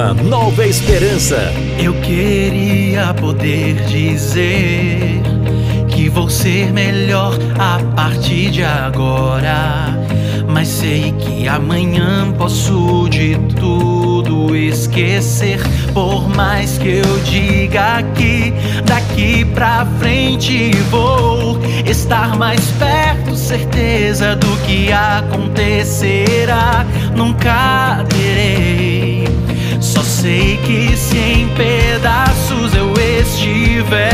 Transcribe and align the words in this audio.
Programa 0.00 0.14
Nova 0.22 0.66
Esperança. 0.66 1.52
Eu 1.78 1.92
queria 2.00 3.12
poder 3.12 3.74
dizer 3.84 5.20
que 5.88 6.08
vou 6.08 6.30
ser 6.30 6.72
melhor 6.72 7.34
a 7.58 7.78
partir 7.94 8.50
de 8.50 8.64
agora. 8.64 9.94
Mas 10.48 10.68
sei 10.68 11.12
que 11.12 11.46
amanhã 11.46 12.32
posso 12.32 13.08
de 13.10 13.36
tudo 13.58 14.56
esquecer. 14.56 15.60
Por 15.92 16.28
mais 16.34 16.78
que 16.78 17.02
eu 17.04 17.18
diga 17.24 18.02
que 18.14 18.54
daqui 18.86 19.44
pra 19.44 19.86
frente 19.98 20.70
vou 20.90 21.60
estar 21.84 22.36
mais 22.38 22.64
perto, 22.78 23.36
certeza 23.36 24.34
do 24.34 24.56
que 24.66 24.90
acontecerá. 24.90 26.86
Nunca 27.14 28.02
terei. 28.08 28.39
Sei 30.20 30.58
que 30.58 30.94
se 30.98 31.16
em 31.16 31.48
pedaços 31.48 32.74
eu 32.74 32.92
estiver, 32.92 34.04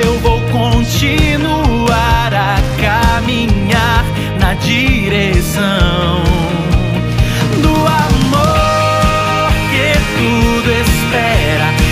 eu 0.00 0.16
vou 0.20 0.40
continuar 0.42 2.32
a 2.32 2.56
caminhar 2.80 4.04
na 4.38 4.54
direção 4.54 6.22
do 7.60 7.74
amor 7.74 9.50
que 9.72 9.92
tudo 10.18 10.70
espera 10.70 11.87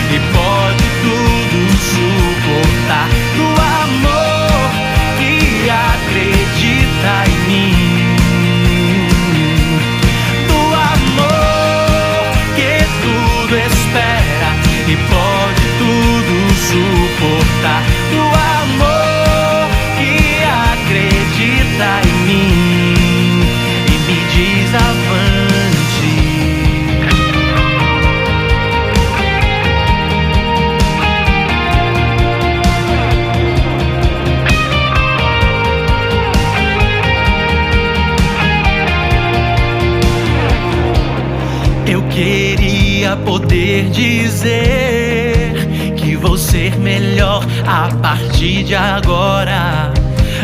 poder 43.77 43.91
dizer 43.91 45.53
que 45.97 46.17
vou 46.17 46.39
ser 46.39 46.79
melhor 46.79 47.45
a 47.67 47.89
partir 47.97 48.65
de 48.65 48.75
agora. 48.75 49.93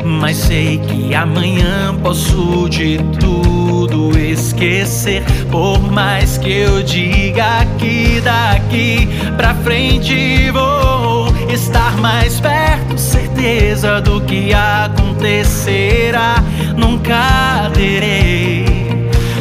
Mas 0.05 0.37
sei 0.37 0.79
que 0.79 1.15
amanhã 1.15 1.95
posso 2.03 2.69
de 2.69 2.99
tudo 3.19 4.19
esquecer. 4.19 5.23
Por 5.51 5.81
mais 5.81 6.37
que 6.37 6.51
eu 6.51 6.83
diga 6.83 7.65
que 7.79 8.21
daqui 8.21 9.09
pra 9.37 9.55
frente 9.55 10.51
vou 10.51 11.33
estar 11.51 11.97
mais 11.99 12.39
perto, 12.41 12.99
certeza 12.99 14.01
do 14.03 14.21
que 14.21 14.53
acontecerá. 14.53 16.43
Nunca 16.77 17.71
terei. 17.73 18.67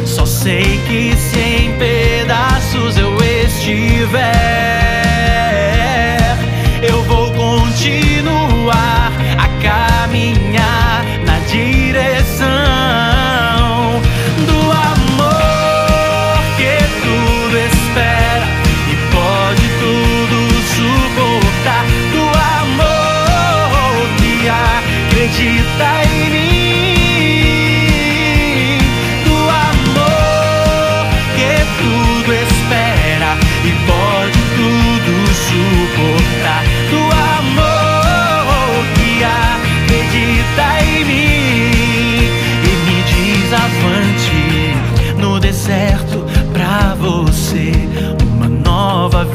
Só 0.06 0.24
sei 0.24 0.80
que 0.86 1.14
se 1.16 1.38
em 1.38 1.78
pedaços 1.78 2.22
eu 2.22 2.31
estiver, 3.62 4.81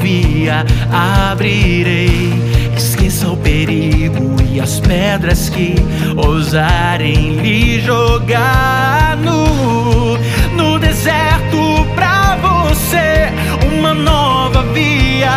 via 0.02 0.66
abrirei. 0.92 2.34
Esqueça 2.76 3.30
o 3.30 3.38
perigo 3.38 4.36
e 4.52 4.60
as 4.60 4.80
pedras 4.80 5.50
que 5.50 5.76
ousarem 6.16 7.38
lhe 7.38 7.80
jogar 7.82 9.18
no, 9.18 10.18
no 10.56 10.80
deserto 10.80 11.86
pra 11.96 12.38
você. 12.38 13.32
Uma 13.78 13.94
nova 13.94 14.64
via 14.74 15.32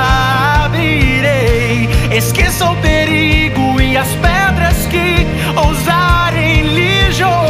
abrirei. 0.64 1.88
Esqueça 2.12 2.70
o 2.70 2.76
perigo 2.76 3.80
e 3.80 3.96
as 3.96 4.08
pedras 4.16 4.86
que 4.86 5.26
ousarem 5.56 6.62
lhe 6.74 7.12
jogar. 7.12 7.49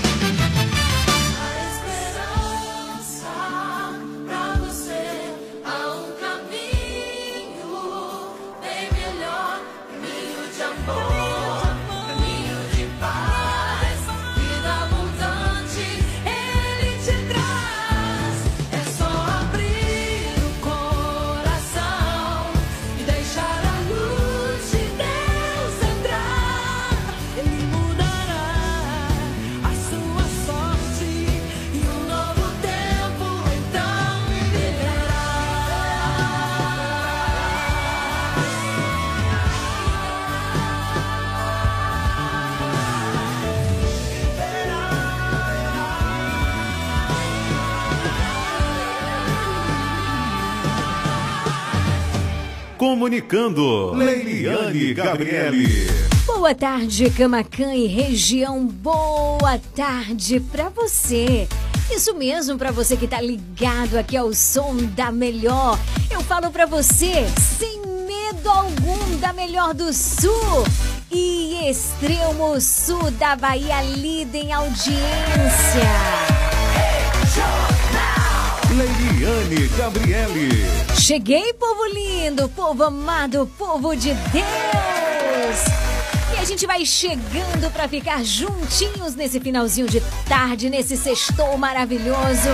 Comunicando. 53.11 53.91
Leiliane 53.93 54.93
Gabriele. 54.93 55.87
Boa 56.25 56.55
tarde, 56.55 57.09
Camacan 57.09 57.73
e 57.73 57.85
região. 57.85 58.65
Boa 58.65 59.59
tarde 59.75 60.39
pra 60.39 60.69
você. 60.69 61.45
Isso 61.93 62.15
mesmo, 62.15 62.57
pra 62.57 62.71
você 62.71 62.95
que 62.95 63.07
tá 63.07 63.19
ligado 63.19 63.97
aqui 63.97 64.15
ao 64.15 64.33
som 64.33 64.77
da 64.95 65.11
melhor. 65.11 65.77
Eu 66.09 66.21
falo 66.21 66.49
pra 66.51 66.65
você, 66.65 67.25
sem 67.59 67.81
medo 68.07 68.49
algum 68.49 69.17
da 69.19 69.33
melhor 69.33 69.73
do 69.73 69.91
sul 69.91 70.63
e 71.11 71.69
extremo 71.69 72.61
sul 72.61 73.11
da 73.11 73.35
Bahia, 73.35 73.81
líder 73.81 74.45
em 74.45 74.53
audiência. 74.53 76.30
Leiliane 79.21 79.67
Gabriele. 79.77 80.49
Cheguei, 80.99 81.53
povo 81.53 81.85
lindo, 81.93 82.49
povo 82.49 82.83
amado, 82.83 83.47
povo 83.55 83.95
de 83.95 84.15
Deus. 84.15 85.59
E 86.33 86.39
a 86.39 86.43
gente 86.43 86.65
vai 86.65 86.83
chegando 86.83 87.71
para 87.71 87.87
ficar 87.87 88.23
juntinhos 88.23 89.13
nesse 89.13 89.39
finalzinho 89.39 89.87
de 89.87 90.01
tarde, 90.27 90.71
nesse 90.71 90.97
sextou 90.97 91.55
maravilhoso. 91.55 92.49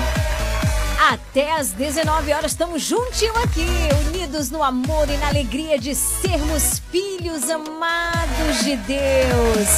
Até 1.09 1.53
às 1.53 1.71
19 1.71 2.33
horas 2.33 2.51
estamos 2.51 2.81
juntinho 2.81 3.37
aqui, 3.37 3.65
unidos 4.07 4.49
no 4.49 4.61
amor 4.61 5.09
e 5.09 5.15
na 5.15 5.29
alegria 5.29 5.79
de 5.79 5.95
sermos 5.95 6.81
filhos 6.91 7.49
amados 7.49 8.65
de 8.65 8.75
Deus. 8.75 9.69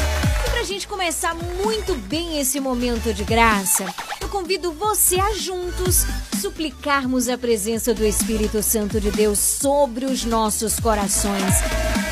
E 0.44 0.50
pra 0.50 0.64
gente 0.64 0.88
começar 0.88 1.36
muito 1.36 1.94
bem 1.94 2.40
esse 2.40 2.60
momento 2.60 3.14
de 3.14 3.24
graça, 3.24 3.86
eu 4.20 4.28
convido 4.28 4.72
você 4.72 5.20
a 5.20 5.36
juntos 5.36 6.08
suplicarmos 6.40 7.28
a 7.28 7.38
presença 7.38 7.94
do 7.94 8.06
Espírito 8.06 8.64
Santo 8.64 9.00
de 9.02 9.12
Deus 9.12 9.38
sobre 9.40 10.06
os 10.06 10.24
nossos 10.24 10.80
corações. 10.80 11.62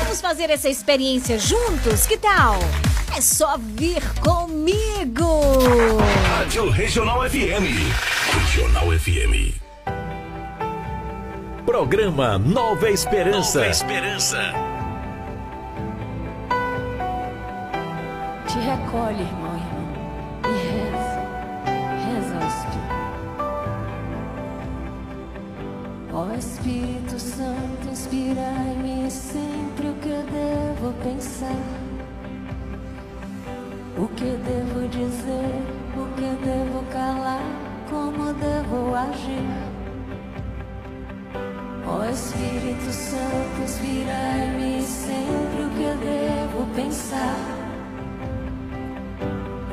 Vamos 0.00 0.20
fazer 0.20 0.50
essa 0.50 0.68
experiência 0.68 1.38
juntos? 1.38 2.06
Que 2.06 2.18
tal? 2.18 2.56
É 3.16 3.20
só 3.20 3.56
vir 3.58 4.02
comigo! 4.20 5.40
Rádio 6.28 6.68
Regional 6.68 7.28
FM. 7.28 7.64
Regional 8.34 8.86
FM. 8.98 9.54
Programa 11.64 12.38
Nova 12.38 12.90
Esperança. 12.90 13.60
Nova 13.60 13.70
Esperança. 13.70 14.38
Te 18.46 18.58
recolhe, 18.58 19.22
irmão, 19.22 19.57
Espírito. 26.38 26.98
Santo, 27.38 27.88
inspirai-me 27.90 29.10
sempre 29.10 29.88
o 29.88 29.94
que 29.94 30.08
eu 30.08 30.22
devo 30.22 30.92
pensar. 31.02 31.62
O 33.96 34.08
que 34.08 34.24
devo 34.24 34.88
dizer, 34.88 35.62
o 35.96 36.06
que 36.14 36.44
devo 36.44 36.84
calar, 36.92 37.42
como 37.88 38.32
devo 38.34 38.94
agir. 38.94 39.48
Ó 41.86 42.04
Espírito 42.04 42.92
Santo, 42.92 43.62
inspirai-me 43.62 44.82
sempre 44.82 45.62
o 45.62 45.70
que 45.70 45.82
eu 45.82 45.96
devo 45.96 46.74
pensar. 46.74 47.36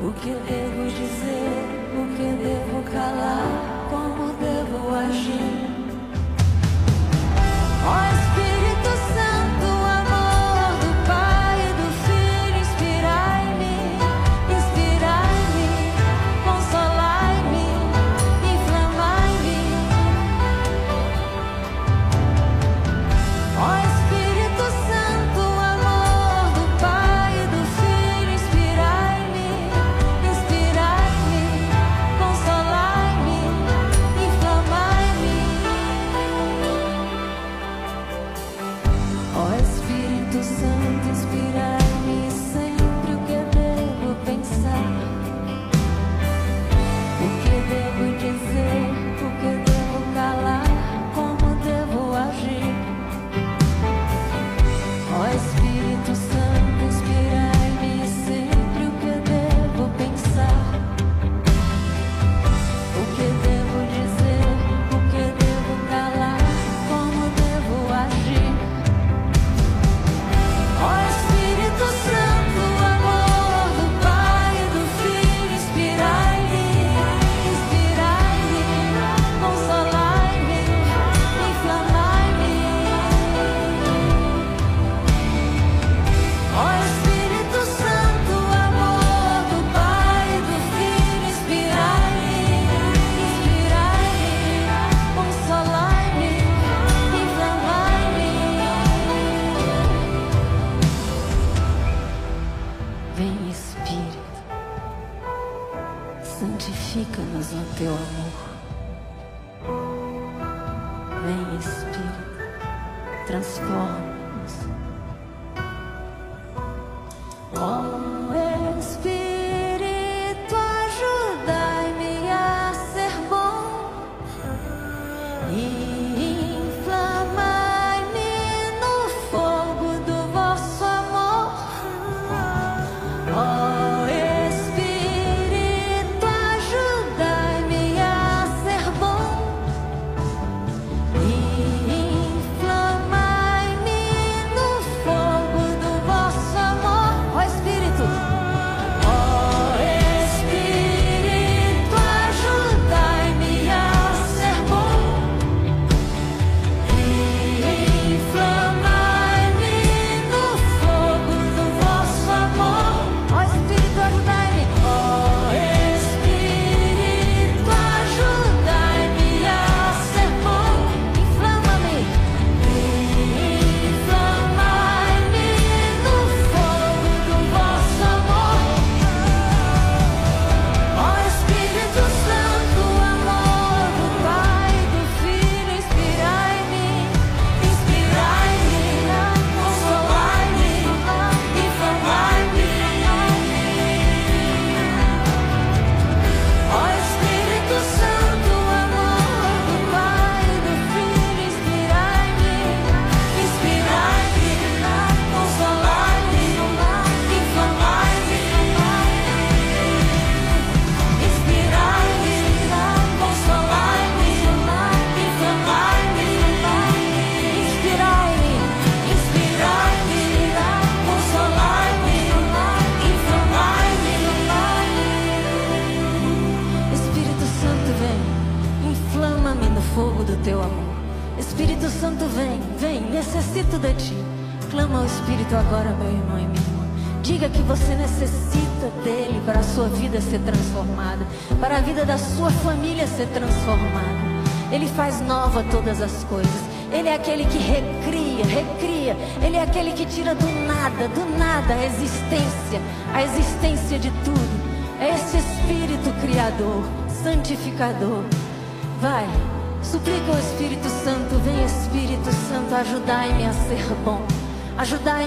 O 0.00 0.12
que 0.12 0.30
devo 0.30 0.88
dizer, 0.88 1.64
o 1.94 2.16
que 2.16 2.28
devo 2.42 2.82
calar, 2.92 3.65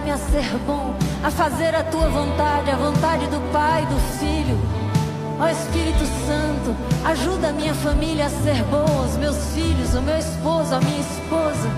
Ajudai-me 0.10 0.12
a 0.12 0.18
ser 0.18 0.58
bom, 0.66 0.96
a 1.24 1.30
fazer 1.30 1.76
a 1.76 1.84
tua 1.84 2.10
vontade, 2.10 2.72
a 2.72 2.76
vontade 2.76 3.28
do 3.28 3.40
Pai, 3.52 3.86
do 3.86 4.00
Filho. 4.18 4.58
Ó 5.40 5.48
Espírito 5.48 6.06
Santo, 6.26 6.76
ajuda 7.06 7.50
a 7.50 7.54
minha 7.54 7.74
família 7.76 8.26
a 8.26 8.30
ser 8.30 8.64
boa, 8.64 9.06
os 9.06 9.16
meus 9.18 9.38
filhos, 9.54 9.94
o 9.94 10.02
meu 10.02 10.18
esposo, 10.18 10.76
a 10.76 10.80
minha 10.80 11.00
esposa. 11.00 11.70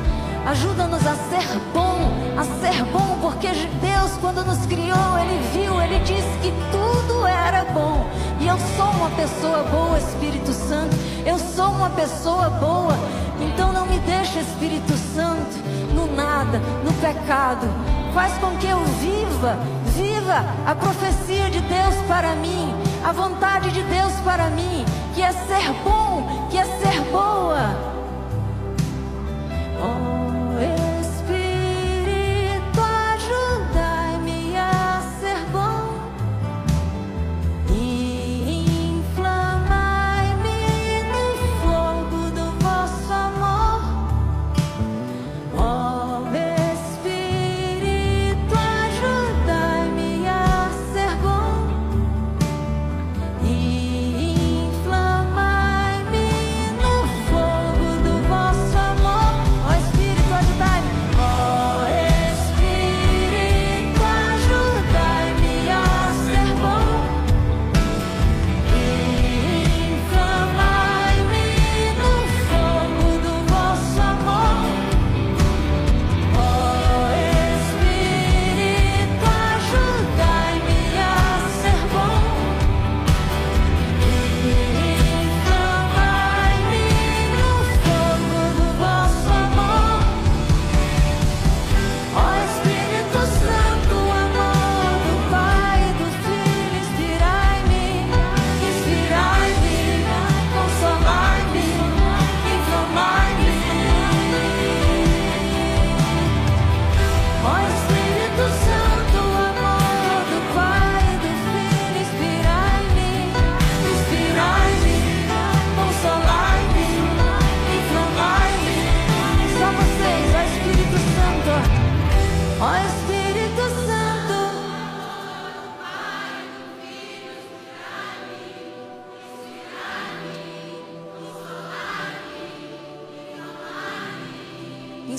Ajuda-nos 0.46 1.06
a 1.06 1.16
ser 1.16 1.60
bom, 1.74 2.12
a 2.38 2.44
ser 2.62 2.84
bom, 2.86 3.18
porque 3.22 3.48
Deus, 3.48 4.12
quando 4.22 4.44
nos 4.46 4.66
criou, 4.66 5.20
Ele 5.20 5.40
viu, 5.54 5.82
Ele 5.82 6.00
disse 6.00 6.38
que 6.42 6.54
tudo 6.72 7.28
era 7.28 7.66
bom. 7.66 8.06
E 8.40 8.48
eu 8.48 8.58
sou 8.78 8.90
uma 8.92 9.10
pessoa 9.12 9.64
boa, 9.64 9.98
Espírito 10.00 10.54
Santo. 10.54 10.96
Eu 11.26 11.38
sou 11.38 11.70
uma 11.70 11.90
pessoa 11.92 12.50
boa. 12.50 12.98
Então 13.40 13.74
não 13.74 13.86
me 13.86 14.00
deixe, 14.00 14.40
Espírito 14.40 14.94
Santo, 15.16 15.58
no 15.94 16.16
nada, 16.16 16.60
no 16.84 16.94
pecado. 16.94 17.68
Faz 18.14 18.34
com 18.40 18.58
que 18.58 18.68
eu 18.68 18.80
viva, 19.00 19.58
viva 19.96 20.46
a 20.66 20.76
profecia 20.76 21.50
de 21.50 21.62
Deus 21.62 21.96
para 22.08 22.36
mim, 22.36 22.74
a 23.06 23.12
vontade 23.14 23.72
de 23.72 23.82
Deus 23.84 24.14
para 24.24 24.50
mim, 24.50 24.84
que 25.16 25.22
é 25.22 25.32
ser 25.32 25.72
bom, 25.84 26.48
que 26.50 26.58
é 26.58 26.66
ser 26.66 27.02
boa. 27.10 27.91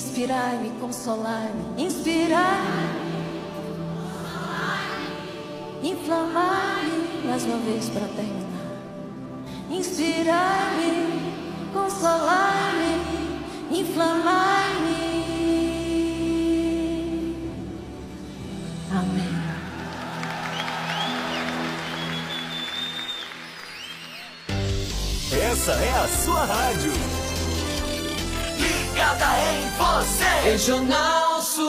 Inspirai-me, 0.03 0.69
consolar-me, 0.81 1.81
inspirai-me, 1.81 2.99
inflamar-me, 5.81 7.25
mais 7.25 7.45
uma 7.45 7.57
vez 7.59 7.87
para 7.87 8.05
terminar. 8.09 8.43
Inspirai-me, 9.71 11.21
consolar-me, 11.71 13.79
inflamar-me. 13.79 15.13
Amém. 18.91 19.33
Essa 25.31 25.71
é 25.71 25.91
a 25.91 26.07
sua 26.09 26.43
rádio. 26.43 27.12
Ligada 29.03 29.25
em 29.51 29.67
você. 29.77 30.49
Regional 30.49 31.41
Sul. 31.41 31.63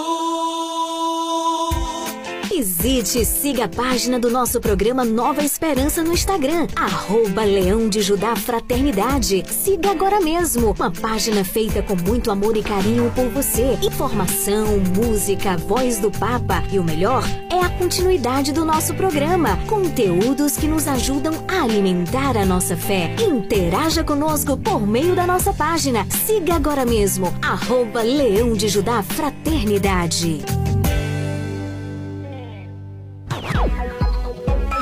Visite 2.49 3.19
e 3.23 3.25
siga 3.25 3.65
a 3.65 3.69
página 3.69 4.21
do 4.21 4.31
nosso 4.31 4.61
programa 4.61 5.05
Nova 5.05 5.43
Esperança 5.43 6.05
no 6.05 6.13
Instagram, 6.13 6.69
arroba 6.77 7.43
Leão 7.43 7.89
de 7.89 8.03
Judá 8.03 8.37
Fraternidade. 8.37 9.43
Siga 9.51 9.91
agora 9.91 10.21
mesmo, 10.21 10.77
uma 10.79 10.93
página 10.93 11.45
feita 11.45 11.83
com 11.83 11.97
muito 11.97 12.31
amor 12.31 12.57
e 12.57 12.63
carinho 12.63 13.11
por 13.17 13.29
você. 13.31 13.77
Informação, 13.83 14.79
música, 14.95 15.57
voz 15.57 15.99
do 15.99 16.13
Papa 16.13 16.63
e 16.71 16.79
o 16.79 16.85
melhor 16.85 17.25
a 17.65 17.71
continuidade 17.71 18.53
do 18.53 18.65
nosso 18.65 18.95
programa. 18.95 19.57
Conteúdos 19.67 20.57
que 20.57 20.69
nos 20.69 20.87
ajudam 20.87 21.33
a 21.49 21.63
alimentar 21.63 22.37
a 22.37 22.45
nossa 22.45 22.77
fé. 22.77 23.15
Interaja 23.19 24.05
conosco 24.05 24.57
por 24.57 24.87
meio 24.87 25.15
da 25.15 25.27
nossa 25.27 25.53
página. 25.53 26.07
Siga 26.11 26.57
agora 26.57 26.85
mesmo, 26.85 27.33
arroba 27.41 28.03
Leão 28.03 28.53
de 28.53 28.69
Judá 28.69 29.03
Fraternidade. 29.03 30.43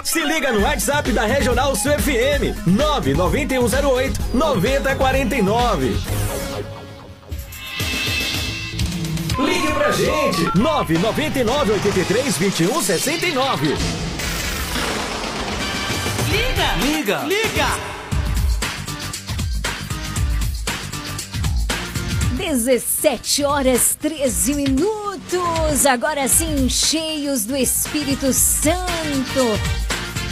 Se 0.03 0.21
liga 0.25 0.53
no 0.53 0.63
WhatsApp 0.63 1.13
da 1.13 1.25
Regional 1.25 1.77
Sul 1.77 1.93
FM 1.93 2.67
99108 2.67 4.21
9049. 4.35 6.42
Pra 9.83 9.91
gente 9.91 10.57
999 10.57 11.73
83 11.73 12.39
21 12.39 12.83
69. 12.83 13.67
Liga. 16.31 16.75
Liga. 16.81 17.19
Liga. 17.25 17.67
17 22.37 23.45
horas 23.45 23.97
13 24.01 24.55
minutos, 24.55 25.87
agora 25.87 26.29
sim, 26.29 26.69
cheios 26.69 27.45
do 27.45 27.57
Espírito 27.57 28.33
Santo. 28.33 28.79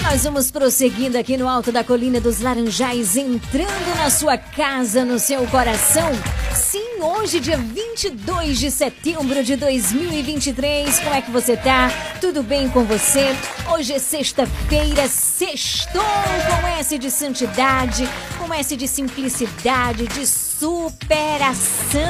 Nós 0.02 0.25
vamos 0.25 0.50
prosseguindo 0.50 1.19
aqui 1.19 1.37
no 1.37 1.49
alto 1.49 1.71
da 1.73 1.85
colina 1.85 2.21
dos 2.21 2.40
Laranjais, 2.40 3.16
entrando 3.16 3.97
na 3.97 4.11
sua 4.11 4.38
casa, 4.38 5.04
no 5.04 5.19
seu 5.19 5.47
coração. 5.49 6.11
Sim, 6.54 6.89
hoje, 7.02 7.40
dia 7.40 7.57
22 7.57 8.59
de 8.59 8.71
setembro 8.71 9.42
de 9.42 9.57
2023. 9.57 10.99
Como 11.00 11.14
é 11.14 11.23
que 11.23 11.30
você 11.30 11.57
tá? 11.57 11.90
Tudo 12.21 12.42
bem 12.42 12.69
com 12.69 12.85
você? 12.85 13.35
Hoje 13.73 13.95
é 13.95 13.99
sexta-feira, 13.99 15.09
sextou 15.09 16.02
com 16.02 16.66
S 16.66 16.99
de 16.99 17.11
santidade, 17.11 18.09
com 18.38 18.52
S 18.52 18.76
de 18.76 18.87
simplicidade, 18.87 20.07
de 20.07 20.26
superação. 20.26 22.00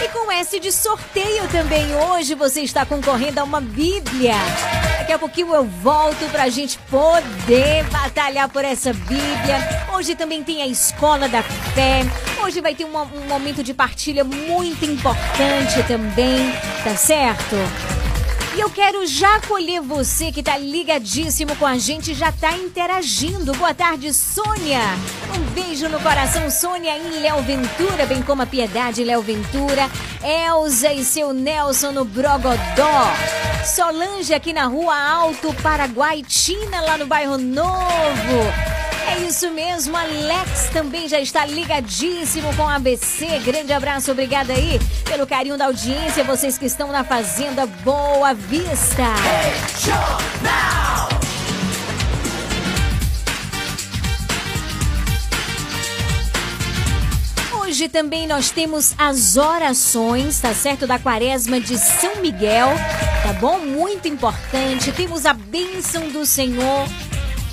E 0.00 0.08
com 0.10 0.30
S 0.30 0.60
de 0.60 0.70
sorteio 0.70 1.48
também. 1.48 1.92
Hoje 1.96 2.34
você 2.34 2.60
está 2.60 2.86
concorrendo 2.86 3.40
a 3.40 3.44
uma 3.44 3.60
Bíblia. 3.60 4.34
Daqui 4.98 5.12
a 5.12 5.18
pouquinho 5.18 5.52
eu 5.52 5.64
volto 5.64 6.24
para 6.30 6.44
a 6.44 6.48
gente 6.48 6.78
poder 6.88 7.82
batalhar 7.90 8.48
por 8.48 8.64
essa 8.64 8.92
Bíblia. 8.92 9.86
Hoje 9.92 10.14
também 10.14 10.44
tem 10.44 10.62
a 10.62 10.68
Escola 10.68 11.28
da 11.28 11.42
Fé. 11.42 12.02
Hoje 12.44 12.60
vai 12.60 12.76
ter 12.76 12.84
um, 12.84 12.96
um 12.96 13.26
momento 13.26 13.62
de 13.64 13.74
partilha 13.74 14.22
muito 14.22 14.84
importante 14.84 15.82
também, 15.88 16.52
tá 16.84 16.94
certo? 16.96 17.56
E 18.58 18.60
eu 18.60 18.68
quero 18.70 19.06
já 19.06 19.36
acolher 19.36 19.80
você 19.80 20.32
que 20.32 20.42
tá 20.42 20.58
ligadíssimo 20.58 21.54
com 21.54 21.64
a 21.64 21.78
gente, 21.78 22.12
já 22.12 22.32
tá 22.32 22.56
interagindo. 22.56 23.52
Boa 23.52 23.72
tarde, 23.72 24.12
Sônia. 24.12 24.80
Um 25.32 25.38
beijo 25.54 25.88
no 25.88 26.00
coração, 26.00 26.50
Sônia 26.50 26.98
em 26.98 27.20
Léo 27.20 27.40
Ventura, 27.42 28.04
bem 28.04 28.20
como 28.20 28.42
a 28.42 28.46
Piedade 28.46 29.04
Léo 29.04 29.22
Ventura. 29.22 29.88
Elza 30.24 30.92
e 30.92 31.04
seu 31.04 31.32
Nelson 31.32 31.92
no 31.92 32.04
Brogodó. 32.04 33.14
Solange 33.64 34.34
aqui 34.34 34.52
na 34.52 34.66
Rua 34.66 34.98
Alto, 35.08 35.54
Paraguai, 35.62 36.24
Tina 36.24 36.80
lá 36.80 36.98
no 36.98 37.06
bairro 37.06 37.38
Novo. 37.38 38.87
É 39.08 39.20
isso 39.20 39.50
mesmo, 39.50 39.96
Alex 39.96 40.68
também 40.70 41.08
já 41.08 41.18
está 41.18 41.46
ligadíssimo 41.46 42.54
com 42.54 42.68
a 42.68 42.74
ABC. 42.74 43.38
Grande 43.38 43.72
abraço, 43.72 44.12
obrigada 44.12 44.52
aí 44.52 44.78
pelo 45.04 45.26
carinho 45.26 45.56
da 45.56 45.64
audiência, 45.64 46.22
vocês 46.22 46.58
que 46.58 46.66
estão 46.66 46.92
na 46.92 47.02
Fazenda 47.02 47.64
Boa 47.66 48.34
Vista. 48.34 49.04
Hoje 57.58 57.88
também 57.88 58.26
nós 58.26 58.50
temos 58.50 58.94
as 58.98 59.38
orações, 59.38 60.38
tá 60.38 60.52
certo? 60.52 60.86
Da 60.86 60.98
quaresma 60.98 61.58
de 61.58 61.78
São 61.78 62.16
Miguel, 62.16 62.68
tá 63.22 63.32
bom? 63.34 63.58
Muito 63.58 64.06
importante. 64.06 64.92
Temos 64.92 65.24
a 65.24 65.32
bênção 65.32 66.08
do 66.10 66.26
Senhor 66.26 66.86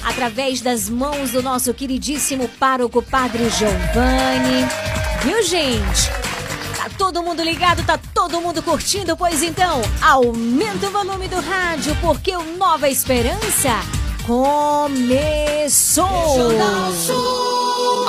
através 0.05 0.61
das 0.61 0.89
mãos 0.89 1.31
do 1.31 1.41
nosso 1.41 1.73
queridíssimo 1.73 2.47
pároco 2.59 3.01
Padre 3.01 3.49
Giovanni. 3.49 4.65
Viu, 5.23 5.43
gente? 5.43 6.09
Tá 6.77 6.89
todo 6.97 7.23
mundo 7.23 7.41
ligado, 7.41 7.83
tá 7.83 7.99
todo 8.13 8.39
mundo 8.39 8.61
curtindo? 8.61 9.17
Pois 9.17 9.41
então, 9.41 9.81
aumenta 10.01 10.87
o 10.87 10.91
volume 10.91 11.27
do 11.27 11.41
rádio, 11.41 11.97
porque 11.99 12.35
o 12.35 12.57
Nova 12.57 12.87
Esperança 12.87 13.81
começou! 14.25 16.05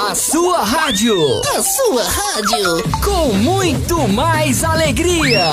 A 0.08 0.14
sua 0.14 0.62
rádio. 0.62 1.14
A 1.56 1.62
sua 1.62 2.02
rádio. 2.02 2.82
Com 3.04 3.34
muito 3.34 4.08
mais 4.08 4.64
alegria. 4.64 5.50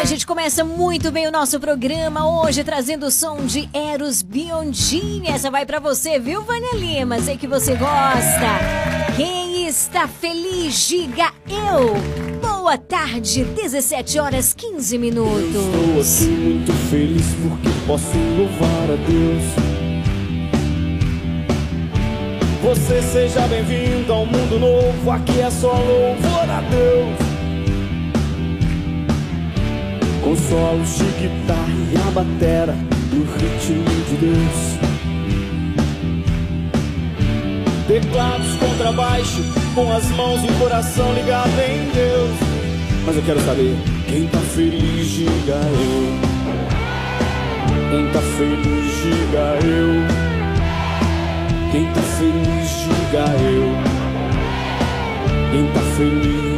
A 0.00 0.04
gente 0.04 0.26
começa 0.26 0.64
muito 0.64 1.10
bem 1.10 1.26
o 1.28 1.32
nosso 1.32 1.58
programa 1.58 2.42
hoje 2.42 2.62
trazendo 2.64 3.06
o 3.06 3.10
som 3.10 3.38
de 3.46 3.70
Eros 3.72 4.22
Biondini. 4.22 5.28
Essa 5.28 5.50
vai 5.50 5.64
para 5.64 5.78
você, 5.78 6.18
viu, 6.18 6.42
Vânia 6.42 6.74
Lima? 6.74 7.20
Sei 7.20 7.36
que 7.38 7.46
você 7.46 7.74
gosta. 7.74 8.58
Quem 9.16 9.66
está 9.66 10.06
feliz, 10.08 10.88
diga 10.88 11.32
eu. 11.48 11.94
Boa 12.40 12.76
tarde, 12.76 13.44
17 13.44 14.18
horas 14.18 14.52
15 14.52 14.98
minutos. 14.98 15.54
Eu 15.54 16.00
estou 16.00 16.26
aqui 16.26 16.40
muito 16.40 16.72
feliz 16.90 17.26
porque 17.42 17.68
posso 17.86 18.16
louvar 18.36 18.90
a 18.90 18.96
Deus. 19.08 19.69
Você 22.62 23.00
seja 23.00 23.40
bem-vindo 23.48 24.12
ao 24.12 24.26
mundo 24.26 24.58
novo, 24.58 25.10
aqui 25.10 25.40
é 25.40 25.50
só 25.50 25.72
louvor 25.72 26.50
a 26.50 26.60
Deus. 26.60 27.18
Com 30.22 30.36
solos 30.36 30.98
de 30.98 31.04
guitarra 31.04 31.72
e 31.90 31.96
a 31.96 32.10
batera 32.10 32.76
no 33.12 33.24
ritmo 33.24 33.84
de 34.08 34.16
Deus. 34.16 34.78
Teclados, 37.88 38.54
contrabaixo, 38.56 39.42
com 39.74 39.90
as 39.90 40.04
mãos 40.10 40.44
e 40.44 40.46
o 40.46 40.58
coração 40.58 41.14
ligado 41.14 41.58
em 41.60 41.90
Deus. 41.94 42.36
Mas 43.06 43.16
eu 43.16 43.22
quero 43.22 43.40
saber, 43.40 43.74
quem 44.06 44.26
tá 44.26 44.38
feliz, 44.38 45.08
diga 45.08 45.54
eu. 45.54 46.20
Quem 47.90 48.12
tá 48.12 48.20
feliz, 48.20 49.02
diga 49.02 49.66
eu. 49.66 50.39
Quem 51.70 51.86
tá 51.92 52.02
feliz, 52.02 52.68
diga 52.80 53.26
eu. 53.42 53.70
Quem 55.52 55.72
tá 55.72 55.80
feliz. 55.96 56.49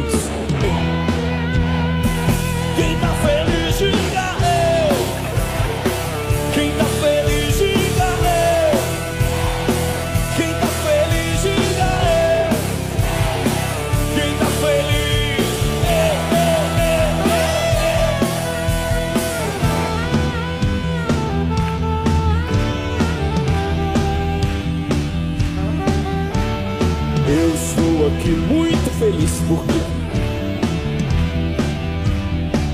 Feliz 29.03 29.31
porque 29.49 29.79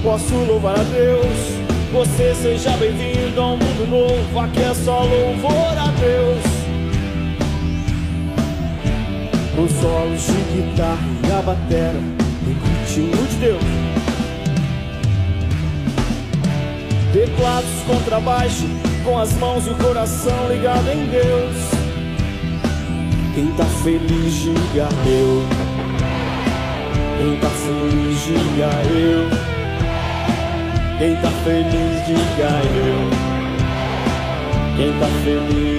posso 0.04 0.36
louvar 0.36 0.80
a 0.80 0.84
Deus. 0.84 1.26
Você 1.92 2.36
seja 2.36 2.70
bem-vindo 2.78 3.42
a 3.42 3.48
um 3.48 3.58
mundo 3.58 3.90
novo. 3.90 4.40
Aqui 4.40 4.62
é 4.62 4.74
só 4.76 5.00
louvor 5.00 5.76
a 5.76 5.88
Deus. 6.00 6.44
Com 9.56 9.68
solos 9.82 10.22
de 10.22 10.62
guitarra 10.62 11.08
e 11.28 11.32
a 11.32 11.42
batera 11.42 12.00
no 12.00 12.54
ritmo 12.54 13.28
de 13.28 13.36
Deus. 13.38 13.64
Teclados, 17.12 17.70
contrabaixo, 17.88 18.68
com 19.04 19.18
as 19.18 19.34
mãos 19.34 19.66
e 19.66 19.72
o 19.72 19.76
coração 19.76 20.48
ligado 20.48 20.90
em 20.90 21.08
Deus. 21.08 21.56
Quem 23.34 23.48
tá 23.54 23.66
feliz, 23.66 24.34
diga 24.36 24.90
eu. 25.08 25.59
Quem 27.20 27.36
tá 27.36 27.50
feliz, 27.50 28.24
diga 28.24 28.72
eu. 28.98 29.30
Quem 31.00 31.16
tá 31.18 31.30
feliz, 31.44 32.06
diga 32.08 32.52
eu. 32.78 33.10
Quem 34.78 34.94
tá 34.98 35.08
feliz. 35.26 35.79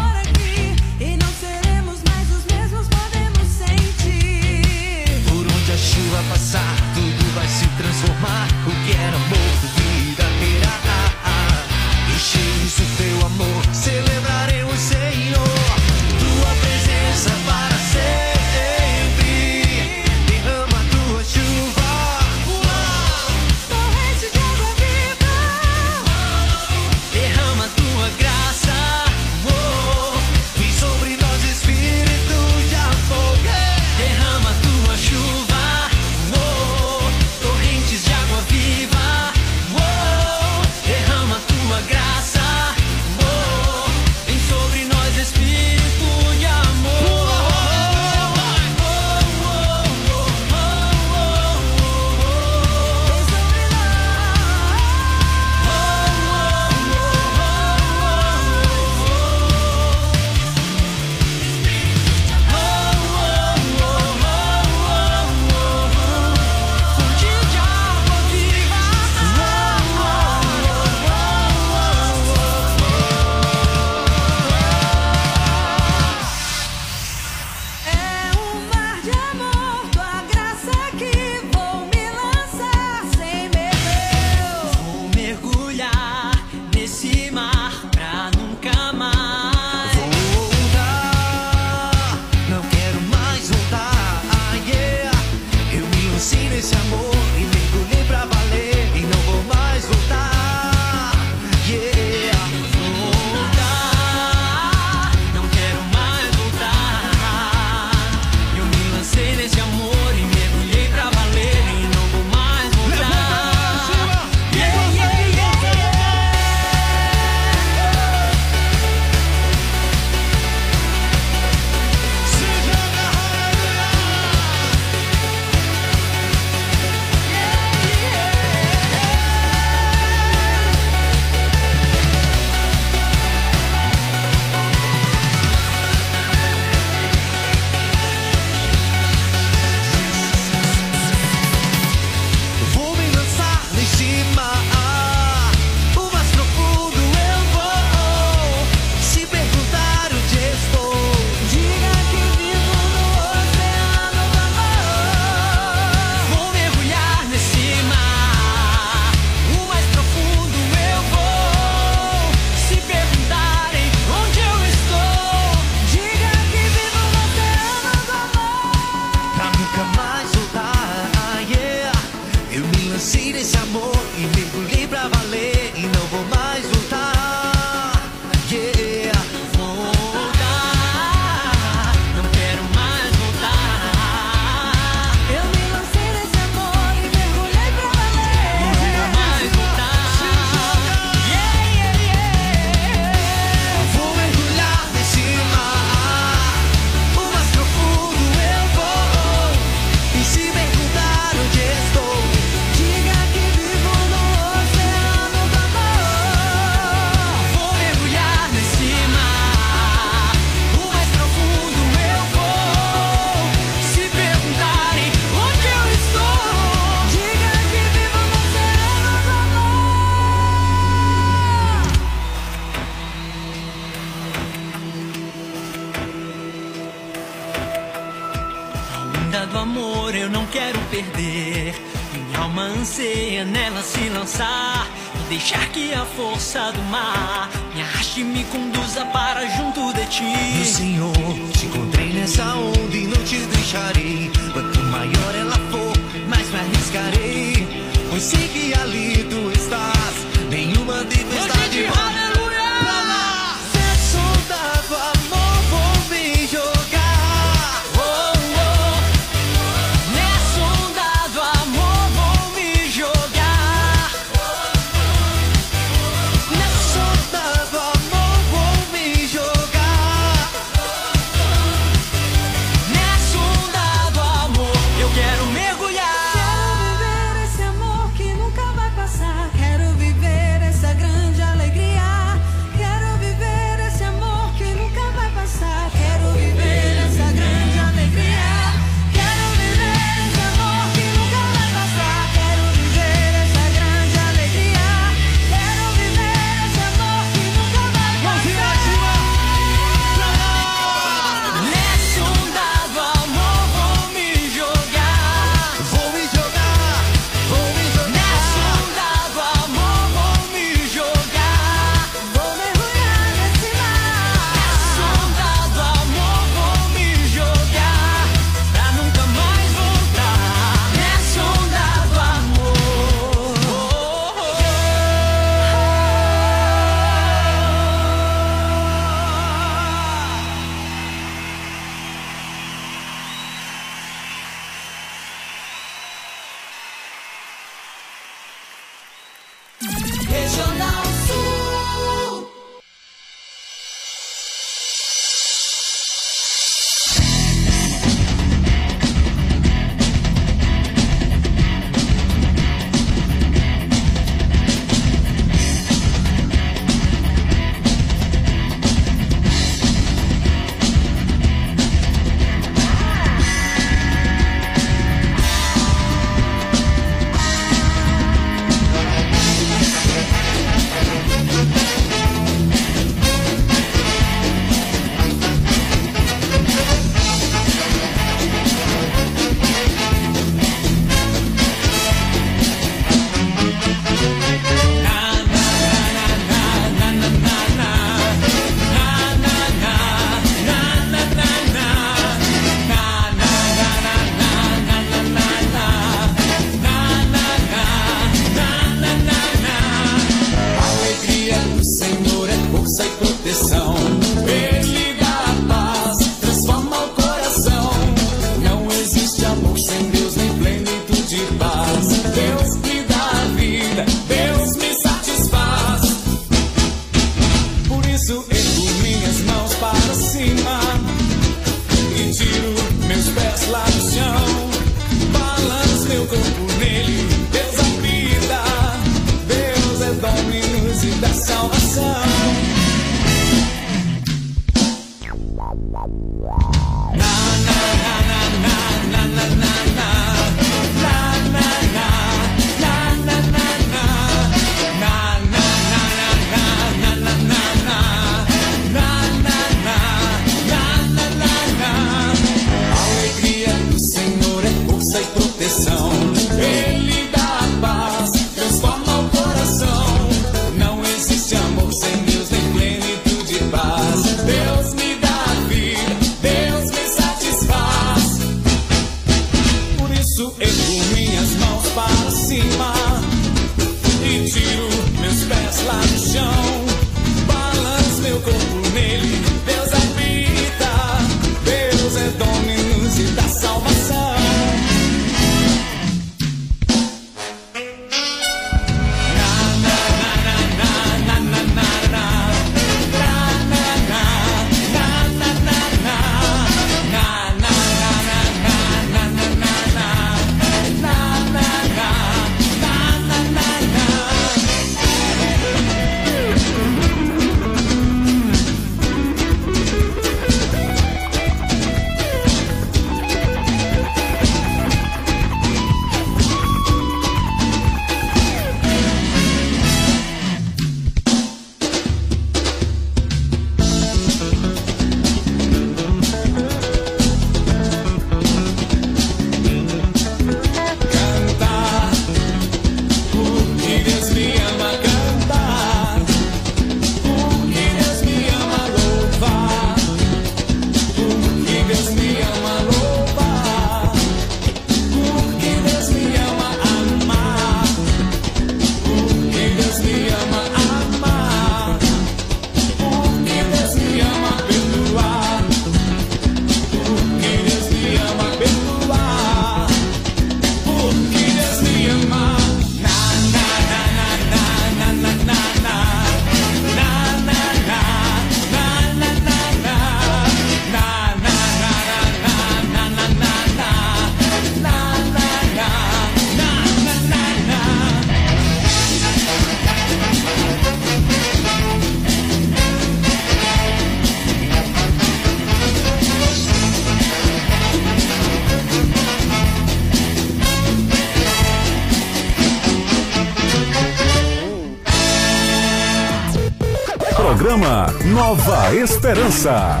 Esperança. 598.94 600.00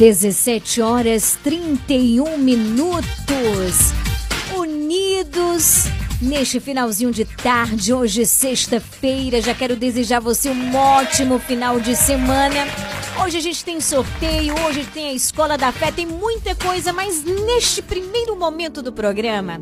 Dezessete 0.00 0.80
horas 0.80 1.38
31 1.44 2.38
minutos. 2.38 3.04
Unidos 4.56 5.84
neste 6.22 6.58
finalzinho 6.58 7.12
de 7.12 7.26
tarde, 7.26 7.92
hoje 7.92 8.24
sexta-feira. 8.24 9.42
Já 9.42 9.54
quero 9.54 9.76
desejar 9.76 10.18
você 10.18 10.48
um 10.48 10.74
ótimo 10.74 11.38
final 11.38 11.78
de 11.78 11.94
semana. 11.94 12.66
Hoje 13.22 13.36
a 13.36 13.42
gente 13.42 13.62
tem 13.62 13.78
sorteio, 13.78 14.54
hoje 14.66 14.86
tem 14.86 15.08
a 15.08 15.12
Escola 15.12 15.58
da 15.58 15.70
Fé, 15.70 15.92
tem 15.92 16.06
muita 16.06 16.54
coisa, 16.54 16.94
mas 16.94 17.22
neste 17.22 17.82
primeiro 17.82 18.34
momento 18.34 18.80
do 18.80 18.94
programa, 18.94 19.60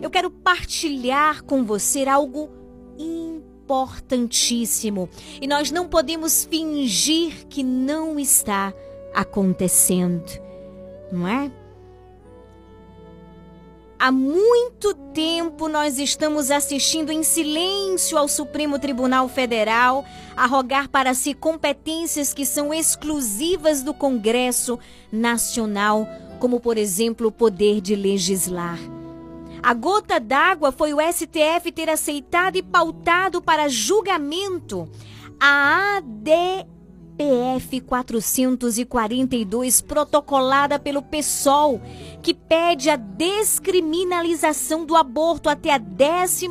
eu 0.00 0.08
quero 0.08 0.30
partilhar 0.30 1.44
com 1.44 1.62
você 1.62 2.08
algo 2.08 2.48
importantíssimo. 2.96 5.10
E 5.42 5.46
nós 5.46 5.70
não 5.70 5.86
podemos 5.86 6.48
fingir 6.50 7.46
que 7.50 7.62
não 7.62 8.18
está 8.18 8.72
acontecendo, 9.14 10.40
não 11.12 11.26
é? 11.28 11.50
Há 13.98 14.12
muito 14.12 14.92
tempo 15.14 15.68
nós 15.68 15.98
estamos 15.98 16.50
assistindo 16.50 17.10
em 17.10 17.22
silêncio 17.22 18.18
ao 18.18 18.28
Supremo 18.28 18.78
Tribunal 18.78 19.28
Federal 19.28 20.04
a 20.36 20.46
rogar 20.46 20.88
para 20.88 21.14
si 21.14 21.32
competências 21.32 22.34
que 22.34 22.44
são 22.44 22.74
exclusivas 22.74 23.82
do 23.82 23.94
Congresso 23.94 24.78
Nacional, 25.10 26.06
como 26.38 26.60
por 26.60 26.76
exemplo 26.76 27.28
o 27.28 27.32
poder 27.32 27.80
de 27.80 27.96
legislar. 27.96 28.78
A 29.62 29.72
gota 29.72 30.20
d'água 30.20 30.70
foi 30.70 30.92
o 30.92 31.00
STF 31.00 31.72
ter 31.72 31.88
aceitado 31.88 32.56
e 32.56 32.62
pautado 32.62 33.40
para 33.40 33.68
julgamento 33.68 34.86
a 35.40 35.96
AD 35.96 36.66
PF 37.16 37.80
442, 37.80 39.80
protocolada 39.80 40.78
pelo 40.78 41.02
PSOL, 41.02 41.80
que 42.22 42.34
pede 42.34 42.90
a 42.90 42.96
descriminalização 42.96 44.84
do 44.84 44.94
aborto 44.96 45.48
até 45.48 45.72
a 45.72 45.78
12 45.78 46.50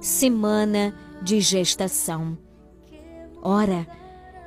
semana 0.00 0.94
de 1.20 1.40
gestação. 1.40 2.38
Ora, 3.42 3.86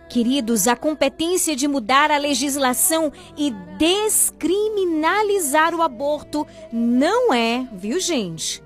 queridos, 0.10 0.68
a 0.68 0.76
competência 0.76 1.56
de 1.56 1.68
mudar 1.68 2.12
a 2.12 2.18
legislação 2.18 3.12
e 3.38 3.52
descriminalizar 3.78 5.76
o 5.76 5.82
aborto 5.82 6.48
não 6.72 7.34
é, 7.34 7.68
viu, 7.74 8.00
gente? 8.00 8.64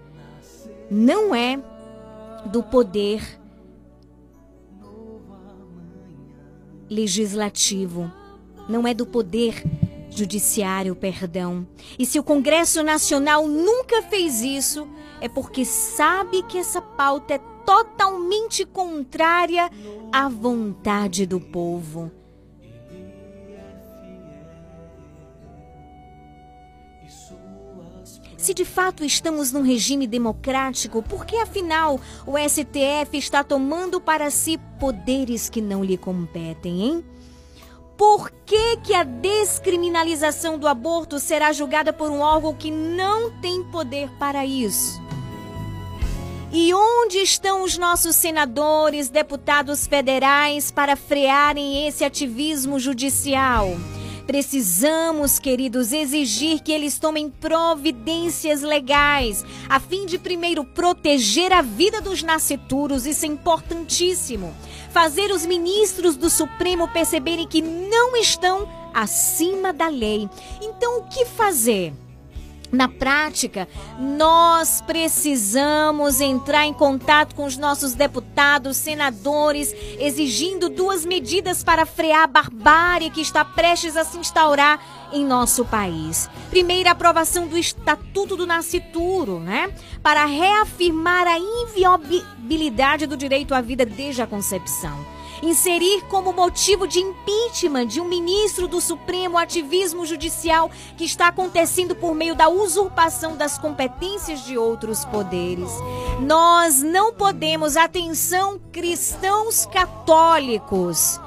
Não 0.91 1.33
é 1.33 1.59
do 2.45 2.61
poder 2.61 3.38
legislativo, 6.89 8.11
não 8.67 8.87
é 8.87 8.93
do 8.93 9.05
poder 9.05 9.63
judiciário, 10.09 10.95
perdão. 10.95 11.67
E 11.97 12.05
se 12.05 12.19
o 12.19 12.23
Congresso 12.23 12.83
Nacional 12.83 13.47
nunca 13.47 14.01
fez 14.03 14.41
isso, 14.41 14.87
é 15.21 15.29
porque 15.29 15.63
sabe 15.65 16.43
que 16.43 16.57
essa 16.57 16.81
pauta 16.81 17.35
é 17.35 17.37
totalmente 17.65 18.65
contrária 18.65 19.69
à 20.11 20.27
vontade 20.27 21.25
do 21.25 21.39
povo. 21.39 22.11
Se 28.39 28.53
de 28.53 28.63
fato 28.63 29.03
estamos 29.03 29.51
num 29.51 29.61
regime 29.61 30.07
democrático, 30.07 31.03
por 31.03 31.25
que 31.25 31.35
afinal 31.35 31.99
o 32.25 32.37
STF 32.37 33.17
está 33.17 33.43
tomando 33.43 33.99
para 33.99 34.31
si 34.31 34.57
poderes 34.79 35.49
que 35.49 35.59
não 35.59 35.83
lhe 35.83 35.97
competem, 35.97 36.81
hein? 36.81 37.05
Por 37.97 38.31
que, 38.45 38.77
que 38.77 38.93
a 38.93 39.03
descriminalização 39.03 40.57
do 40.57 40.69
aborto 40.69 41.19
será 41.19 41.51
julgada 41.51 41.91
por 41.91 42.09
um 42.09 42.21
órgão 42.21 42.53
que 42.53 42.71
não 42.71 43.29
tem 43.41 43.61
poder 43.61 44.09
para 44.17 44.45
isso? 44.45 45.01
E 46.49 46.73
onde 46.73 47.17
estão 47.17 47.61
os 47.61 47.77
nossos 47.77 48.15
senadores, 48.15 49.09
deputados 49.09 49.85
federais 49.85 50.71
para 50.71 50.95
frearem 50.95 51.85
esse 51.85 52.05
ativismo 52.05 52.79
judicial? 52.79 53.67
Precisamos, 54.29 55.39
queridos, 55.39 55.91
exigir 55.91 56.59
que 56.61 56.71
eles 56.71 56.99
tomem 56.99 57.31
providências 57.31 58.61
legais, 58.61 59.43
a 59.67 59.79
fim 59.79 60.05
de 60.05 60.19
primeiro 60.19 60.63
proteger 60.63 61.51
a 61.51 61.63
vida 61.63 61.99
dos 61.99 62.21
nasceturos, 62.21 63.07
isso 63.07 63.25
é 63.25 63.27
importantíssimo. 63.27 64.53
Fazer 64.91 65.31
os 65.31 65.47
ministros 65.47 66.15
do 66.15 66.29
Supremo 66.29 66.87
perceberem 66.89 67.47
que 67.47 67.59
não 67.59 68.15
estão 68.17 68.69
acima 68.93 69.73
da 69.73 69.87
lei. 69.87 70.29
Então, 70.61 70.99
o 70.99 71.03
que 71.05 71.25
fazer? 71.25 71.91
Na 72.71 72.87
prática, 72.87 73.67
nós 73.99 74.81
precisamos 74.81 76.21
entrar 76.21 76.65
em 76.65 76.73
contato 76.73 77.33
com 77.33 77.45
os 77.45 77.57
nossos 77.57 77.95
deputados, 77.95 78.77
senadores, 78.77 79.73
exigindo 79.99 80.69
duas 80.69 81.03
medidas 81.03 81.63
para 81.63 81.85
frear 81.85 82.23
a 82.23 82.27
barbárie 82.27 83.09
que 83.09 83.21
está 83.21 83.43
prestes 83.43 83.97
a 83.97 84.03
se 84.03 84.19
instaurar 84.19 84.79
em 85.11 85.25
nosso 85.25 85.65
país. 85.65 86.29
Primeiro, 86.51 86.89
a 86.89 86.91
aprovação 86.91 87.47
do 87.47 87.57
Estatuto 87.57 88.35
do 88.35 88.45
Nascituro, 88.45 89.39
né? 89.39 89.73
Para 90.03 90.25
reafirmar 90.25 91.25
a 91.25 91.39
inviolabilidade 91.39 93.07
do 93.07 93.17
direito 93.17 93.55
à 93.55 93.61
vida 93.61 93.83
desde 93.83 94.21
a 94.21 94.27
concepção 94.27 95.18
inserir 95.41 96.03
como 96.05 96.33
motivo 96.33 96.87
de 96.87 96.99
impeachment 96.99 97.87
de 97.87 98.01
um 98.01 98.05
ministro 98.05 98.67
do 98.67 98.81
Supremo 98.81 99.37
ativismo 99.37 100.05
judicial 100.05 100.69
que 100.97 101.05
está 101.05 101.27
acontecendo 101.27 101.95
por 101.95 102.13
meio 102.13 102.35
da 102.35 102.49
usurpação 102.49 103.35
das 103.35 103.57
competências 103.57 104.45
de 104.45 104.57
outros 104.57 105.05
poderes. 105.05 105.71
Nós 106.19 106.81
não 106.81 107.13
podemos, 107.13 107.77
atenção, 107.77 108.59
cristãos 108.71 109.65
católicos 109.65 111.19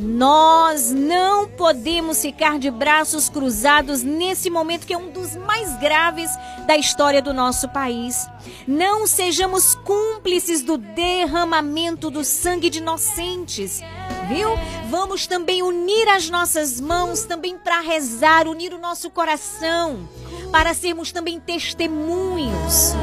nós 0.00 0.90
não 0.90 1.46
podemos 1.46 2.22
ficar 2.22 2.58
de 2.58 2.70
braços 2.70 3.28
cruzados 3.28 4.02
nesse 4.02 4.48
momento 4.48 4.86
que 4.86 4.94
é 4.94 4.98
um 4.98 5.10
dos 5.10 5.36
mais 5.36 5.78
graves 5.78 6.30
da 6.66 6.74
história 6.74 7.20
do 7.20 7.34
nosso 7.34 7.68
país. 7.68 8.26
Não 8.66 9.06
sejamos 9.06 9.74
cúmplices 9.74 10.62
do 10.62 10.78
derramamento 10.78 12.10
do 12.10 12.24
sangue 12.24 12.70
de 12.70 12.78
inocentes, 12.78 13.82
viu? 14.26 14.48
Vamos 14.88 15.26
também 15.26 15.62
unir 15.62 16.08
as 16.08 16.30
nossas 16.30 16.80
mãos 16.80 17.24
também 17.24 17.58
para 17.58 17.80
rezar, 17.80 18.48
unir 18.48 18.72
o 18.72 18.78
nosso 18.78 19.10
coração, 19.10 20.08
para 20.50 20.72
sermos 20.72 21.12
também 21.12 21.38
testemunhos. 21.38 22.94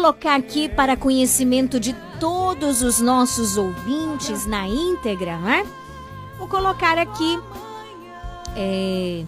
Colocar 0.00 0.36
aqui 0.36 0.66
para 0.66 0.96
conhecimento 0.96 1.78
de 1.78 1.92
todos 2.18 2.80
os 2.80 3.00
nossos 3.00 3.58
ouvintes 3.58 4.46
na 4.46 4.66
íntegra, 4.66 5.36
né? 5.36 5.66
Vou 6.38 6.48
colocar 6.48 6.96
aqui 6.96 7.38
é, 8.56 9.22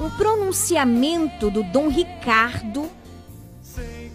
um 0.00 0.08
pronunciamento 0.08 1.50
do 1.50 1.62
Dom 1.64 1.88
Ricardo. 1.88 2.88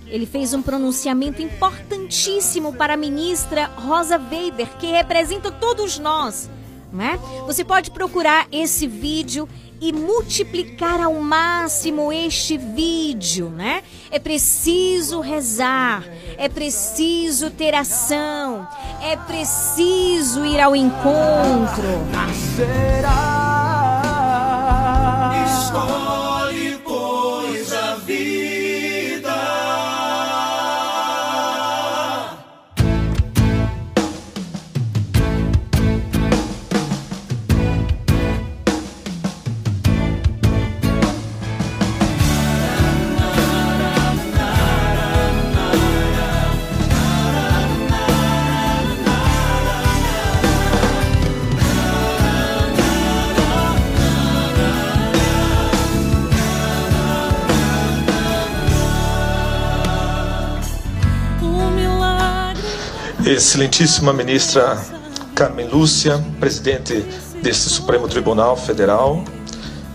Ele 0.08 0.26
fez 0.26 0.56
um 0.56 0.62
pronunciamento 0.64 1.40
importantíssimo 1.40 2.74
para 2.74 2.96
a 2.96 2.98
ministra 2.98 3.68
Rosa 3.68 4.18
Weber, 4.18 4.76
que 4.80 4.88
representa 4.88 5.52
todos 5.52 6.00
nós. 6.00 6.50
Né? 6.92 7.20
Você 7.46 7.64
pode 7.64 7.92
procurar 7.92 8.48
esse 8.52 8.88
vídeo 8.88 9.48
e 9.84 9.92
multiplicar 9.92 11.02
ao 11.02 11.16
máximo 11.16 12.10
este 12.14 12.58
vídeo, 12.58 13.50
né? 13.50 13.84
É 14.10 14.18
preciso 14.18 15.20
rezar, 15.20 16.06
é 16.38 16.48
preciso 16.48 17.50
ter 17.50 17.76
ação, 17.76 18.66
é 19.02 19.18
preciso 19.18 20.46
ir 20.46 20.62
ao 20.62 20.74
encontro. 20.74 21.84
Escolhe, 25.46 26.23
Excelentíssima 63.26 64.12
ministra 64.12 64.78
Carmen 65.34 65.70
Lúcia, 65.70 66.22
presidente 66.42 67.06
deste 67.42 67.70
Supremo 67.70 68.06
Tribunal 68.06 68.58
Federal, 68.58 69.24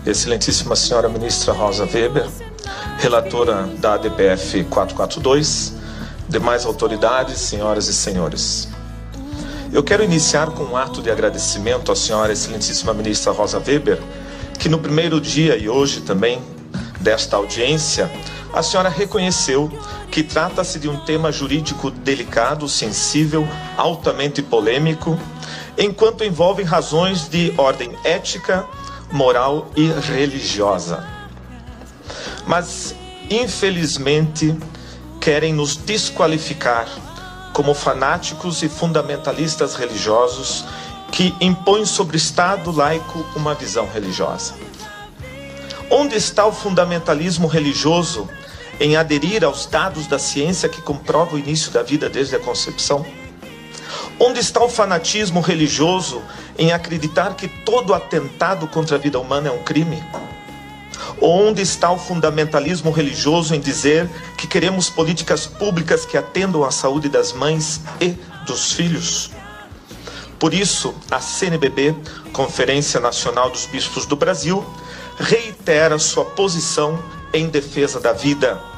excelentíssima 0.03 0.75
senhora 0.75 1.07
ministra 1.07 1.53
Rosa 1.53 1.83
Weber, 1.85 2.27
relatora 2.97 3.69
da 3.77 3.93
ADPF 3.93 4.63
442, 4.63 5.75
demais 6.27 6.65
autoridades, 6.65 7.37
senhoras 7.37 7.87
e 7.87 7.93
senhores. 7.93 8.67
Eu 9.71 9.83
quero 9.83 10.03
iniciar 10.03 10.49
com 10.49 10.63
um 10.63 10.75
ato 10.75 10.99
de 10.99 11.11
agradecimento 11.11 11.91
à 11.91 11.95
senhora 11.95 12.33
excelentíssima 12.33 12.95
ministra 12.95 13.31
Rosa 13.31 13.59
Weber, 13.59 14.01
que 14.57 14.67
no 14.67 14.79
primeiro 14.79 15.21
dia 15.21 15.55
e 15.55 15.69
hoje 15.69 16.01
também 16.01 16.41
desta 16.99 17.37
audiência, 17.37 18.09
a 18.53 18.63
senhora 18.63 18.89
reconheceu 18.89 19.71
que 20.11 20.23
trata-se 20.23 20.79
de 20.79 20.89
um 20.89 20.97
tema 20.97 21.31
jurídico 21.31 21.91
delicado, 21.91 22.67
sensível, 22.67 23.47
altamente 23.77 24.41
polêmico, 24.41 25.17
enquanto 25.77 26.23
envolve 26.23 26.63
razões 26.63 27.29
de 27.29 27.53
ordem 27.57 27.95
ética, 28.03 28.65
moral 29.11 29.69
e 29.75 29.87
religiosa. 29.87 31.07
Mas, 32.47 32.95
infelizmente, 33.29 34.57
querem 35.21 35.53
nos 35.53 35.75
desqualificar 35.75 36.87
como 37.53 37.73
fanáticos 37.73 38.63
e 38.63 38.69
fundamentalistas 38.69 39.75
religiosos 39.75 40.65
que 41.11 41.35
impõem 41.41 41.85
sobre 41.85 42.15
o 42.15 42.17
Estado 42.17 42.71
laico 42.71 43.25
uma 43.35 43.53
visão 43.53 43.87
religiosa. 43.87 44.55
Onde 45.89 46.15
está 46.15 46.45
o 46.45 46.51
fundamentalismo 46.51 47.47
religioso 47.47 48.29
em 48.79 48.95
aderir 48.95 49.43
aos 49.43 49.65
dados 49.65 50.07
da 50.07 50.17
ciência 50.17 50.69
que 50.69 50.81
comprova 50.81 51.35
o 51.35 51.39
início 51.39 51.71
da 51.71 51.83
vida 51.83 52.09
desde 52.09 52.35
a 52.35 52.39
concepção? 52.39 53.05
Onde 54.19 54.39
está 54.39 54.63
o 54.63 54.69
fanatismo 54.69 55.41
religioso 55.41 56.21
em 56.57 56.71
acreditar 56.71 57.35
que 57.35 57.47
todo 57.47 57.93
atentado 57.93 58.67
contra 58.67 58.95
a 58.95 58.99
vida 58.99 59.19
humana 59.19 59.49
é 59.49 59.51
um 59.51 59.63
crime? 59.63 60.03
Onde 61.21 61.61
está 61.61 61.91
o 61.91 61.97
fundamentalismo 61.97 62.91
religioso 62.91 63.53
em 63.53 63.59
dizer 63.59 64.09
que 64.37 64.47
queremos 64.47 64.89
políticas 64.89 65.45
públicas 65.45 66.05
que 66.05 66.17
atendam 66.17 66.63
à 66.63 66.71
saúde 66.71 67.09
das 67.09 67.33
mães 67.33 67.81
e 67.99 68.15
dos 68.45 68.73
filhos? 68.73 69.31
Por 70.39 70.53
isso, 70.53 70.95
a 71.11 71.19
CNBB, 71.19 71.93
Conferência 72.31 72.99
Nacional 72.99 73.49
dos 73.49 73.65
Bispos 73.65 74.05
do 74.05 74.15
Brasil, 74.15 74.65
reitera 75.17 75.99
sua 75.99 76.23
posição 76.23 76.97
em 77.33 77.49
defesa 77.49 77.99
da 77.99 78.13
vida. 78.13 78.68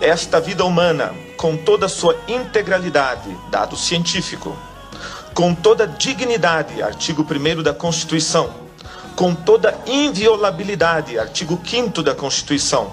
Esta 0.00 0.40
vida 0.40 0.64
humana, 0.64 1.14
com 1.36 1.58
toda 1.58 1.84
a 1.84 1.88
sua 1.88 2.16
integralidade, 2.26 3.36
dado 3.50 3.76
científico, 3.76 4.56
com 5.34 5.54
toda 5.54 5.84
a 5.84 5.86
dignidade, 5.86 6.82
artigo 6.82 7.22
1 7.22 7.62
da 7.62 7.74
Constituição, 7.74 8.50
com 9.14 9.34
toda 9.34 9.68
a 9.68 9.90
inviolabilidade, 9.90 11.18
artigo 11.18 11.60
5 11.62 12.02
da 12.02 12.14
Constituição, 12.14 12.90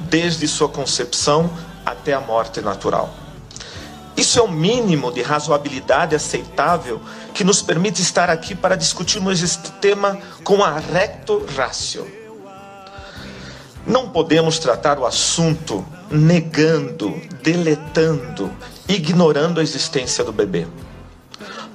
desde 0.00 0.48
sua 0.48 0.70
concepção 0.70 1.50
até 1.84 2.14
a 2.14 2.20
morte 2.20 2.62
natural. 2.62 3.12
Isso 4.16 4.38
é 4.38 4.42
o 4.42 4.48
mínimo 4.48 5.12
de 5.12 5.20
razoabilidade 5.20 6.16
aceitável 6.16 6.98
que 7.34 7.44
nos 7.44 7.60
permite 7.60 8.00
estar 8.00 8.30
aqui 8.30 8.54
para 8.54 8.74
discutirmos 8.74 9.42
este 9.42 9.70
tema 9.72 10.18
com 10.42 10.64
a 10.64 10.78
recto 10.78 11.44
ratio. 11.54 12.10
Não 13.86 14.08
podemos 14.08 14.58
tratar 14.58 14.98
o 14.98 15.04
assunto 15.04 15.84
negando, 16.10 17.20
deletando, 17.42 18.50
ignorando 18.88 19.60
a 19.60 19.62
existência 19.62 20.24
do 20.24 20.32
bebê. 20.32 20.66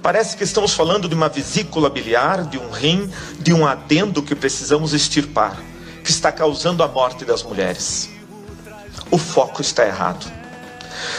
Parece 0.02 0.36
que 0.36 0.44
estamos 0.44 0.74
falando 0.74 1.08
de 1.08 1.16
uma 1.16 1.30
vesícula 1.30 1.90
biliar, 1.90 2.44
de 2.46 2.58
um 2.58 2.70
rim, 2.70 3.10
de 3.40 3.54
um 3.54 3.66
adendo 3.66 4.22
que 4.22 4.36
precisamos 4.36 4.94
extirpar, 4.94 5.58
que 6.04 6.10
está 6.10 6.32
causando 6.32 6.84
a 6.84 6.88
morte 6.88 7.24
das 7.24 7.42
mulheres. 7.44 8.10
O 9.10 9.18
foco 9.18 9.62
está 9.62 9.86
errado. 9.86 10.30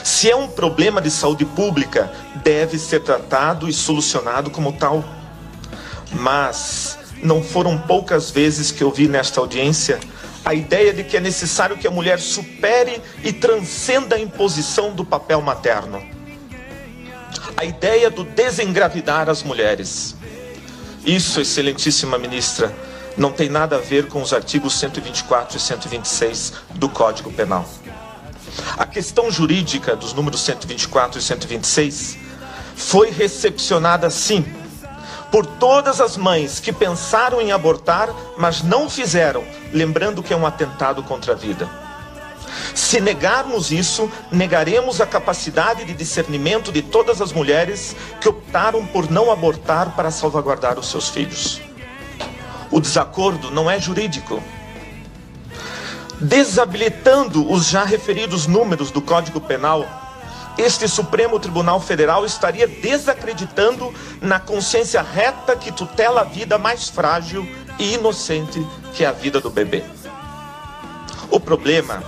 Se 0.02 0.30
é 0.30 0.36
um 0.36 0.48
problema 0.48 1.00
de 1.00 1.10
saúde 1.10 1.44
pública, 1.44 2.12
deve 2.42 2.78
ser 2.78 3.00
tratado 3.00 3.68
e 3.68 3.72
solucionado 3.72 4.50
como 4.50 4.72
tal. 4.72 5.02
Mas 6.12 6.98
não 7.22 7.42
foram 7.42 7.78
poucas 7.78 8.30
vezes 8.30 8.70
que 8.70 8.82
eu 8.82 8.90
vi 8.90 9.08
nesta 9.08 9.40
audiência 9.40 9.98
a 10.45 10.53
ideia 10.53 10.92
de 10.92 11.03
que 11.03 11.16
é 11.16 11.20
necessário 11.20 11.76
que 11.76 11.86
a 11.86 11.90
mulher 11.90 12.20
supere 12.20 13.01
e 13.22 13.32
transcenda 13.32 14.16
a 14.16 14.20
imposição 14.20 14.95
do 14.95 15.05
papel 15.05 15.40
materno. 15.40 16.03
A 17.57 17.64
ideia 17.64 18.11
do 18.11 18.24
desengravidar 18.24 19.30
as 19.30 19.42
mulheres. 19.42 20.14
Isso, 21.05 21.40
excelentíssima 21.40 22.18
ministra, 22.18 22.74
não 23.16 23.32
tem 23.32 23.49
nada 23.49 23.76
a 23.76 23.80
ver 23.80 24.09
com 24.09 24.20
os 24.20 24.32
artigos 24.32 24.74
124 24.74 25.57
e 25.57 25.61
126 25.61 26.53
do 26.74 26.88
Código 26.88 27.32
Penal. 27.32 27.66
A 28.76 28.84
questão 28.84 29.30
jurídica 29.30 29.97
dos 29.97 30.12
números 30.12 30.40
124 30.40 31.18
e 31.18 31.22
126 31.22 32.18
foi 32.76 33.11
recepcionada 33.11 34.11
sim 34.11 34.45
por 35.35 35.45
todas 35.45 36.01
as 36.01 36.16
mães 36.16 36.61
que 36.61 36.72
pensaram 36.72 37.41
em 37.41 37.51
abortar, 37.51 38.09
mas 38.39 38.62
não 38.62 38.89
fizeram, 38.89 39.43
lembrando 39.72 40.22
que 40.22 40.32
é 40.32 40.37
um 40.37 40.47
atentado 40.47 41.03
contra 41.03 41.32
a 41.32 41.35
vida. 41.35 41.68
Se 42.72 43.01
negarmos 43.01 43.72
isso, 43.72 44.09
negaremos 44.30 45.01
a 45.01 45.07
capacidade 45.07 45.85
de 45.85 45.93
discernimento 45.93 46.70
de 46.70 46.82
todas 46.82 47.20
as 47.20 47.32
mulheres 47.32 47.97
que 48.20 48.28
optaram 48.28 48.87
por 48.87 49.11
não 49.11 49.28
abortar 49.28 49.97
para 49.97 50.12
salvaguardar 50.12 50.78
os 50.78 50.89
seus 50.89 51.09
filhos. 51.09 51.61
O 52.70 52.80
desacordo 52.80 53.51
não 53.51 53.68
é 53.68 53.80
jurídico, 53.80 54.41
desabilitando 56.20 57.51
os 57.51 57.66
já 57.66 57.82
referidos 57.82 58.47
números 58.47 58.93
do 58.93 59.03
Código 59.03 59.41
Penal, 59.41 60.03
este 60.57 60.86
Supremo 60.86 61.40
Tribunal 61.40 61.80
Federal 61.80 62.24
estaria 62.24 62.66
desacreditando 62.66 63.92
na 64.20 64.38
consciência 64.38 65.02
reta 65.02 65.57
que 65.57 65.72
tutela 65.72 66.20
a 66.20 66.24
vida 66.24 66.57
mais 66.59 66.88
frágil 66.88 67.48
e 67.78 67.94
inocente 67.94 68.64
que 68.92 69.05
é 69.05 69.09
a 69.09 69.12
vida 69.12 69.40
do 69.40 69.50
bebê. 69.50 69.82
O 71.30 71.40
problema 71.40 72.02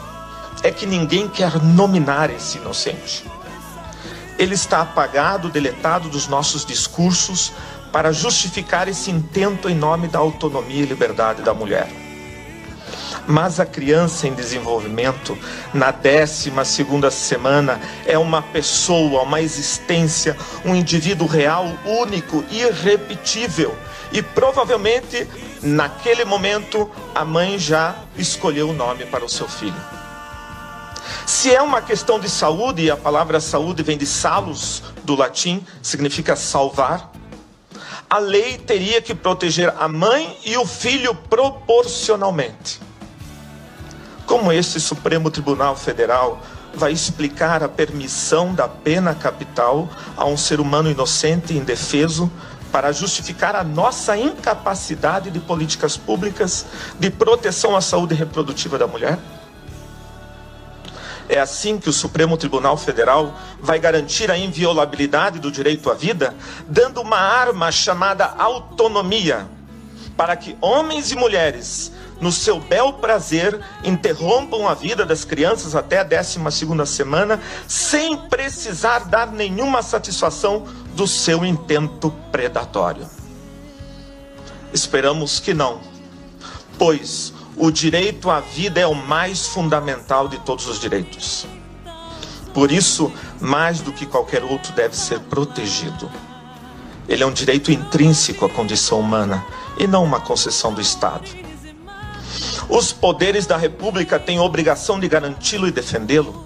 é 0.62 0.70
que 0.70 0.86
ninguém 0.86 1.28
quer 1.28 1.60
nominar 1.62 2.30
esse 2.30 2.58
inocente. 2.58 3.24
Ele 4.38 4.54
está 4.54 4.82
apagado, 4.82 5.48
deletado 5.48 6.08
dos 6.08 6.28
nossos 6.28 6.64
discursos 6.64 7.52
para 7.90 8.12
justificar 8.12 8.86
esse 8.86 9.10
intento 9.10 9.68
em 9.68 9.74
nome 9.74 10.06
da 10.06 10.18
autonomia 10.18 10.82
e 10.82 10.86
liberdade 10.86 11.42
da 11.42 11.54
mulher. 11.54 12.05
Mas 13.26 13.58
a 13.58 13.66
criança 13.66 14.28
em 14.28 14.34
desenvolvimento, 14.34 15.36
na 15.74 15.90
décima 15.90 16.64
segunda 16.64 17.10
semana, 17.10 17.80
é 18.06 18.16
uma 18.16 18.40
pessoa, 18.40 19.22
uma 19.22 19.40
existência, 19.40 20.36
um 20.64 20.74
indivíduo 20.74 21.26
real, 21.26 21.66
único, 21.84 22.44
irrepetível. 22.50 23.76
E 24.12 24.22
provavelmente, 24.22 25.26
naquele 25.60 26.24
momento, 26.24 26.88
a 27.14 27.24
mãe 27.24 27.58
já 27.58 27.96
escolheu 28.16 28.70
o 28.70 28.72
nome 28.72 29.04
para 29.06 29.24
o 29.24 29.28
seu 29.28 29.48
filho. 29.48 29.74
Se 31.26 31.52
é 31.52 31.60
uma 31.60 31.82
questão 31.82 32.20
de 32.20 32.30
saúde, 32.30 32.82
e 32.82 32.90
a 32.90 32.96
palavra 32.96 33.40
saúde 33.40 33.82
vem 33.82 33.98
de 33.98 34.06
salus, 34.06 34.82
do 35.02 35.16
latim, 35.16 35.66
significa 35.82 36.36
salvar, 36.36 37.10
a 38.08 38.18
lei 38.18 38.56
teria 38.56 39.02
que 39.02 39.12
proteger 39.12 39.74
a 39.76 39.88
mãe 39.88 40.38
e 40.44 40.56
o 40.56 40.64
filho 40.64 41.12
proporcionalmente. 41.14 42.80
Como 44.26 44.52
esse 44.52 44.80
Supremo 44.80 45.30
Tribunal 45.30 45.76
Federal 45.76 46.42
vai 46.74 46.92
explicar 46.92 47.62
a 47.62 47.68
permissão 47.68 48.52
da 48.52 48.66
pena 48.66 49.14
capital 49.14 49.88
a 50.16 50.24
um 50.24 50.36
ser 50.36 50.58
humano 50.58 50.90
inocente 50.90 51.54
e 51.54 51.56
indefeso 51.56 52.30
para 52.72 52.90
justificar 52.92 53.54
a 53.54 53.62
nossa 53.62 54.18
incapacidade 54.18 55.30
de 55.30 55.38
políticas 55.38 55.96
públicas 55.96 56.66
de 56.98 57.08
proteção 57.08 57.76
à 57.76 57.80
saúde 57.80 58.14
reprodutiva 58.14 58.76
da 58.76 58.86
mulher? 58.88 59.16
É 61.28 61.38
assim 61.38 61.78
que 61.78 61.88
o 61.88 61.92
Supremo 61.92 62.36
Tribunal 62.36 62.76
Federal 62.76 63.34
vai 63.60 63.78
garantir 63.78 64.30
a 64.30 64.36
inviolabilidade 64.36 65.38
do 65.38 65.50
direito 65.50 65.90
à 65.90 65.94
vida, 65.94 66.34
dando 66.68 67.00
uma 67.00 67.18
arma 67.18 67.70
chamada 67.70 68.26
autonomia, 68.38 69.46
para 70.16 70.36
que 70.36 70.56
homens 70.60 71.10
e 71.10 71.16
mulheres, 71.16 71.92
no 72.20 72.32
seu 72.32 72.58
bel 72.60 72.94
prazer, 72.94 73.60
interrompam 73.84 74.66
a 74.66 74.74
vida 74.74 75.04
das 75.04 75.24
crianças 75.24 75.74
até 75.74 76.00
a 76.00 76.04
12 76.04 76.38
semana, 76.86 77.40
sem 77.68 78.16
precisar 78.16 79.00
dar 79.00 79.30
nenhuma 79.30 79.82
satisfação 79.82 80.64
do 80.94 81.06
seu 81.06 81.44
intento 81.44 82.10
predatório. 82.32 83.06
Esperamos 84.72 85.38
que 85.40 85.54
não, 85.54 85.80
pois 86.78 87.32
o 87.56 87.70
direito 87.70 88.30
à 88.30 88.40
vida 88.40 88.80
é 88.80 88.86
o 88.86 88.94
mais 88.94 89.46
fundamental 89.46 90.28
de 90.28 90.38
todos 90.40 90.66
os 90.66 90.78
direitos. 90.78 91.46
Por 92.52 92.72
isso, 92.72 93.12
mais 93.40 93.80
do 93.80 93.92
que 93.92 94.06
qualquer 94.06 94.42
outro, 94.42 94.72
deve 94.72 94.96
ser 94.96 95.20
protegido. 95.20 96.10
Ele 97.08 97.22
é 97.22 97.26
um 97.26 97.32
direito 97.32 97.70
intrínseco 97.70 98.46
à 98.46 98.48
condição 98.48 98.98
humana 99.00 99.44
e 99.78 99.86
não 99.86 100.02
uma 100.02 100.20
concessão 100.20 100.72
do 100.72 100.80
Estado. 100.80 101.45
Os 102.68 102.92
poderes 102.92 103.46
da 103.46 103.56
República 103.56 104.18
têm 104.18 104.40
obrigação 104.40 104.98
de 104.98 105.08
garanti-lo 105.08 105.68
e 105.68 105.70
defendê-lo. 105.70 106.44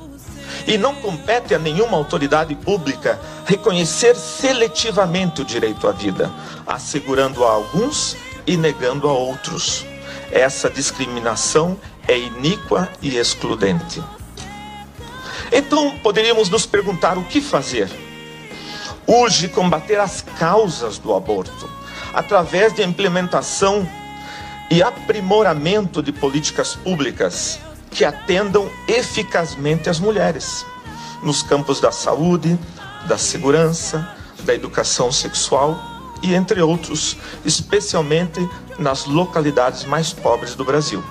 E 0.67 0.77
não 0.77 0.95
compete 0.95 1.55
a 1.55 1.59
nenhuma 1.59 1.97
autoridade 1.97 2.55
pública 2.55 3.19
reconhecer 3.47 4.15
seletivamente 4.15 5.41
o 5.41 5.45
direito 5.45 5.89
à 5.89 5.93
vida, 5.93 6.31
assegurando 6.67 7.45
a 7.45 7.51
alguns 7.51 8.17
e 8.47 8.57
negando 8.57 9.09
a 9.09 9.13
outros. 9.13 9.87
Essa 10.31 10.69
discriminação 10.69 11.77
é 12.07 12.19
iníqua 12.19 12.89
e 13.01 13.17
excludente. 13.17 14.03
Então, 15.51 15.99
poderíamos 15.99 16.49
nos 16.49 16.67
perguntar 16.67 17.17
o 17.19 17.25
que 17.25 17.41
fazer? 17.41 17.91
Urge 19.07 19.49
combater 19.49 19.99
as 19.99 20.21
causas 20.21 20.99
do 20.99 21.15
aborto, 21.15 21.69
através 22.13 22.75
de 22.75 22.83
implementação 22.83 23.89
e 24.71 24.83
aprimoramento 24.83 26.01
de 26.01 26.13
políticas 26.13 26.77
públicas 26.77 27.59
que 27.91 28.05
atendam 28.05 28.71
eficazmente 28.87 29.91
as 29.91 29.99
mulheres, 29.99 30.65
nos 31.23 31.43
campos 31.43 31.81
da 31.81 31.91
saúde, 31.91 32.57
da 33.07 33.19
segurança, 33.19 34.17
da 34.45 34.55
educação 34.55 35.11
sexual 35.11 35.77
e 36.23 36.35
entre 36.35 36.63
outros, 36.63 37.17
especialmente 37.45 38.49
nas 38.79 39.07
localidades 39.07 39.85
mais 39.85 40.13
pobres 40.13 40.55
do 40.55 40.65
Brasil. 40.65 41.03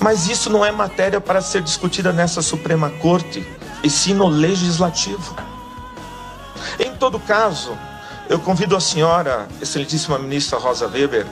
Mas 0.00 0.28
isso 0.28 0.48
não 0.48 0.64
é 0.64 0.72
matéria 0.72 1.20
para 1.20 1.40
ser 1.42 1.62
discutida 1.62 2.12
nessa 2.12 2.40
Suprema 2.40 2.90
Corte, 2.90 3.46
e 3.82 3.90
sim 3.90 4.14
no 4.14 4.26
Legislativo. 4.26 5.36
Em 6.78 6.94
todo 6.94 7.20
caso, 7.20 7.76
eu 8.28 8.38
convido 8.38 8.74
a 8.74 8.80
senhora, 8.80 9.46
excelentíssima 9.60 10.18
ministra 10.18 10.58
Rosa 10.58 10.88
Weber, 10.88 11.26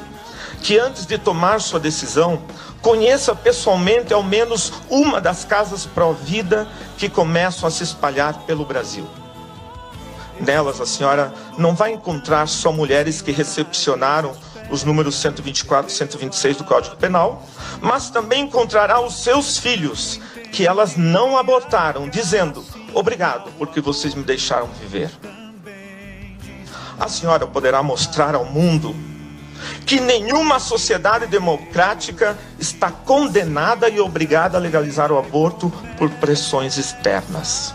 que 0.65 0.79
antes 0.79 1.05
de 1.05 1.19
tomar 1.19 1.61
sua 1.61 1.79
decisão, 1.79 2.43
conheça 2.81 3.35
pessoalmente 3.35 4.15
ao 4.15 4.23
menos 4.23 4.73
uma 4.89 5.21
das 5.21 5.45
casas 5.45 5.85
pró-vida 5.85 6.67
que 6.97 7.07
começam 7.07 7.69
a 7.69 7.71
se 7.71 7.83
espalhar 7.83 8.33
pelo 8.47 8.65
Brasil. 8.65 9.07
Nelas, 10.41 10.81
a 10.81 10.87
senhora 10.87 11.35
não 11.59 11.75
vai 11.75 11.93
encontrar 11.93 12.49
só 12.49 12.73
mulheres 12.73 13.21
que 13.21 13.31
recepcionaram 13.31 14.35
os 14.71 14.85
números 14.85 15.17
124 15.17 15.93
e 15.93 15.95
126 15.95 16.57
do 16.57 16.65
Código 16.65 16.97
Penal, 16.97 17.47
mas 17.83 18.09
também 18.09 18.45
encontrará 18.45 18.99
os 19.03 19.23
seus 19.23 19.59
filhos 19.59 20.19
que 20.51 20.67
elas 20.67 20.97
não 20.97 21.37
abortaram, 21.37 22.09
dizendo: 22.09 22.65
Obrigado, 22.95 23.51
porque 23.59 23.83
vocês 23.83 24.15
me 24.15 24.23
deixaram 24.23 24.69
viver. 24.81 25.11
A 26.99 27.07
senhora 27.07 27.47
poderá 27.47 27.83
mostrar 27.83 28.35
ao 28.35 28.47
mundo 28.47 28.97
que 29.87 30.01
nenhuma 30.01 30.59
sociedade 30.59 31.27
democrática 31.27 32.37
está 32.59 32.91
condenada 32.91 33.89
e 33.89 34.01
obrigada 34.01 34.57
a 34.57 34.61
legalizar 34.61 35.13
o 35.13 35.19
aborto 35.19 35.73
por 35.99 36.11
pressões 36.11 36.79
externas 36.79 37.75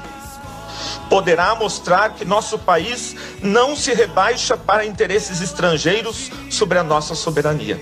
poderá 1.10 1.56
mostrar 1.56 2.12
que 2.12 2.24
nosso 2.24 2.60
país 2.60 3.16
não 3.42 3.76
se 3.76 3.94
rebaixa 3.94 4.56
para 4.56 4.86
interesses 4.86 5.42
estrangeiros 5.42 6.32
sobre 6.50 6.78
a 6.78 6.84
nossa 6.84 7.16
soberania. 7.16 7.80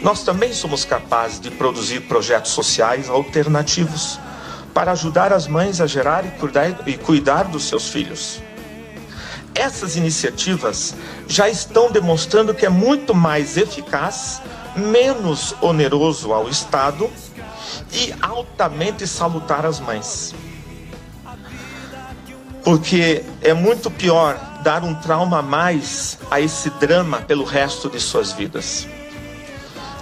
Nós 0.00 0.22
também 0.22 0.52
somos 0.54 0.84
capazes 0.84 1.40
de 1.40 1.50
produzir 1.50 2.02
projetos 2.02 2.52
sociais 2.52 3.10
alternativos 3.10 4.20
para 4.72 4.92
ajudar 4.92 5.32
as 5.32 5.48
mães 5.48 5.80
a 5.80 5.86
gerar 5.88 6.24
e 6.24 6.30
cuidar, 6.30 6.88
e 6.88 6.96
cuidar 6.96 7.44
dos 7.44 7.64
seus 7.64 7.88
filhos. 7.88 8.40
Essas 9.58 9.96
iniciativas 9.96 10.94
já 11.26 11.48
estão 11.48 11.90
demonstrando 11.90 12.54
que 12.54 12.64
é 12.64 12.68
muito 12.68 13.12
mais 13.12 13.56
eficaz, 13.56 14.40
menos 14.76 15.52
oneroso 15.60 16.32
ao 16.32 16.48
Estado 16.48 17.10
e 17.92 18.14
altamente 18.22 19.04
salutar 19.04 19.66
às 19.66 19.80
mães. 19.80 20.32
Porque 22.62 23.24
é 23.42 23.52
muito 23.52 23.90
pior 23.90 24.38
dar 24.62 24.84
um 24.84 24.94
trauma 24.94 25.40
a 25.40 25.42
mais 25.42 26.20
a 26.30 26.40
esse 26.40 26.70
drama 26.70 27.22
pelo 27.22 27.44
resto 27.44 27.90
de 27.90 27.98
suas 27.98 28.30
vidas. 28.30 28.86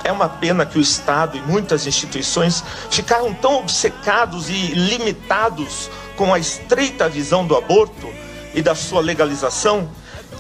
É 0.04 0.12
uma 0.12 0.28
pena 0.28 0.66
que 0.66 0.76
o 0.76 0.82
Estado 0.82 1.38
e 1.38 1.40
muitas 1.40 1.86
instituições 1.86 2.62
ficaram 2.90 3.32
tão 3.32 3.54
obcecados 3.54 4.50
e 4.50 4.74
limitados 4.74 5.90
com 6.14 6.34
a 6.34 6.38
estreita 6.38 7.09
visão 7.09 7.46
do 7.46 7.57
aborto 7.57 8.26
e 8.57 8.62
da 8.62 8.74
sua 8.74 9.02
legalização, 9.02 9.88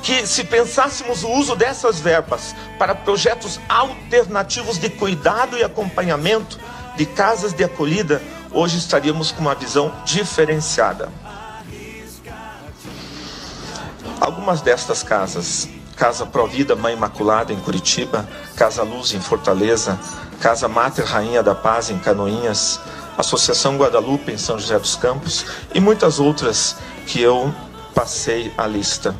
que 0.02 0.26
se 0.26 0.42
pensássemos 0.42 1.22
o 1.22 1.30
uso 1.30 1.54
dessas 1.54 2.00
verbas 2.00 2.56
para 2.78 2.94
projetos 2.94 3.60
alternativos 3.68 4.78
de 4.78 4.88
cuidado 4.88 5.56
e 5.56 5.62
acompanhamento 5.62 6.58
de 6.96 7.04
casas 7.04 7.52
de 7.52 7.62
acolhida, 7.62 8.22
hoje 8.50 8.78
estaríamos 8.78 9.30
com 9.30 9.42
uma 9.42 9.54
visão 9.54 9.92
diferenciada. 10.06 11.10
Algumas 14.18 14.62
destas 14.62 15.02
casas, 15.02 15.68
Casa 15.94 16.24
Provida 16.24 16.74
Mãe 16.74 16.94
Imaculada 16.94 17.52
em 17.52 17.60
Curitiba, 17.60 18.26
Casa 18.56 18.82
Luz 18.82 19.12
em 19.12 19.20
Fortaleza, 19.20 19.98
Casa 20.40 20.68
Mater 20.68 21.04
Rainha 21.04 21.42
da 21.42 21.54
Paz 21.54 21.90
em 21.90 21.98
Canoinhas, 21.98 22.80
Associação 23.18 23.76
Guadalupe 23.76 24.32
em 24.32 24.38
São 24.38 24.58
José 24.58 24.78
dos 24.78 24.96
Campos 24.96 25.44
e 25.74 25.80
muitas 25.80 26.18
outras 26.18 26.76
que 27.06 27.20
eu 27.20 27.54
passei 27.96 28.52
a 28.58 28.66
lista. 28.66 29.16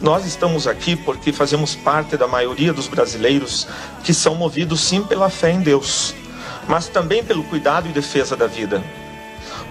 Nós 0.00 0.24
estamos 0.24 0.66
aqui 0.66 0.96
porque 0.96 1.30
fazemos 1.30 1.74
parte 1.74 2.16
da 2.16 2.26
maioria 2.26 2.72
dos 2.72 2.88
brasileiros 2.88 3.68
que 4.02 4.14
são 4.14 4.34
movidos 4.34 4.80
sim 4.80 5.02
pela 5.02 5.28
fé 5.28 5.50
em 5.50 5.60
Deus, 5.60 6.14
mas 6.66 6.88
também 6.88 7.22
pelo 7.22 7.44
cuidado 7.44 7.86
e 7.86 7.92
defesa 7.92 8.34
da 8.34 8.46
vida. 8.46 8.82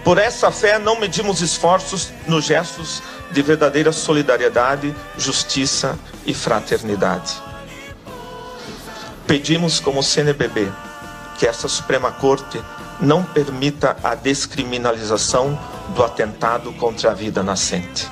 Por 0.04 0.20
essa 0.20 0.52
fé, 0.52 0.78
não 0.78 1.00
medimos 1.00 1.42
esforços 1.42 2.14
nos 2.28 2.46
gestos 2.46 3.02
de 3.32 3.42
verdadeira 3.42 3.92
solidariedade, 3.92 4.96
justiça 5.18 5.98
e 6.28 6.34
fraternidade. 6.34 7.34
Pedimos, 9.26 9.80
como 9.80 10.04
CNBB, 10.04 10.72
que 11.40 11.48
essa 11.48 11.68
Suprema 11.68 12.12
Corte 12.12 12.62
não 13.02 13.24
permita 13.24 13.98
a 14.04 14.14
descriminalização 14.14 15.58
do 15.96 16.04
atentado 16.04 16.72
contra 16.74 17.12
a 17.12 17.14
vida 17.14 17.44
nascente. 17.44 18.10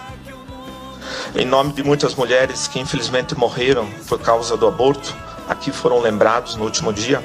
Em 1.35 1.45
nome 1.45 1.73
de 1.73 1.83
muitas 1.83 2.15
mulheres 2.15 2.67
que 2.67 2.79
infelizmente 2.79 3.35
morreram 3.35 3.87
por 4.07 4.19
causa 4.19 4.57
do 4.57 4.67
aborto, 4.67 5.15
aqui 5.47 5.71
foram 5.71 5.99
lembrados 5.99 6.55
no 6.55 6.63
último 6.63 6.91
dia, 6.91 7.23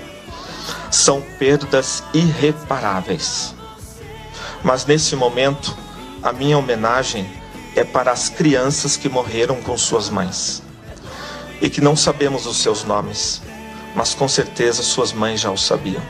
são 0.90 1.20
perdas 1.38 2.02
irreparáveis. 2.12 3.54
Mas 4.62 4.86
nesse 4.86 5.16
momento, 5.16 5.76
a 6.22 6.32
minha 6.32 6.58
homenagem 6.58 7.28
é 7.74 7.82
para 7.82 8.12
as 8.12 8.28
crianças 8.28 8.96
que 8.96 9.08
morreram 9.08 9.60
com 9.62 9.76
suas 9.76 10.08
mães 10.08 10.62
e 11.60 11.70
que 11.70 11.80
não 11.80 11.96
sabemos 11.96 12.46
os 12.46 12.58
seus 12.58 12.84
nomes, 12.84 13.40
mas 13.94 14.14
com 14.14 14.28
certeza 14.28 14.82
suas 14.82 15.12
mães 15.12 15.40
já 15.40 15.50
o 15.50 15.56
sabiam. 15.56 16.02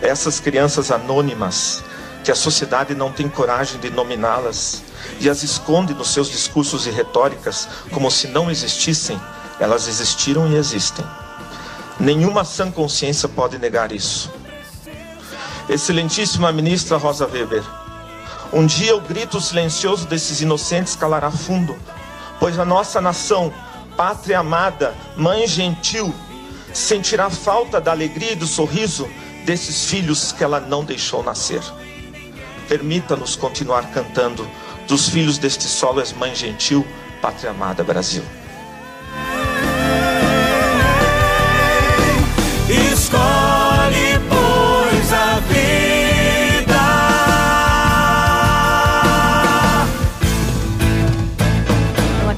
Essas 0.00 0.40
crianças 0.40 0.90
anônimas, 0.90 1.82
que 2.24 2.30
a 2.30 2.34
sociedade 2.34 2.94
não 2.94 3.10
tem 3.10 3.28
coragem 3.28 3.80
de 3.80 3.90
nominá-las 3.90 4.82
e 5.20 5.28
as 5.28 5.42
esconde 5.42 5.94
nos 5.94 6.08
seus 6.08 6.30
discursos 6.30 6.86
e 6.86 6.90
retóricas 6.90 7.68
como 7.92 8.10
se 8.10 8.28
não 8.28 8.50
existissem, 8.50 9.20
elas 9.58 9.88
existiram 9.88 10.48
e 10.48 10.56
existem. 10.56 11.04
Nenhuma 11.98 12.44
sã 12.44 12.70
consciência 12.70 13.28
pode 13.28 13.58
negar 13.58 13.92
isso. 13.92 14.30
Excelentíssima 15.68 16.50
ministra 16.50 16.96
Rosa 16.96 17.26
Weber, 17.26 17.62
um 18.52 18.66
dia 18.66 18.96
o 18.96 19.00
grito 19.00 19.40
silencioso 19.40 20.06
desses 20.06 20.40
inocentes 20.40 20.96
calará 20.96 21.30
fundo, 21.30 21.76
pois 22.40 22.58
a 22.58 22.64
nossa 22.64 23.00
nação, 23.00 23.52
pátria 23.96 24.40
amada, 24.40 24.94
mãe 25.16 25.46
gentil, 25.46 26.12
sentirá 26.72 27.30
falta 27.30 27.80
da 27.80 27.92
alegria 27.92 28.32
e 28.32 28.36
do 28.36 28.46
sorriso 28.46 29.08
desses 29.44 29.84
filhos 29.84 30.32
que 30.32 30.42
ela 30.42 30.58
não 30.58 30.84
deixou 30.84 31.22
nascer. 31.22 31.62
Permita-nos 32.70 33.34
continuar 33.34 33.90
cantando 33.90 34.48
dos 34.86 35.08
filhos 35.08 35.38
deste 35.38 35.64
solo 35.64 36.00
és 36.00 36.12
mãe 36.12 36.36
gentil, 36.36 36.86
pátria 37.20 37.50
amada 37.50 37.82
Brasil. 37.82 38.22
Escolhe, 42.92 43.59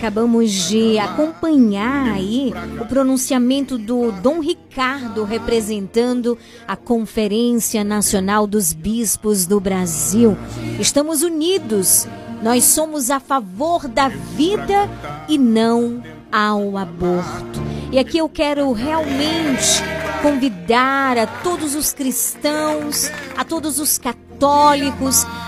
acabamos 0.03 0.51
de 0.51 0.99
acompanhar 0.99 2.09
aí 2.09 2.53
o 2.81 2.85
pronunciamento 2.87 3.79
do 3.79 4.11
Dom 4.11 4.41
Ricardo 4.41 5.23
representando 5.23 6.37
a 6.67 6.75
Conferência 6.75 7.85
Nacional 7.85 8.45
dos 8.45 8.73
Bispos 8.73 9.47
do 9.47 9.61
Brasil. 9.61 10.37
Estamos 10.81 11.23
unidos. 11.23 12.09
Nós 12.43 12.65
somos 12.65 13.11
a 13.11 13.21
favor 13.21 13.87
da 13.87 14.09
vida 14.09 14.91
e 15.29 15.39
não 15.39 16.03
ao 16.33 16.77
aborto. 16.77 17.61
E 17.93 17.99
aqui 18.01 18.19
eu 18.19 18.29
quero 18.29 18.73
realmente 18.73 19.85
convidar 20.21 21.17
a 21.17 21.29
todos 21.29 21.77
os 21.77 21.93
cristãos, 21.93 23.09
a 23.37 23.45
todos 23.45 23.79
os 23.79 23.99
católicos, 23.99 24.32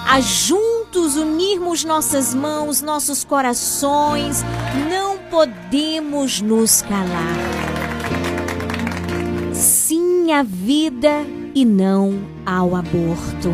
a 0.07 0.21
juntos 0.21 1.17
unirmos 1.17 1.83
nossas 1.83 2.33
mãos, 2.33 2.81
nossos 2.81 3.25
corações. 3.25 4.45
Não 4.89 5.19
podemos 5.19 6.41
nos 6.41 6.83
calar. 6.83 7.35
Sim 9.53 10.31
à 10.33 10.45
vida 10.45 11.27
e 11.55 11.65
não 11.65 12.21
ao 12.47 12.77
aborto. 12.77 13.51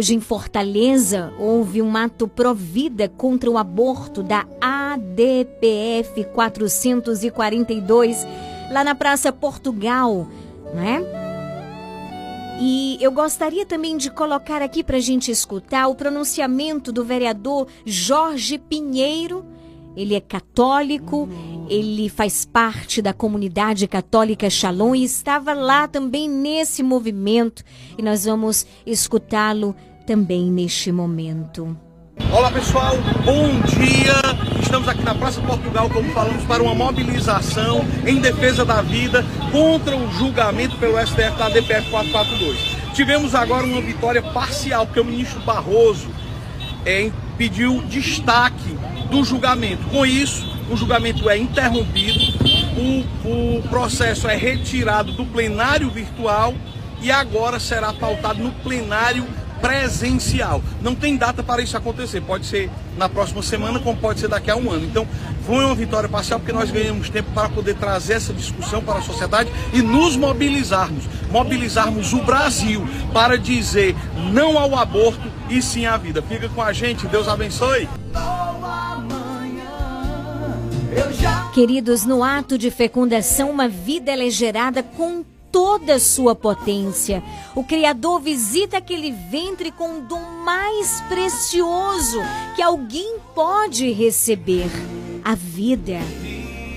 Hoje 0.00 0.14
em 0.14 0.20
Fortaleza 0.20 1.30
houve 1.38 1.82
um 1.82 1.94
ato 1.94 2.26
provida 2.26 3.06
contra 3.06 3.50
o 3.50 3.58
aborto 3.58 4.22
da 4.22 4.46
ADPF 4.58 6.24
442 6.32 8.26
lá 8.72 8.82
na 8.82 8.94
Praça 8.94 9.30
Portugal, 9.30 10.26
né? 10.72 11.02
E 12.58 12.96
eu 12.98 13.12
gostaria 13.12 13.66
também 13.66 13.98
de 13.98 14.10
colocar 14.10 14.62
aqui 14.62 14.82
para 14.82 14.96
a 14.96 15.00
gente 15.00 15.30
escutar 15.30 15.86
o 15.86 15.94
pronunciamento 15.94 16.90
do 16.90 17.04
vereador 17.04 17.66
Jorge 17.84 18.56
Pinheiro. 18.56 19.44
Ele 19.94 20.14
é 20.14 20.20
católico, 20.20 21.28
ele 21.68 22.08
faz 22.08 22.46
parte 22.46 23.02
da 23.02 23.12
comunidade 23.12 23.86
católica 23.86 24.48
Shalom 24.48 24.94
e 24.94 25.04
estava 25.04 25.52
lá 25.52 25.86
também 25.86 26.26
nesse 26.26 26.82
movimento. 26.82 27.62
E 27.98 28.02
nós 28.02 28.24
vamos 28.24 28.64
escutá-lo 28.86 29.76
também 30.10 30.50
neste 30.50 30.90
momento. 30.90 31.78
Olá 32.32 32.50
pessoal, 32.50 32.96
bom 33.24 33.60
dia! 33.60 34.12
Estamos 34.60 34.88
aqui 34.88 35.04
na 35.04 35.14
Praça 35.14 35.40
Portugal, 35.40 35.88
como 35.88 36.10
falamos, 36.10 36.42
para 36.46 36.60
uma 36.60 36.74
mobilização 36.74 37.86
em 38.04 38.16
defesa 38.20 38.64
da 38.64 38.82
vida 38.82 39.24
contra 39.52 39.96
o 39.96 40.10
julgamento 40.10 40.76
pelo 40.78 40.98
STF 40.98 41.38
da 41.38 41.48
DPF 41.50 41.88
442. 41.90 42.92
Tivemos 42.92 43.36
agora 43.36 43.64
uma 43.64 43.80
vitória 43.80 44.20
parcial, 44.20 44.84
porque 44.84 44.98
o 44.98 45.04
ministro 45.04 45.38
Barroso 45.42 46.08
é, 46.84 47.12
pediu 47.38 47.80
destaque 47.82 48.76
do 49.12 49.22
julgamento. 49.22 49.84
Com 49.90 50.04
isso, 50.04 50.44
o 50.68 50.76
julgamento 50.76 51.30
é 51.30 51.38
interrompido, 51.38 52.18
o, 52.76 53.58
o 53.58 53.62
processo 53.68 54.26
é 54.26 54.34
retirado 54.34 55.12
do 55.12 55.24
plenário 55.24 55.88
virtual 55.88 56.52
e 57.00 57.12
agora 57.12 57.60
será 57.60 57.92
pautado 57.92 58.42
no 58.42 58.50
plenário 58.50 59.24
presencial. 59.60 60.62
Não 60.82 60.94
tem 60.94 61.16
data 61.16 61.42
para 61.42 61.62
isso 61.62 61.76
acontecer. 61.76 62.20
Pode 62.20 62.46
ser 62.46 62.70
na 62.96 63.08
próxima 63.08 63.42
semana, 63.42 63.78
como 63.78 63.96
pode 63.98 64.20
ser 64.20 64.28
daqui 64.28 64.50
a 64.50 64.56
um 64.56 64.70
ano. 64.70 64.84
Então, 64.84 65.06
foi 65.46 65.64
uma 65.64 65.74
vitória 65.74 66.08
parcial 66.08 66.38
porque 66.38 66.52
nós 66.52 66.70
ganhamos 66.70 67.08
tempo 67.08 67.30
para 67.32 67.48
poder 67.48 67.74
trazer 67.76 68.14
essa 68.14 68.32
discussão 68.32 68.82
para 68.82 68.98
a 68.98 69.02
sociedade 69.02 69.50
e 69.72 69.82
nos 69.82 70.16
mobilizarmos. 70.16 71.04
Mobilizarmos 71.30 72.12
o 72.12 72.22
Brasil 72.22 72.86
para 73.12 73.38
dizer 73.38 73.94
não 74.32 74.58
ao 74.58 74.76
aborto 74.76 75.30
e 75.48 75.62
sim 75.62 75.86
à 75.86 75.96
vida. 75.96 76.22
Fica 76.22 76.48
com 76.48 76.62
a 76.62 76.72
gente, 76.72 77.06
Deus 77.06 77.28
abençoe. 77.28 77.88
Queridos, 81.52 82.04
no 82.04 82.22
ato 82.22 82.56
de 82.56 82.70
fecundação, 82.70 83.50
uma 83.50 83.68
vida 83.68 84.12
é 84.12 84.30
gerada 84.30 84.82
com 84.82 85.24
toda 85.52 85.94
a 85.94 86.00
sua 86.00 86.34
potência. 86.34 87.22
O 87.54 87.64
Criador 87.64 88.20
visita 88.20 88.78
aquele 88.78 89.12
ventre 89.12 89.70
com 89.70 89.98
o 89.98 90.02
dom 90.02 90.20
mais 90.44 91.00
precioso 91.02 92.18
que 92.56 92.62
alguém 92.62 93.18
pode 93.34 93.90
receber: 93.92 94.70
a 95.24 95.34
vida. 95.34 95.98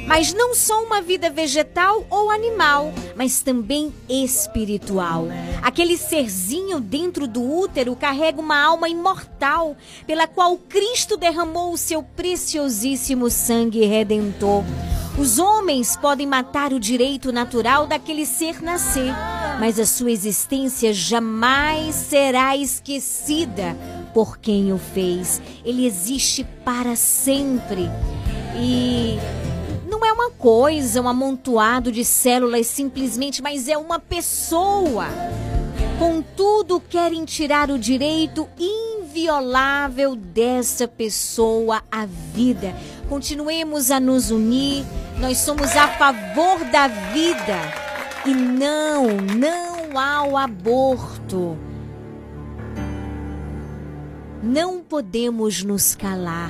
Mas 0.05 0.33
não 0.33 0.53
só 0.53 0.83
uma 0.83 1.01
vida 1.01 1.29
vegetal 1.29 2.05
ou 2.09 2.29
animal, 2.29 2.91
mas 3.15 3.41
também 3.41 3.93
espiritual. 4.09 5.27
Aquele 5.61 5.97
serzinho 5.97 6.81
dentro 6.81 7.25
do 7.25 7.41
útero 7.41 7.95
carrega 7.95 8.41
uma 8.41 8.61
alma 8.61 8.89
imortal, 8.89 9.77
pela 10.05 10.27
qual 10.27 10.57
Cristo 10.57 11.15
derramou 11.15 11.71
o 11.71 11.77
seu 11.77 12.03
preciosíssimo 12.03 13.29
sangue 13.29 13.85
redentor. 13.85 14.63
Os 15.17 15.37
homens 15.37 15.95
podem 15.95 16.25
matar 16.25 16.73
o 16.73 16.79
direito 16.79 17.31
natural 17.31 17.85
daquele 17.85 18.25
ser 18.25 18.63
nascer, 18.63 19.13
mas 19.59 19.79
a 19.79 19.85
sua 19.85 20.11
existência 20.11 20.91
jamais 20.91 21.93
será 21.93 22.57
esquecida 22.57 23.77
por 24.11 24.39
quem 24.39 24.73
o 24.73 24.79
fez. 24.79 25.39
Ele 25.63 25.85
existe 25.85 26.43
para 26.65 26.95
sempre. 26.95 27.87
E 28.57 29.19
não 29.87 30.03
é 30.03 30.11
uma 30.11 30.31
coisa, 30.31 30.99
um 30.99 31.07
amontoado 31.07 31.91
de 31.91 32.03
células 32.03 32.65
simplesmente, 32.65 33.41
mas 33.41 33.67
é 33.67 33.77
uma 33.77 33.99
pessoa. 33.99 35.05
Contudo, 35.99 36.79
querem 36.79 37.23
tirar 37.23 37.69
o 37.69 37.77
direito 37.77 38.49
inviolável 38.59 40.15
dessa 40.15 40.87
pessoa 40.87 41.83
à 41.91 42.07
vida. 42.07 42.75
Continuemos 43.13 43.91
a 43.91 43.99
nos 43.99 44.31
unir. 44.31 44.83
Nós 45.19 45.37
somos 45.37 45.75
a 45.75 45.87
favor 45.87 46.65
da 46.71 46.87
vida 46.87 47.59
e 48.25 48.33
não, 48.33 49.05
não 49.37 49.99
ao 49.99 50.35
aborto. 50.35 51.55
Não 54.41 54.79
podemos 54.79 55.63
nos 55.63 55.93
calar. 55.93 56.49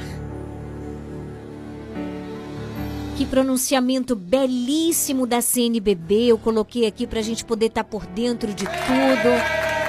Que 3.17 3.25
pronunciamento 3.25 4.15
belíssimo 4.15 5.27
da 5.27 5.41
CNBB. 5.41 6.27
Eu 6.27 6.37
coloquei 6.37 6.87
aqui 6.87 7.05
para 7.05 7.19
a 7.19 7.23
gente 7.23 7.43
poder 7.43 7.65
estar 7.65 7.83
por 7.83 8.05
dentro 8.05 8.53
de 8.53 8.63
tudo. 8.63 9.82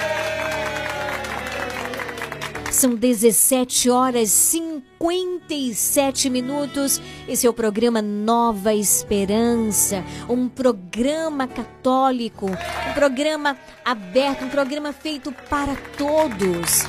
São 2.75 2.97
17 2.97 3.89
horas 3.89 4.31
57 4.31 6.29
minutos. 6.29 7.01
Esse 7.29 7.47
é 7.47 7.51
o 7.51 7.55
programa 7.55 8.03
Nova 8.03 8.75
Esperança, 8.75 10.03
um 10.29 10.49
programa 10.49 11.47
católico, 11.47 12.47
um 12.47 12.93
programa 12.93 13.57
aberto, 13.85 14.47
um 14.47 14.49
programa 14.49 14.93
feito 14.93 15.31
para 15.49 15.77
todos. 15.97 16.83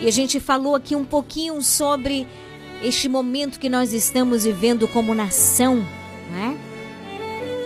E 0.00 0.08
a 0.08 0.10
gente 0.10 0.40
falou 0.40 0.74
aqui 0.74 0.96
um 0.96 1.04
pouquinho 1.04 1.60
sobre 1.60 2.26
este 2.82 3.10
momento 3.10 3.60
que 3.60 3.68
nós 3.68 3.92
estamos 3.92 4.44
vivendo 4.44 4.88
como 4.88 5.14
nação, 5.14 5.86
né? 6.30 6.58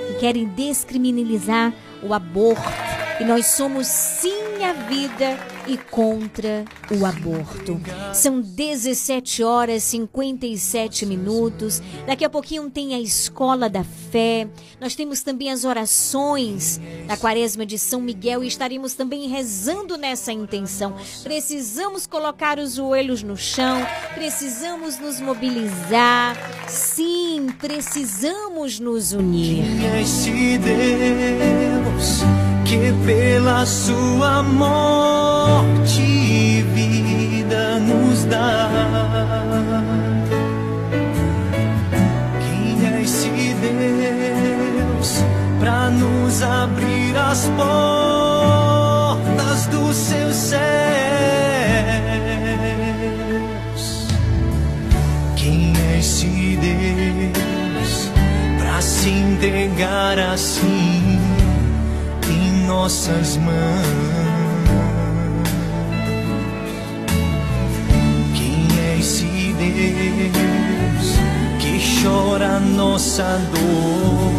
Que 0.08 0.14
querem 0.18 0.46
descriminalizar 0.46 1.72
o 2.02 2.12
aborto. 2.12 2.68
E 3.20 3.24
nós 3.24 3.46
somos 3.46 3.86
sim 3.86 4.64
a 4.64 4.72
vida 4.72 5.38
e 5.66 5.76
contra 5.76 6.64
o 6.90 7.06
aborto. 7.06 7.80
São 8.14 8.40
17 8.40 9.42
horas 9.42 9.84
e 9.84 10.02
57 10.02 11.06
minutos. 11.06 11.80
Daqui 12.06 12.24
a 12.24 12.30
pouquinho 12.30 12.68
tem 12.70 12.94
a 12.94 13.00
Escola 13.00 13.68
da 13.68 13.84
Fé. 13.84 14.48
Nós 14.80 14.94
temos 14.94 15.22
também 15.22 15.50
as 15.50 15.64
orações 15.64 16.80
da 17.06 17.16
Quaresma 17.16 17.64
de 17.64 17.78
São 17.78 18.00
Miguel 18.00 18.42
e 18.42 18.48
estaremos 18.48 18.94
também 18.94 19.28
rezando 19.28 19.96
nessa 19.96 20.32
intenção. 20.32 20.94
Precisamos 21.22 22.06
colocar 22.06 22.58
os 22.58 22.74
joelhos 22.74 23.22
no 23.22 23.36
chão, 23.36 23.86
precisamos 24.14 24.98
nos 24.98 25.20
mobilizar. 25.20 26.36
Sim, 26.68 27.48
precisamos 27.58 28.78
nos 28.78 29.12
unir. 29.12 29.64
Que 32.72 32.88
pela 33.04 33.66
sua 33.66 34.42
morte 34.42 36.00
vida 36.72 37.78
nos 37.78 38.24
dá. 38.24 38.70
Quem 42.40 42.86
é 42.86 43.02
esse 43.02 43.28
Deus 43.60 45.22
para 45.60 45.90
nos 45.90 46.42
abrir 46.42 47.14
as 47.14 47.44
portas 47.58 49.66
dos 49.66 49.94
seus 49.94 50.34
céus? 50.34 50.62
Quem 55.36 55.74
é 55.76 55.98
esse 55.98 56.56
Deus 56.56 58.08
para 58.58 58.80
se 58.80 59.10
entregar 59.10 60.18
assim? 60.18 60.91
Nossas 62.66 63.36
mãos. 63.36 63.54
Quem 68.34 68.66
é 68.78 68.98
esse 68.98 69.54
Deus 69.58 71.16
que 71.60 72.02
chora 72.02 72.60
nossa 72.60 73.40
dor 73.52 74.32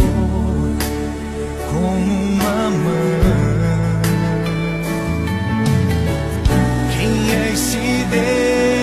como 1.71 2.13
uma 2.23 2.69
mãe? 2.69 3.23
Quem 6.97 7.35
é 7.35 7.53
esse 7.53 8.05
Deus 8.09 8.82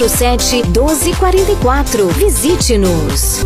99807 0.07 0.63
1244. 0.73 2.07
Visite-nos. 2.07 3.45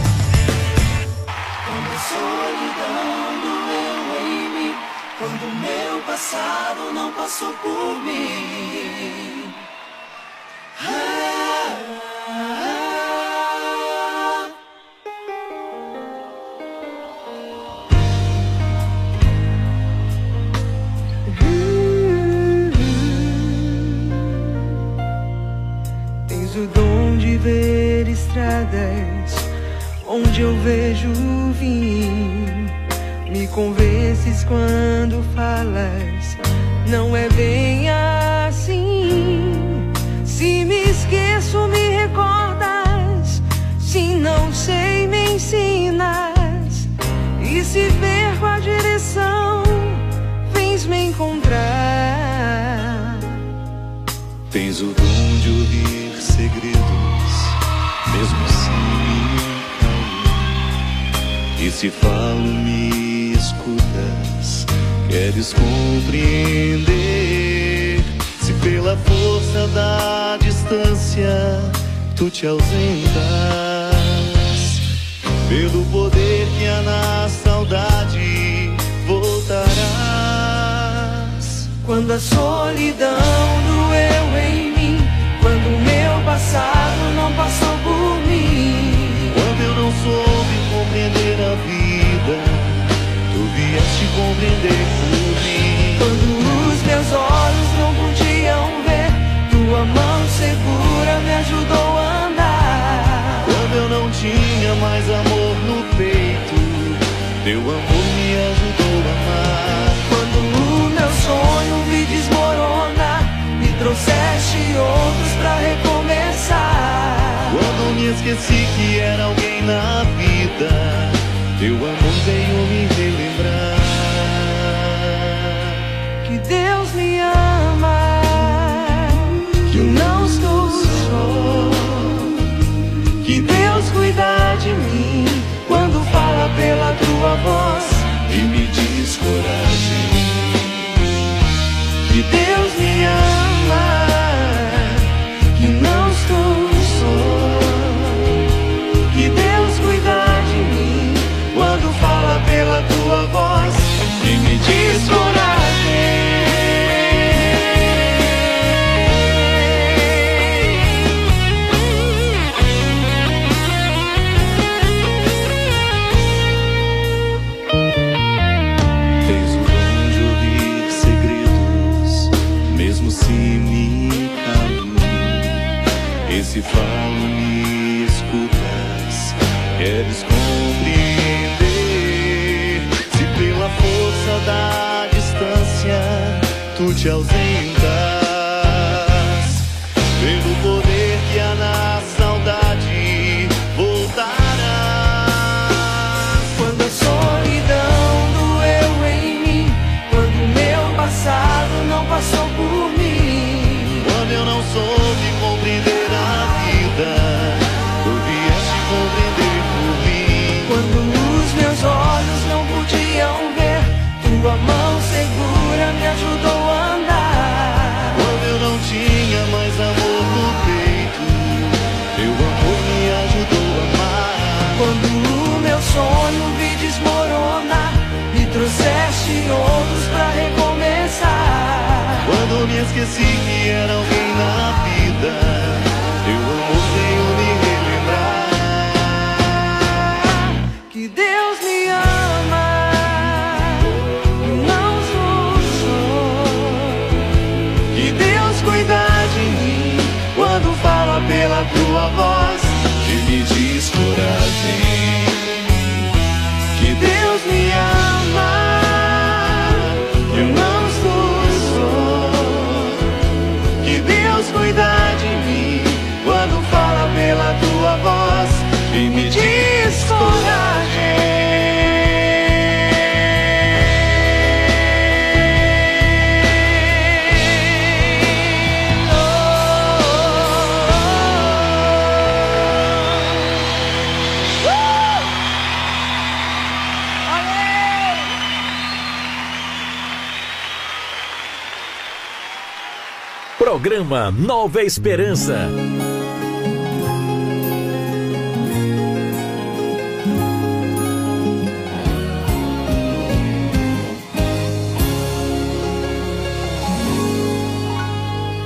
Nova 294.29 294.83
Esperança. 294.83 295.69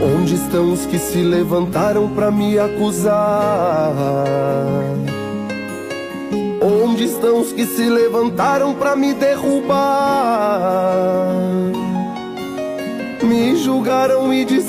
Onde 0.02 0.36
estão 0.36 0.74
os 0.74 0.86
que 0.86 1.00
se 1.00 1.22
levantaram 1.22 2.10
pra 2.10 2.30
me 2.30 2.60
acusar? 2.60 3.94
Onde 6.62 7.06
estão 7.06 7.40
os 7.40 7.54
que 7.54 7.66
se 7.66 7.88
levantaram 7.90 8.74
pra 8.74 8.96
me 8.96 9.14
derrubar? 9.14 9.86
Me 13.24 13.56
julgaram 13.56 14.34
e 14.34 14.44
disseram 14.44 14.65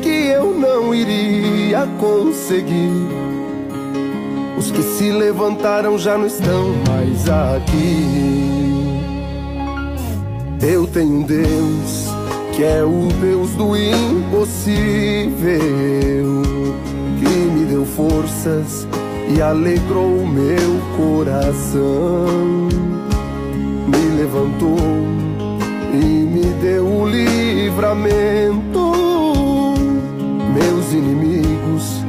que 0.00 0.28
eu 0.28 0.54
não 0.58 0.94
iria 0.94 1.86
conseguir. 1.98 3.08
Os 4.56 4.70
que 4.70 4.82
se 4.82 5.10
levantaram 5.10 5.98
já 5.98 6.16
não 6.16 6.26
estão 6.26 6.72
mais 6.88 7.28
aqui. 7.28 8.06
Eu 10.62 10.86
tenho 10.86 11.18
um 11.18 11.22
Deus 11.22 12.08
que 12.56 12.64
é 12.64 12.82
o 12.84 13.08
Deus 13.20 13.50
do 13.50 13.76
impossível, 13.76 14.72
que 17.18 17.28
me 17.28 17.66
deu 17.66 17.84
forças 17.84 18.88
e 19.28 19.42
alegrou 19.42 20.06
o 20.06 20.26
meu 20.26 20.80
coração. 20.96 22.68
Me 23.88 24.16
levantou 24.16 24.78
e 25.92 25.96
me 25.96 26.46
deu 26.62 26.86
o 26.86 27.06
livramento. 27.06 28.83
Inimigos, 30.94 32.04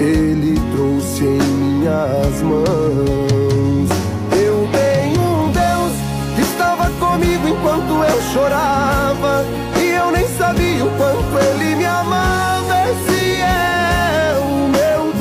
Ele 0.00 0.58
trouxe 0.72 1.24
em 1.24 1.42
minhas 1.42 2.40
mãos. 2.40 3.90
Eu 4.32 4.66
tenho 4.72 5.20
um 5.20 5.52
Deus 5.52 5.92
que 6.34 6.40
estava 6.40 6.88
comigo 6.92 7.46
enquanto 7.48 8.02
eu 8.02 8.22
chorava. 8.32 9.44
E 9.78 9.90
eu 9.90 10.10
nem 10.10 10.26
sabia 10.38 10.82
o 10.82 10.90
quanto 10.96 11.38
Ele 11.38 11.74
me 11.76 11.84
amava. 11.84 12.74
Esse 12.88 13.42
é 13.42 14.34
o 14.38 14.68
meu 14.68 15.12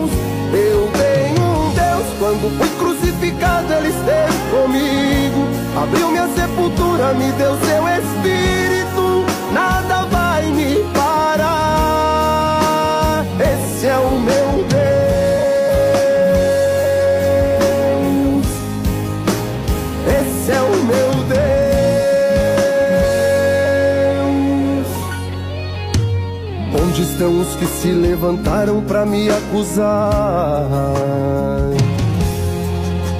Deus. 0.00 0.10
Eu 0.54 0.90
tenho 0.96 1.44
um 1.44 1.74
Deus 1.74 2.06
quando 2.18 2.48
fui 2.56 2.70
crucificado, 2.78 3.70
Ele 3.74 3.88
esteve 3.88 4.38
comigo. 4.50 5.46
Abriu 5.82 6.08
minha 6.08 6.28
sepultura, 6.28 7.12
me 7.12 7.30
deu 7.32 7.54
seu 7.66 7.86
que 27.58 27.66
se 27.66 27.90
levantaram 27.90 28.80
pra 28.82 29.04
me 29.04 29.28
acusar? 29.28 30.64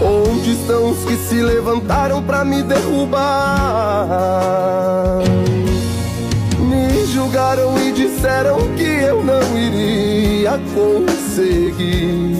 Onde 0.00 0.52
estão 0.52 0.92
os 0.92 0.98
que 1.04 1.16
se 1.16 1.42
levantaram 1.42 2.22
pra 2.22 2.44
me 2.44 2.62
derrubar? 2.62 3.18
Me 6.60 7.04
julgaram 7.06 7.76
e 7.78 7.90
disseram 7.92 8.58
que 8.76 8.84
eu 8.84 9.24
não 9.24 9.40
iria 9.58 10.60
conseguir. 10.72 12.36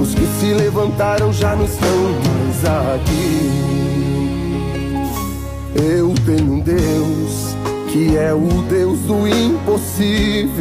Os 0.00 0.14
que 0.14 0.26
se 0.40 0.54
levantaram 0.54 1.30
já 1.32 1.54
não 1.54 1.66
estão 1.66 1.88
mais 2.24 2.64
aqui. 2.94 3.66
Eu 5.74 6.14
tenho 6.24 6.54
um 6.54 6.60
Deus 6.60 7.15
que 7.96 8.14
é 8.18 8.34
o 8.34 8.62
Deus 8.68 8.98
do 9.00 9.26
impossível 9.26 10.52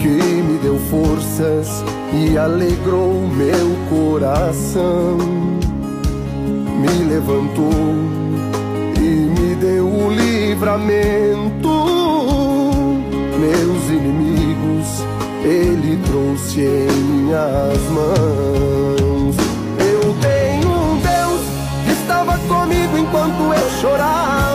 que 0.00 0.06
me 0.06 0.58
deu 0.62 0.78
forças 0.88 1.82
e 2.12 2.38
alegrou 2.38 3.26
meu 3.26 3.76
coração. 3.88 5.18
Me 6.78 7.04
levantou 7.12 7.72
e 8.96 9.00
me 9.00 9.56
deu 9.56 9.86
o 9.88 10.12
livramento. 10.12 11.68
Meus 13.40 13.88
inimigos, 13.88 15.02
Ele 15.42 15.98
trouxe 16.06 16.60
em 16.60 16.92
minhas 16.92 17.82
mãos. 17.90 19.36
Eu 19.80 20.14
tenho 20.20 20.68
um 20.70 21.00
Deus 21.00 21.40
que 21.84 21.90
estava 21.90 22.38
comigo 22.38 22.96
enquanto 22.96 23.52
eu 23.52 23.70
chorava. 23.80 24.49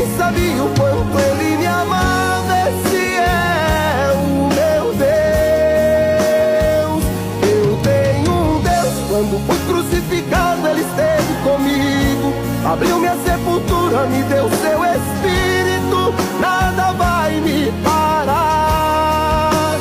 E 0.00 0.02
eu 0.02 0.06
nem 0.06 0.16
sabia 0.16 0.64
o 0.64 0.70
quanto 0.78 1.18
Ele 1.18 1.58
me 1.58 1.66
amava. 1.66 2.54
Esse 2.70 3.16
é 3.16 4.12
o 4.14 4.48
meu 4.48 4.94
Deus. 4.94 7.04
Eu 7.42 7.76
tenho 7.82 8.32
um 8.32 8.62
Deus 8.62 8.94
quando 9.10 9.38
fui 9.46 9.58
crucificado, 9.66 10.66
Ele 10.68 10.80
esteve 10.80 11.34
comigo. 11.42 12.32
Abriu 12.64 12.98
minha 12.98 13.14
sepultura, 13.16 14.06
me 14.06 14.22
deu 14.22 14.48
seu 14.48 14.82
espírito. 14.86 16.14
Nada 16.40 16.92
vai 16.92 17.38
me 17.40 17.70
parar. 17.84 19.76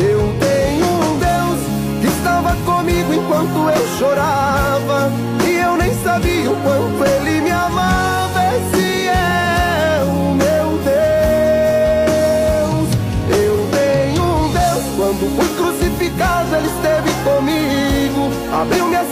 Eu 0.00 0.34
tenho 0.40 0.84
um 0.84 1.16
Deus 1.20 1.60
que 2.00 2.08
estava 2.08 2.56
comigo 2.64 3.14
enquanto 3.14 3.70
eu 3.70 3.86
chorava. 3.98 5.12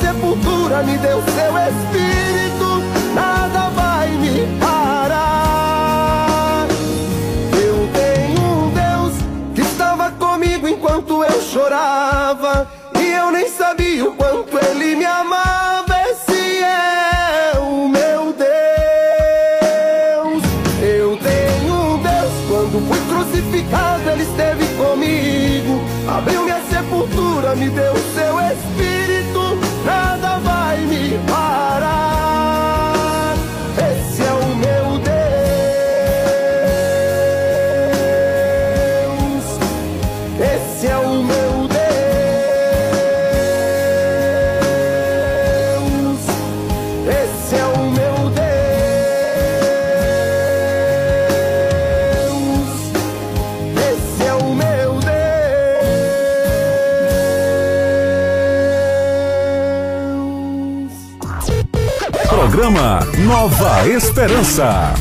Sepultura 0.01 0.83
me 0.83 0.99
deu 0.99 1.23
seu 1.23 1.57
espírito, 1.59 2.83
nada 3.15 3.71
vai 3.71 4.09
me 4.11 4.47
parar. 4.61 6.67
Eu 7.53 7.89
tenho 7.93 8.41
um 8.41 8.71
Deus 8.71 9.15
que 9.55 9.63
estava 9.63 10.11
comigo 10.13 10.69
enquanto 10.69 11.25
eu 11.25 11.43
chorava, 11.43 12.69
e 12.99 13.13
eu 13.13 13.31
nem 13.31 13.49
sabia 13.49 14.09
o 14.09 14.15
quanto 14.15 14.59
ele 14.59 14.97
me 14.97 15.05
amava. 15.05 15.95
Esse 16.11 16.63
é 16.63 17.53
o 17.59 17.89
meu 17.89 18.33
Deus. 18.33 18.51
Eu 20.83 21.17
tenho 21.17 21.75
um 21.75 22.03
Deus, 22.03 22.33
quando 22.49 22.81
fui 22.89 23.01
crucificado, 23.09 24.09
ele 24.11 24.23
esteve 24.23 24.67
comigo, 24.77 25.81
abriu 26.09 26.45
minha 26.45 26.61
sepultura, 26.71 27.57
me 27.57 27.69
deu 27.71 27.95
seu 28.15 28.39
espírito, 28.41 28.70
Nova 63.31 63.89
Esperança. 63.89 64.93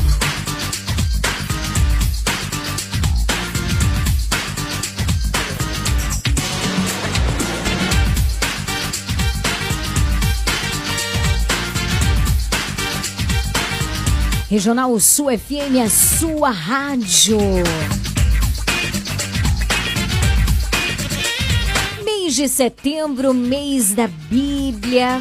Regional 14.48 15.00
Sul 15.00 15.26
FM, 15.36 15.84
a 15.84 15.90
sua 15.90 16.50
rádio. 16.52 17.36
Mês 22.04 22.36
de 22.36 22.46
setembro, 22.46 23.34
mês 23.34 23.92
da 23.92 24.06
Bíblia. 24.06 25.20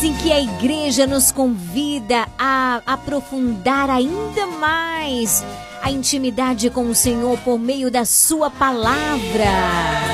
Mês 0.00 0.04
em 0.04 0.14
que 0.14 0.32
a 0.32 0.40
igreja 0.40 1.06
nos 1.06 1.30
convida 1.30 2.26
a 2.38 2.80
aprofundar 2.86 3.90
ainda 3.90 4.46
mais 4.46 5.44
a 5.82 5.90
intimidade 5.90 6.70
com 6.70 6.88
o 6.88 6.94
Senhor 6.94 7.38
por 7.40 7.58
meio 7.58 7.90
da 7.90 8.04
sua 8.04 8.50
palavra 8.50 10.09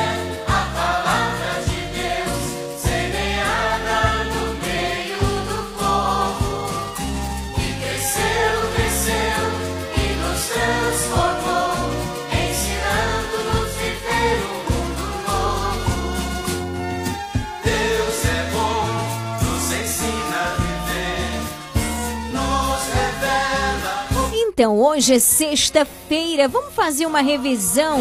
Então, 24.59 24.81
hoje 24.81 25.17
é 25.17 25.19
sexta-feira. 25.19 26.49
Vamos 26.49 26.73
fazer 26.73 27.05
uma 27.05 27.21
revisão 27.21 27.99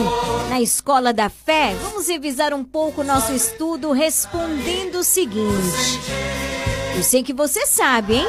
na 0.48 0.62
Escola 0.62 1.12
da 1.12 1.28
Fé? 1.28 1.76
Vamos 1.84 2.08
revisar 2.08 2.54
um 2.54 2.64
pouco 2.64 3.02
o 3.02 3.04
nosso 3.04 3.34
estudo 3.34 3.92
respondendo 3.92 5.00
o 5.00 5.04
seguinte. 5.04 6.00
Eu 6.96 7.04
sei 7.04 7.24
que 7.24 7.34
você 7.34 7.66
sabe, 7.66 8.16
hein? 8.16 8.28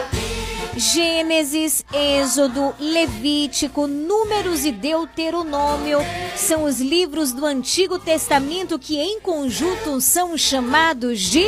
Gênesis, 0.77 1.85
Êxodo, 1.93 2.75
Levítico, 2.81 3.87
Números 3.87 4.65
e 4.65 4.73
Deuteronômio 4.73 6.01
são 6.35 6.65
os 6.65 6.81
livros 6.81 7.33
do 7.33 7.47
Antigo 7.47 7.97
Testamento 7.97 8.77
que, 8.77 8.99
em 8.99 9.21
conjunto, 9.21 10.01
são 10.01 10.37
chamados 10.37 11.21
de 11.21 11.45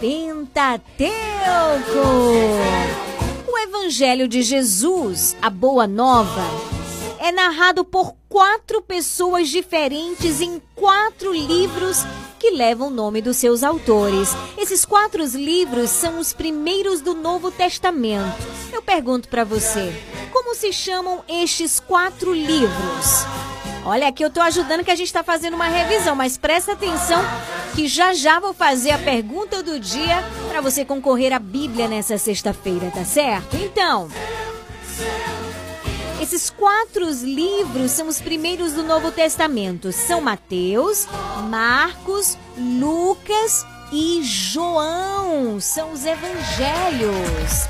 Pentateuco. 0.00 1.16
O 3.56 3.58
Evangelho 3.58 4.28
de 4.28 4.42
Jesus, 4.42 5.34
a 5.40 5.48
Boa 5.48 5.86
Nova, 5.86 6.42
é 7.18 7.32
narrado 7.32 7.86
por 7.86 8.14
quatro 8.28 8.82
pessoas 8.82 9.48
diferentes 9.48 10.42
em 10.42 10.60
quatro 10.74 11.32
livros 11.32 12.04
que 12.38 12.50
levam 12.50 12.88
o 12.88 12.90
nome 12.90 13.22
dos 13.22 13.38
seus 13.38 13.62
autores. 13.62 14.28
Esses 14.58 14.84
quatro 14.84 15.24
livros 15.24 15.88
são 15.88 16.18
os 16.18 16.34
primeiros 16.34 17.00
do 17.00 17.14
Novo 17.14 17.50
Testamento. 17.50 18.46
Eu 18.70 18.82
pergunto 18.82 19.26
para 19.30 19.42
você, 19.42 19.90
como 20.30 20.54
se 20.54 20.70
chamam 20.70 21.24
estes 21.26 21.80
quatro 21.80 22.34
livros? 22.34 23.24
Olha, 23.86 24.08
aqui 24.08 24.24
eu 24.24 24.30
tô 24.30 24.40
ajudando 24.40 24.82
que 24.82 24.90
a 24.90 24.96
gente 24.96 25.06
está 25.06 25.22
fazendo 25.22 25.54
uma 25.54 25.68
revisão, 25.68 26.16
mas 26.16 26.36
presta 26.36 26.72
atenção 26.72 27.22
que 27.72 27.86
já 27.86 28.12
já 28.12 28.40
vou 28.40 28.52
fazer 28.52 28.90
a 28.90 28.98
pergunta 28.98 29.62
do 29.62 29.78
dia 29.78 30.24
para 30.48 30.60
você 30.60 30.84
concorrer 30.84 31.32
à 31.32 31.38
Bíblia 31.38 31.86
nessa 31.86 32.18
sexta-feira, 32.18 32.90
tá 32.90 33.04
certo? 33.04 33.54
Então, 33.54 34.08
esses 36.20 36.50
quatro 36.50 37.08
livros 37.08 37.92
são 37.92 38.08
os 38.08 38.20
primeiros 38.20 38.72
do 38.72 38.82
Novo 38.82 39.12
Testamento. 39.12 39.92
São 39.92 40.20
Mateus, 40.20 41.06
Marcos, 41.48 42.36
Lucas 42.58 43.64
e 43.92 44.22
João. 44.22 45.60
São 45.60 45.92
os 45.92 46.04
evangelhos. 46.04 47.68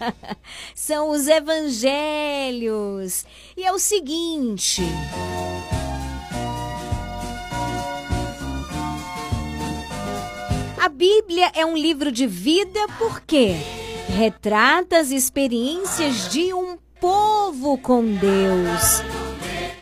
são 0.74 1.10
os 1.10 1.26
evangelhos. 1.28 3.24
E 3.56 3.64
é 3.64 3.72
o 3.72 3.78
seguinte. 3.78 4.82
A 10.78 10.88
Bíblia 10.88 11.50
é 11.54 11.64
um 11.64 11.76
livro 11.76 12.10
de 12.10 12.26
vida 12.26 12.80
porque 12.98 13.54
retrata 14.08 14.98
as 14.98 15.10
experiências 15.10 16.28
de 16.28 16.52
um 16.52 16.76
povo 17.00 17.78
com 17.78 18.04
Deus. 18.04 19.02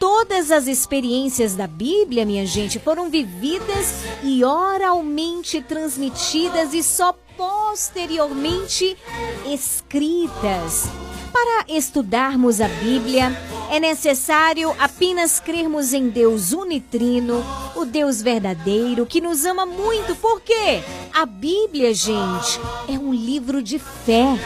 Todas 0.00 0.50
as 0.50 0.66
experiências 0.66 1.54
da 1.54 1.66
Bíblia, 1.66 2.24
minha 2.24 2.46
gente, 2.46 2.78
foram 2.78 3.10
vividas 3.10 4.02
e 4.22 4.42
oralmente 4.42 5.60
transmitidas 5.60 6.72
e 6.72 6.82
só 6.82 7.14
posteriormente 7.36 8.96
escritas. 9.44 10.86
Para 11.30 11.66
estudarmos 11.68 12.62
a 12.62 12.68
Bíblia, 12.68 13.30
é 13.70 13.78
necessário 13.78 14.74
apenas 14.78 15.38
crermos 15.38 15.92
em 15.92 16.08
Deus 16.08 16.52
unitrino, 16.52 17.44
o 17.76 17.84
Deus 17.84 18.22
verdadeiro, 18.22 19.04
que 19.04 19.20
nos 19.20 19.44
ama 19.44 19.66
muito, 19.66 20.16
porque 20.16 20.82
a 21.12 21.26
Bíblia, 21.26 21.92
gente, 21.92 22.58
é 22.88 22.92
um 22.92 23.12
livro 23.12 23.62
de 23.62 23.78
fé. 23.78 24.38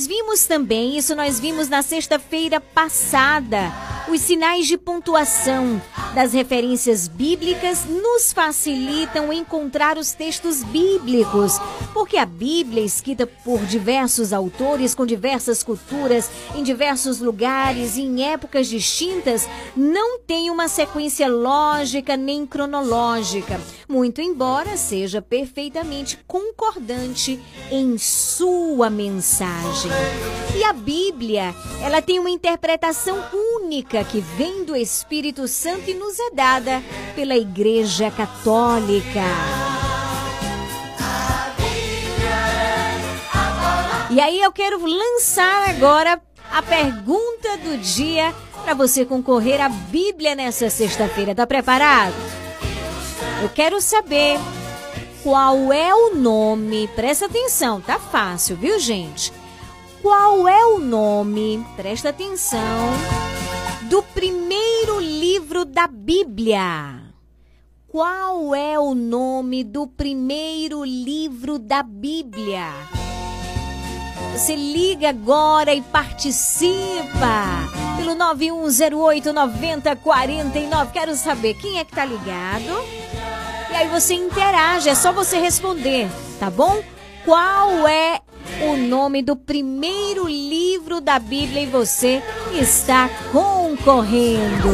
Nós 0.00 0.06
vimos 0.06 0.46
também, 0.46 0.96
isso 0.96 1.14
nós 1.14 1.38
vimos 1.38 1.68
na 1.68 1.82
sexta-feira 1.82 2.58
passada, 2.58 3.70
os 4.08 4.22
sinais 4.22 4.66
de 4.66 4.78
pontuação 4.78 5.80
das 6.14 6.32
referências 6.32 7.06
bíblicas 7.06 7.84
nos 7.84 8.32
facilitam 8.32 9.30
encontrar 9.30 9.98
os 9.98 10.12
textos 10.12 10.64
bíblicos, 10.64 11.58
porque 11.92 12.16
a 12.16 12.24
Bíblia, 12.24 12.82
escrita 12.82 13.26
por 13.26 13.60
diversos 13.66 14.32
autores 14.32 14.94
com 14.94 15.04
diversas 15.04 15.62
culturas, 15.62 16.30
em 16.56 16.62
diversos 16.62 17.20
lugares 17.20 17.96
e 17.96 18.00
em 18.00 18.24
épocas 18.24 18.68
distintas, 18.68 19.46
não 19.76 20.18
tem 20.18 20.50
uma 20.50 20.66
sequência 20.66 21.28
lógica 21.28 22.16
nem 22.16 22.46
cronológica, 22.46 23.60
muito 23.86 24.22
embora 24.22 24.78
seja 24.78 25.20
perfeitamente 25.20 26.18
concordante 26.26 27.38
em 27.70 27.98
sua 27.98 28.88
mensagem. 28.88 29.89
E 30.56 30.64
a 30.64 30.72
Bíblia, 30.72 31.54
ela 31.82 32.02
tem 32.02 32.18
uma 32.18 32.30
interpretação 32.30 33.18
única 33.62 34.04
que 34.04 34.20
vem 34.20 34.64
do 34.64 34.76
Espírito 34.76 35.48
Santo 35.48 35.88
e 35.88 35.94
nos 35.94 36.18
é 36.18 36.30
dada 36.32 36.82
pela 37.14 37.36
Igreja 37.36 38.10
Católica. 38.10 39.24
E 44.10 44.20
aí 44.20 44.40
eu 44.40 44.52
quero 44.52 44.84
lançar 44.84 45.70
agora 45.70 46.20
a 46.50 46.60
pergunta 46.60 47.56
do 47.58 47.78
dia 47.78 48.34
para 48.64 48.74
você 48.74 49.04
concorrer 49.04 49.60
à 49.60 49.68
Bíblia 49.68 50.34
nessa 50.34 50.68
sexta-feira. 50.68 51.34
Tá 51.34 51.46
preparado? 51.46 52.14
Eu 53.42 53.48
quero 53.48 53.80
saber 53.80 54.38
qual 55.22 55.72
é 55.72 55.94
o 55.94 56.14
nome, 56.14 56.88
presta 56.94 57.26
atenção, 57.26 57.80
tá 57.80 57.98
fácil, 57.98 58.56
viu, 58.56 58.78
gente? 58.78 59.32
Qual 60.02 60.48
é 60.48 60.64
o 60.64 60.78
nome, 60.78 61.62
presta 61.76 62.08
atenção, 62.08 62.58
do 63.82 64.02
primeiro 64.02 64.98
livro 64.98 65.66
da 65.66 65.86
Bíblia? 65.86 67.02
Qual 67.86 68.54
é 68.54 68.78
o 68.78 68.94
nome 68.94 69.62
do 69.62 69.86
primeiro 69.86 70.82
livro 70.84 71.58
da 71.58 71.82
Bíblia? 71.82 72.64
Você 74.32 74.56
liga 74.56 75.10
agora 75.10 75.74
e 75.74 75.82
participa 75.82 77.68
pelo 77.98 78.14
9108 78.14 79.34
9049. 79.34 80.92
Quero 80.92 81.14
saber 81.14 81.52
quem 81.54 81.78
é 81.78 81.84
que 81.84 81.92
tá 81.92 82.06
ligado. 82.06 82.82
E 83.70 83.74
aí 83.74 83.88
você 83.88 84.14
interage, 84.14 84.88
é 84.88 84.94
só 84.94 85.12
você 85.12 85.38
responder, 85.38 86.08
tá 86.38 86.48
bom? 86.48 86.82
Qual 87.26 87.86
é 87.86 88.22
o 88.62 88.76
nome 88.76 89.22
do 89.22 89.34
primeiro 89.36 90.28
livro 90.28 91.00
da 91.00 91.18
Bíblia 91.18 91.62
e 91.62 91.66
você 91.66 92.22
está 92.52 93.08
concorrendo. 93.32 94.68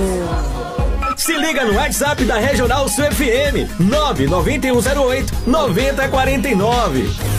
Se 1.16 1.32
liga 1.32 1.64
no 1.64 1.74
WhatsApp 1.74 2.24
da 2.24 2.38
Regional 2.38 2.88
Sul 2.88 3.04
FM 3.04 3.80
99108 3.80 5.32
9049. 5.46 7.36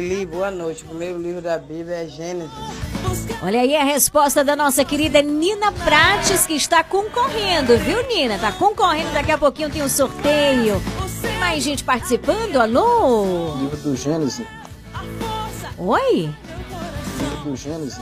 Lili, 0.00 0.24
boa 0.24 0.50
noite. 0.50 0.82
O 0.84 0.88
primeiro 0.88 1.20
livro 1.20 1.42
da 1.42 1.58
Bíblia 1.58 1.96
é 1.96 2.08
Gênesis. 2.08 2.50
Olha 3.42 3.60
aí 3.60 3.76
a 3.76 3.84
resposta 3.84 4.42
da 4.42 4.56
nossa 4.56 4.82
querida 4.82 5.20
Nina 5.20 5.70
Prates, 5.72 6.46
que 6.46 6.54
está 6.54 6.82
concorrendo, 6.82 7.76
viu, 7.76 8.06
Nina? 8.06 8.38
Tá 8.38 8.50
concorrendo, 8.50 9.12
daqui 9.12 9.30
a 9.30 9.36
pouquinho 9.36 9.68
tem 9.68 9.82
um 9.82 9.88
sorteio. 9.88 10.80
Tem 11.20 11.38
mais 11.38 11.62
gente 11.62 11.84
participando? 11.84 12.56
Alô? 12.56 13.54
Livro 13.58 13.76
do 13.76 13.96
Gênesis. 13.96 14.46
Oi? 15.76 16.30
Livro 17.18 17.50
do 17.50 17.56
Gênesis. 17.56 17.98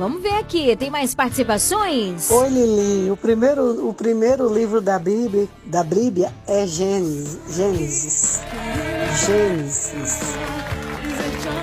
Vamos 0.00 0.20
ver 0.22 0.34
aqui, 0.36 0.74
tem 0.76 0.88
mais 0.88 1.14
participações? 1.14 2.30
Oi, 2.30 2.48
Lili. 2.48 3.10
O 3.10 3.18
primeiro, 3.18 3.86
o 3.86 3.92
primeiro 3.92 4.50
livro 4.50 4.80
da 4.80 4.98
Bíblia, 4.98 5.46
da 5.66 5.84
Bíblia 5.84 6.32
é 6.48 6.66
Gênesis. 6.66 7.38
Gênesis. 7.54 8.40
Gênesis. 9.26 10.20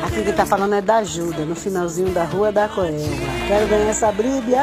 Aqui 0.06 0.22
que 0.22 0.34
tá 0.34 0.46
falando 0.46 0.76
é 0.76 0.82
da 0.82 0.98
ajuda, 0.98 1.46
no 1.46 1.56
finalzinho 1.56 2.10
da 2.10 2.26
rua 2.26 2.52
da 2.52 2.70
Coelha. 2.70 3.10
Quero 3.48 3.68
ganhar 3.70 3.90
essa 3.90 4.12
Bíblia. 4.12 4.62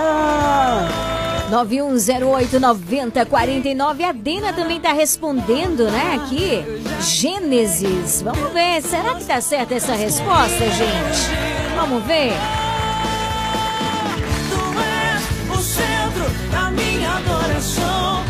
9108-9049. 1.51 4.05
A 4.05 4.12
Dena 4.12 4.52
também 4.52 4.80
tá 4.80 4.92
respondendo, 4.92 5.90
né? 5.90 6.14
Aqui. 6.14 6.64
Gênesis. 7.01 8.22
Vamos 8.22 8.52
ver. 8.52 8.80
Será 8.82 9.16
que 9.16 9.24
tá 9.24 9.40
certa 9.40 9.74
essa 9.74 9.94
resposta, 9.94 10.60
gente? 10.60 11.28
Vamos 11.74 12.05
ver. 12.05 12.34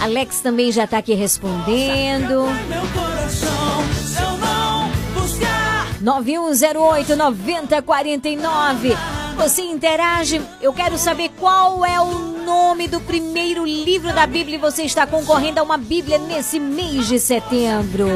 Alex 0.02 0.40
também 0.40 0.70
já 0.70 0.86
tá 0.86 0.98
aqui 0.98 1.14
respondendo. 1.14 2.44
Meu 2.68 2.86
coração, 2.92 3.82
se 3.94 4.22
eu 4.22 4.36
não 4.36 4.90
buscar. 5.14 5.88
9108-9049. 6.02 8.94
Você 9.36 9.62
interage. 9.62 10.40
Eu 10.60 10.72
quero 10.72 10.96
saber 10.98 11.30
qual 11.40 11.84
é 11.84 12.00
o 12.00 12.34
nome 12.44 12.86
do 12.86 13.00
primeiro 13.00 13.64
livro 13.64 14.12
da 14.12 14.26
Bíblia 14.26 14.56
e 14.56 14.60
você 14.60 14.82
está 14.82 15.06
concorrendo 15.06 15.60
a 15.60 15.62
uma 15.62 15.78
Bíblia 15.78 16.18
nesse 16.18 16.60
mês 16.60 17.08
de 17.08 17.18
setembro. 17.18 18.06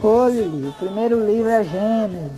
O 0.00 0.72
primeiro 0.78 1.26
livro 1.26 1.50
é 1.50 1.64
Gênesis. 1.64 2.30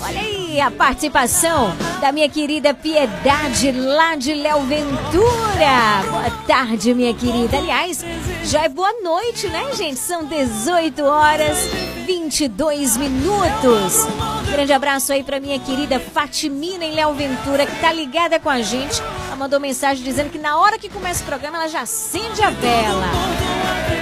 Olha 0.00 0.20
aí 0.20 0.60
a 0.60 0.70
participação 0.70 1.72
da 2.00 2.12
minha 2.12 2.28
querida 2.28 2.72
Piedade 2.72 3.72
lá 3.72 4.14
de 4.14 4.34
Léo 4.34 4.62
Ventura. 4.62 6.02
Boa 6.08 6.30
tarde, 6.46 6.94
minha 6.94 7.12
querida. 7.12 7.58
Aliás, 7.58 8.04
já 8.44 8.62
é 8.62 8.68
boa 8.68 8.92
noite, 9.02 9.48
né, 9.48 9.74
gente? 9.74 9.98
São 9.98 10.26
18 10.26 11.02
horas 11.02 11.58
22 12.06 12.96
minutos. 12.96 14.06
Grande 14.52 14.72
abraço 14.72 15.12
aí 15.12 15.24
pra 15.24 15.40
minha 15.40 15.58
querida 15.58 15.98
Fatimina 15.98 16.84
em 16.84 16.94
Léo 16.94 17.14
Ventura, 17.14 17.66
que 17.66 17.80
tá 17.80 17.92
ligada 17.92 18.38
com 18.38 18.48
a 18.48 18.62
gente. 18.62 19.02
Ela 19.26 19.36
mandou 19.36 19.58
mensagem 19.58 20.04
dizendo 20.04 20.30
que 20.30 20.38
na 20.38 20.56
hora 20.58 20.78
que 20.78 20.88
começa 20.88 21.24
o 21.24 21.26
programa 21.26 21.58
ela 21.58 21.68
já 21.68 21.80
acende 21.80 22.42
a 22.42 22.50
vela. 22.50 23.08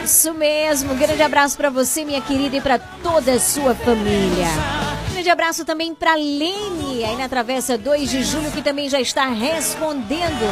Isso 0.05 0.33
mesmo. 0.33 0.95
Grande 0.95 1.23
abraço 1.23 1.57
pra 1.57 1.69
você, 1.69 2.05
minha 2.05 2.21
querida, 2.21 2.57
e 2.57 2.61
pra 2.61 2.79
toda 3.07 3.35
a 3.35 3.41
sua 3.41 3.73
família. 3.73 4.49
Grande 5.13 5.31
abraço 5.31 5.65
também 5.65 5.95
pra 5.95 6.17
Lene, 6.17 7.05
aí 7.05 7.17
na 7.17 7.29
Travessa 7.29 7.79
2 7.79 8.11
de 8.11 8.25
Julho, 8.25 8.51
que 8.51 8.61
também 8.61 8.89
já 8.89 9.01
está 9.01 9.27
respondendo. 9.29 10.45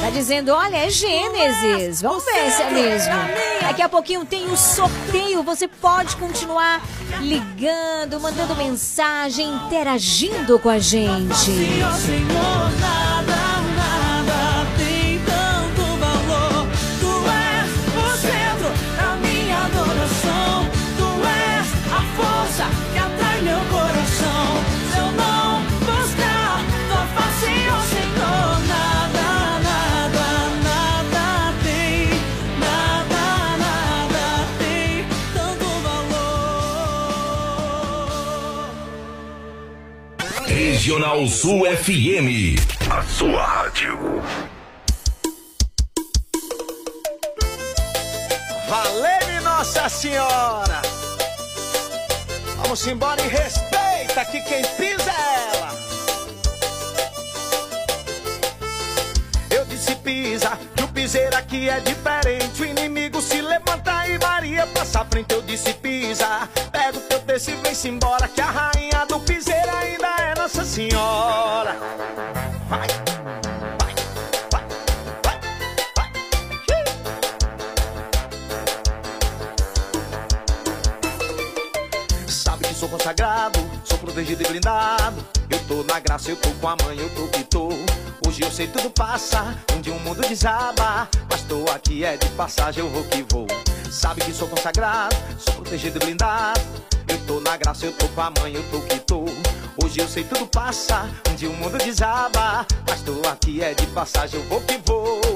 Tá 0.00 0.08
dizendo, 0.08 0.52
olha, 0.52 0.76
é 0.76 0.88
Gênesis. 0.88 2.00
Vamos 2.00 2.24
ver 2.24 2.50
se 2.50 2.62
é 2.62 2.70
mesmo. 2.70 3.12
Daqui 3.60 3.82
a 3.82 3.90
pouquinho 3.90 4.24
tem 4.24 4.46
o 4.46 4.56
sorteio. 4.56 5.42
Você 5.42 5.68
pode 5.68 6.16
continuar 6.16 6.80
ligando, 7.20 8.18
mandando 8.18 8.56
mensagem, 8.56 9.48
interagindo 9.66 10.58
com 10.58 10.70
a 10.70 10.78
gente. 10.78 11.52
Regional 40.86 41.26
Sul 41.26 41.66
FM. 41.66 42.54
A 42.88 43.02
sua 43.02 43.42
rádio. 43.42 44.22
Valeu, 48.68 49.42
Nossa 49.42 49.88
Senhora! 49.88 50.80
Vamos 52.58 52.86
embora 52.86 53.20
e 53.20 53.26
respeita 53.26 54.24
que 54.26 54.40
quem 54.42 54.62
pisa 54.76 55.10
é 55.10 55.56
ela. 55.56 55.74
Eu 59.50 59.64
disse 59.64 59.92
pisa, 59.96 60.56
que 60.76 60.84
o 60.84 60.88
piseiro 60.88 61.36
aqui 61.36 61.68
é 61.68 61.80
diferente. 61.80 62.62
O 62.62 62.64
inimigo 62.64 63.20
se 63.20 63.42
levanta 63.42 64.06
e 64.06 64.16
Maria 64.20 64.68
passa 64.68 65.00
à 65.00 65.04
frente. 65.04 65.34
Eu 65.34 65.42
disse 65.42 65.74
pisa, 65.74 66.48
pega 66.70 66.96
o 66.96 67.00
teu 67.00 67.15
texto 67.26 67.48
e 67.50 67.56
vem-se 67.56 67.88
embora. 67.88 68.28
Que 68.28 68.40
a 68.40 68.50
rainha 68.50 69.04
do 69.06 69.18
piseiro 69.20 69.70
ainda 69.74 70.06
é 70.20 70.34
Nossa 70.38 70.64
Senhora. 70.64 71.76
Vai, 72.68 72.86
vai, 73.78 73.94
vai, 74.52 74.64
vai, 75.22 75.40
vai. 75.96 76.12
Sabe 82.28 82.68
que 82.68 82.74
sou 82.74 82.88
consagrado, 82.88 83.58
sou 83.84 83.98
protegido 83.98 84.42
e 84.42 84.46
blindado. 84.46 85.26
Eu 85.50 85.58
tô 85.66 85.82
na 85.82 85.98
graça, 85.98 86.30
eu 86.30 86.36
tô 86.36 86.50
com 86.50 86.68
a 86.68 86.76
mãe, 86.84 86.98
eu 86.98 87.10
tô 87.10 87.26
que 87.28 87.42
tô. 87.44 87.68
Hoje 88.26 88.42
eu 88.42 88.50
sei 88.50 88.68
tudo 88.68 88.90
passa, 88.90 89.56
um 89.76 89.80
dia 89.80 89.92
o 89.92 90.00
mundo 90.00 90.20
desaba. 90.22 91.08
Mas 91.28 91.42
tô 91.42 91.64
aqui 91.70 92.04
é 92.04 92.16
de 92.16 92.28
passagem, 92.30 92.84
eu 92.84 92.90
vou 92.90 93.04
que 93.04 93.24
vou. 93.30 93.46
Sabe 93.90 94.20
que 94.20 94.32
sou 94.32 94.48
consagrado, 94.48 95.16
sou 95.38 95.54
protegido 95.54 95.98
e 95.98 96.00
blindado. 96.00 96.60
Eu 97.08 97.18
tô 97.26 97.40
na 97.40 97.56
graça, 97.56 97.86
eu 97.86 97.92
tô 97.92 98.08
com 98.08 98.20
a 98.20 98.32
mãe, 98.40 98.54
eu 98.54 98.62
tô 98.70 98.80
que 98.80 98.98
tô. 99.00 99.24
Hoje 99.82 100.00
eu 100.00 100.08
sei 100.08 100.24
tudo 100.24 100.46
passa, 100.46 101.08
um 101.30 101.34
dia 101.34 101.48
o 101.48 101.52
mundo 101.54 101.78
desaba. 101.78 102.66
Mas 102.88 103.02
tô 103.02 103.12
aqui 103.28 103.62
é 103.62 103.74
de 103.74 103.86
passagem, 103.88 104.40
eu 104.40 104.46
vou 104.48 104.60
que 104.60 104.78
vou. 104.84 105.35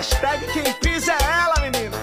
Hashtag 0.00 0.46
quem 0.54 0.72
pisa 0.80 1.12
é 1.12 1.18
ela, 1.22 1.54
menino. 1.60 1.94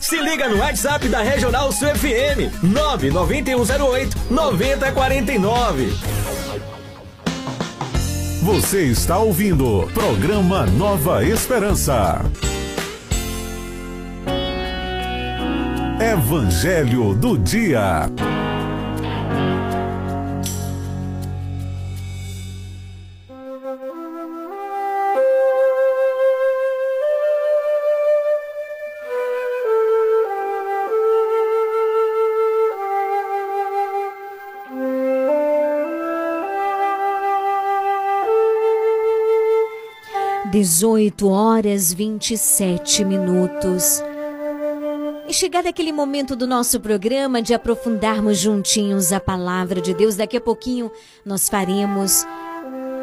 Se 0.00 0.16
liga 0.22 0.48
no 0.48 0.56
WhatsApp 0.56 1.06
da 1.08 1.20
Regional 1.20 1.70
Sul 1.70 1.88
FM 1.88 2.62
99108 2.62 4.16
9049. 4.30 5.92
Você 8.42 8.84
está 8.84 9.18
ouvindo 9.18 9.86
programa 9.92 10.64
Nova 10.64 11.22
Esperança. 11.22 12.22
Evangelho 16.00 17.12
do 17.12 17.36
Dia. 17.36 18.08
Dezoito 40.58 41.28
horas 41.28 41.92
vinte 41.92 42.34
e 42.34 42.36
sete 42.36 43.04
minutos. 43.04 44.02
E 45.28 45.32
chegado 45.32 45.68
aquele 45.68 45.92
momento 45.92 46.34
do 46.34 46.48
nosso 46.48 46.80
programa 46.80 47.40
de 47.40 47.54
aprofundarmos 47.54 48.38
juntinhos 48.38 49.12
a 49.12 49.20
palavra 49.20 49.80
de 49.80 49.94
Deus, 49.94 50.16
daqui 50.16 50.36
a 50.36 50.40
pouquinho 50.40 50.90
nós 51.24 51.48
faremos 51.48 52.26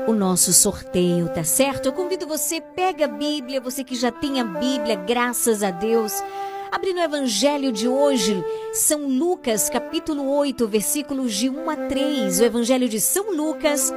o 0.05 0.11
nosso 0.11 0.51
sorteio, 0.51 1.29
tá 1.29 1.45
certo? 1.45 1.85
Eu 1.85 1.93
convido 1.93 2.27
você, 2.27 2.59
pega 2.59 3.05
a 3.05 3.07
Bíblia, 3.07 3.61
você 3.61 3.85
que 3.85 3.95
já 3.95 4.11
tem 4.11 4.41
a 4.41 4.43
Bíblia, 4.43 4.97
graças 4.97 5.63
a 5.63 5.71
Deus. 5.71 6.11
Abre 6.73 6.91
no 6.91 6.99
Evangelho 6.99 7.71
de 7.71 7.87
hoje, 7.87 8.43
São 8.73 9.07
Lucas, 9.07 9.69
capítulo 9.69 10.29
8, 10.29 10.67
versículos 10.67 11.33
de 11.33 11.49
1 11.49 11.69
a 11.69 11.75
3. 11.87 12.37
O 12.37 12.43
Evangelho 12.43 12.89
de 12.89 12.99
São 12.99 13.33
Lucas, 13.33 13.93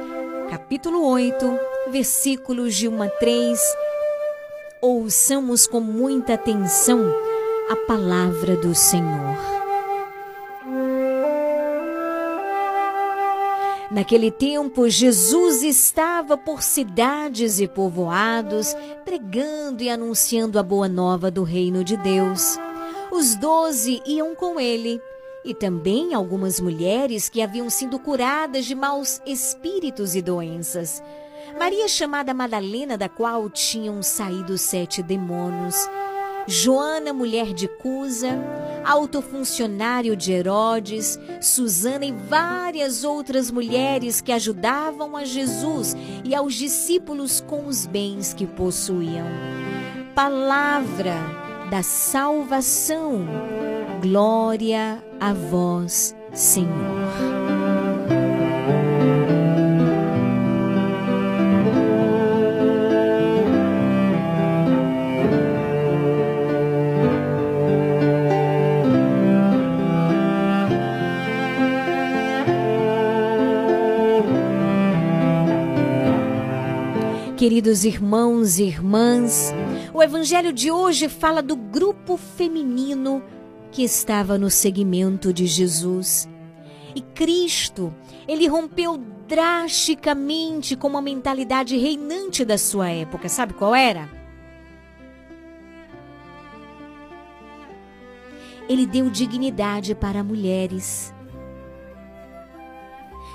capítulo 0.49 1.05
8, 1.05 1.59
versículos 1.89 2.75
de 2.75 2.87
1 2.87 3.01
a 3.03 3.09
3. 3.09 3.59
Ouçamos 4.81 5.67
com 5.67 5.79
muita 5.79 6.35
atenção 6.35 7.13
a 7.69 7.75
palavra 7.75 8.55
do 8.55 8.73
Senhor. 8.73 9.37
Naquele 13.91 14.29
tempo, 14.29 14.87
Jesus 14.87 15.63
estava 15.63 16.37
por 16.37 16.61
cidades 16.61 17.59
e 17.59 17.67
povoados, 17.67 18.75
pregando 19.03 19.81
e 19.81 19.89
anunciando 19.89 20.59
a 20.59 20.63
boa 20.63 20.87
nova 20.87 21.31
do 21.31 21.43
reino 21.43 21.83
de 21.83 21.97
Deus. 21.97 22.57
Os 23.11 23.35
doze 23.35 23.99
iam 24.05 24.35
com 24.35 24.59
ele, 24.59 25.01
e 25.43 25.55
também 25.55 26.13
algumas 26.13 26.59
mulheres 26.59 27.29
que 27.29 27.41
haviam 27.41 27.67
sido 27.69 27.97
curadas 27.97 28.65
de 28.65 28.75
maus 28.75 29.19
espíritos 29.25 30.15
e 30.15 30.21
doenças. 30.21 31.01
Maria, 31.59 31.89
chamada 31.89 32.33
Madalena, 32.33 32.97
da 32.97 33.09
qual 33.09 33.49
tinham 33.49 34.01
saído 34.01 34.57
sete 34.57 35.03
demônios. 35.03 35.75
Joana, 36.47 37.11
mulher 37.11 37.53
de 37.53 37.67
Cusa, 37.67 38.29
alto 38.85 39.21
funcionário 39.21 40.15
de 40.15 40.31
Herodes, 40.31 41.19
Susana 41.41 42.05
e 42.05 42.13
várias 42.13 43.03
outras 43.03 43.51
mulheres 43.51 44.21
que 44.21 44.31
ajudavam 44.31 45.17
a 45.17 45.25
Jesus 45.25 45.97
e 46.23 46.33
aos 46.33 46.53
discípulos 46.53 47.41
com 47.41 47.67
os 47.67 47.85
bens 47.85 48.33
que 48.33 48.47
possuíam. 48.47 49.27
Palavra 50.15 51.13
da 51.69 51.83
salvação. 51.83 53.27
Glória 54.01 55.03
a 55.19 55.33
vós, 55.33 56.15
Senhor. 56.33 57.28
Queridos 77.39 77.85
irmãos 77.85 78.59
e 78.59 78.63
irmãs, 78.63 79.53
o 79.93 80.03
evangelho 80.03 80.51
de 80.51 80.69
hoje 80.69 81.07
fala 81.07 81.41
do 81.41 81.55
grupo 81.55 82.17
feminino 82.17 83.23
que 83.71 83.81
estava 83.81 84.37
no 84.37 84.49
seguimento 84.49 85.31
de 85.31 85.47
Jesus. 85.47 86.27
E 86.93 86.99
Cristo, 86.99 87.93
ele 88.27 88.45
rompeu 88.45 88.97
drasticamente 89.25 90.75
com 90.75 90.89
uma 90.89 91.01
mentalidade 91.01 91.77
reinante 91.77 92.43
da 92.43 92.57
sua 92.57 92.89
época. 92.89 93.29
Sabe 93.29 93.53
qual 93.53 93.73
era? 93.73 94.09
Ele 98.67 98.85
deu 98.85 99.09
dignidade 99.09 99.95
para 99.95 100.25
mulheres. 100.25 101.13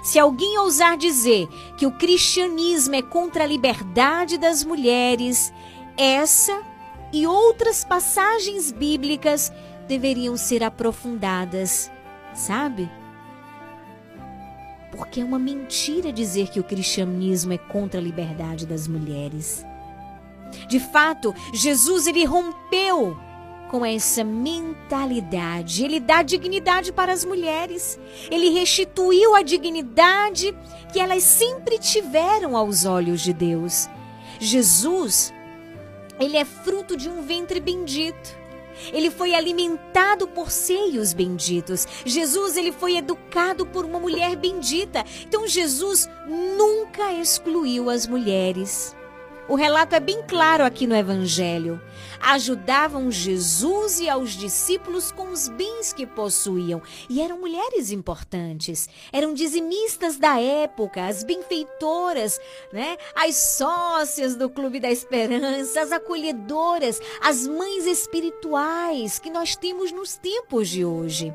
Se 0.05 0.19
alguém 0.19 0.59
ousar 0.59 0.99
dizer 0.99 1.49
que 1.79 1.87
o 1.87 1.91
cristianismo 1.91 2.95
é 2.95 3.01
contra 3.01 3.45
a 3.45 3.47
liberdade 3.47 4.37
das 4.37 4.63
mulheres, 4.63 5.51
essa 5.97 6.63
e 7.11 7.27
outras 7.27 7.87
passagens 7.87 8.71
bíblicas 8.71 9.51
deveriam 9.89 10.37
ser 10.37 10.63
aprofundadas, 10.63 11.91
sabe? 12.35 12.91
Porque 14.95 15.23
é 15.23 15.25
uma 15.25 15.39
mentira 15.39 16.13
dizer 16.13 16.51
que 16.51 16.61
o 16.61 16.65
cristianismo 16.65 17.55
é 17.55 17.59
contra 17.59 17.99
a 17.99 18.03
liberdade 18.03 18.67
das 18.67 18.87
mulheres. 18.87 19.65
De 20.69 20.79
fato, 20.79 21.35
Jesus 21.55 22.07
ele 22.07 22.27
rompeu 22.27 23.17
com 23.75 23.85
essa 23.85 24.23
mentalidade. 24.23 25.85
Ele 25.85 25.99
dá 25.99 26.23
dignidade 26.23 26.93
para 26.93 27.13
as 27.13 27.25
mulheres. 27.25 27.99
Ele 28.31 28.51
restituiu 28.51 29.35
a 29.35 29.43
dignidade 29.43 30.57
que 30.93 31.01
elas 31.01 31.25
sempre 31.25 31.77
tiveram 31.77 32.57
aos 32.57 32.85
olhos 32.85 33.21
de 33.21 33.33
Deus. 33.33 33.89
Jesus, 34.39 35.35
ele 36.21 36.37
é 36.37 36.45
fruto 36.45 36.97
de 36.97 37.09
um 37.09 37.23
ventre 37.23 37.59
bendito. 37.59 38.39
Ele 38.93 39.11
foi 39.11 39.35
alimentado 39.35 40.29
por 40.29 40.53
seios 40.53 41.13
benditos. 41.13 41.85
Jesus, 42.07 42.57
ele 42.57 42.71
foi 42.71 42.97
educado 42.97 43.67
por 43.67 43.85
uma 43.85 43.99
mulher 43.99 44.37
bendita. 44.37 45.05
Então 45.27 45.49
Jesus 45.49 46.09
nunca 46.29 47.13
excluiu 47.15 47.91
as 47.91 48.07
mulheres. 48.07 48.95
O 49.47 49.57
relato 49.57 49.95
é 49.95 50.01
bem 50.01 50.23
claro 50.23 50.65
aqui 50.65 50.87
no 50.87 50.97
Evangelho. 50.97 51.79
Ajudavam 52.19 53.11
Jesus 53.11 54.01
e 54.01 54.09
aos 54.09 54.31
discípulos 54.31 55.13
com 55.13 55.29
os 55.31 55.49
bens 55.49 55.93
que 55.93 56.07
possuíam. 56.07 56.81
E 57.11 57.21
eram 57.21 57.39
mulheres 57.39 57.91
importantes. 57.91 58.89
Eram 59.13 59.35
dizimistas 59.35 60.17
da 60.17 60.41
época, 60.41 61.05
as 61.05 61.23
benfeitoras, 61.23 62.41
né? 62.73 62.97
as 63.15 63.37
sócias 63.37 64.35
do 64.35 64.49
Clube 64.49 64.81
da 64.81 64.91
Esperança, 64.91 65.83
as 65.83 65.93
acolhedoras, 65.93 66.99
as 67.21 67.47
mães 67.47 67.85
espirituais 67.85 69.19
que 69.19 69.29
nós 69.29 69.55
temos 69.55 69.93
nos 69.93 70.17
tempos 70.17 70.71
de 70.71 70.87
hoje. 70.87 71.35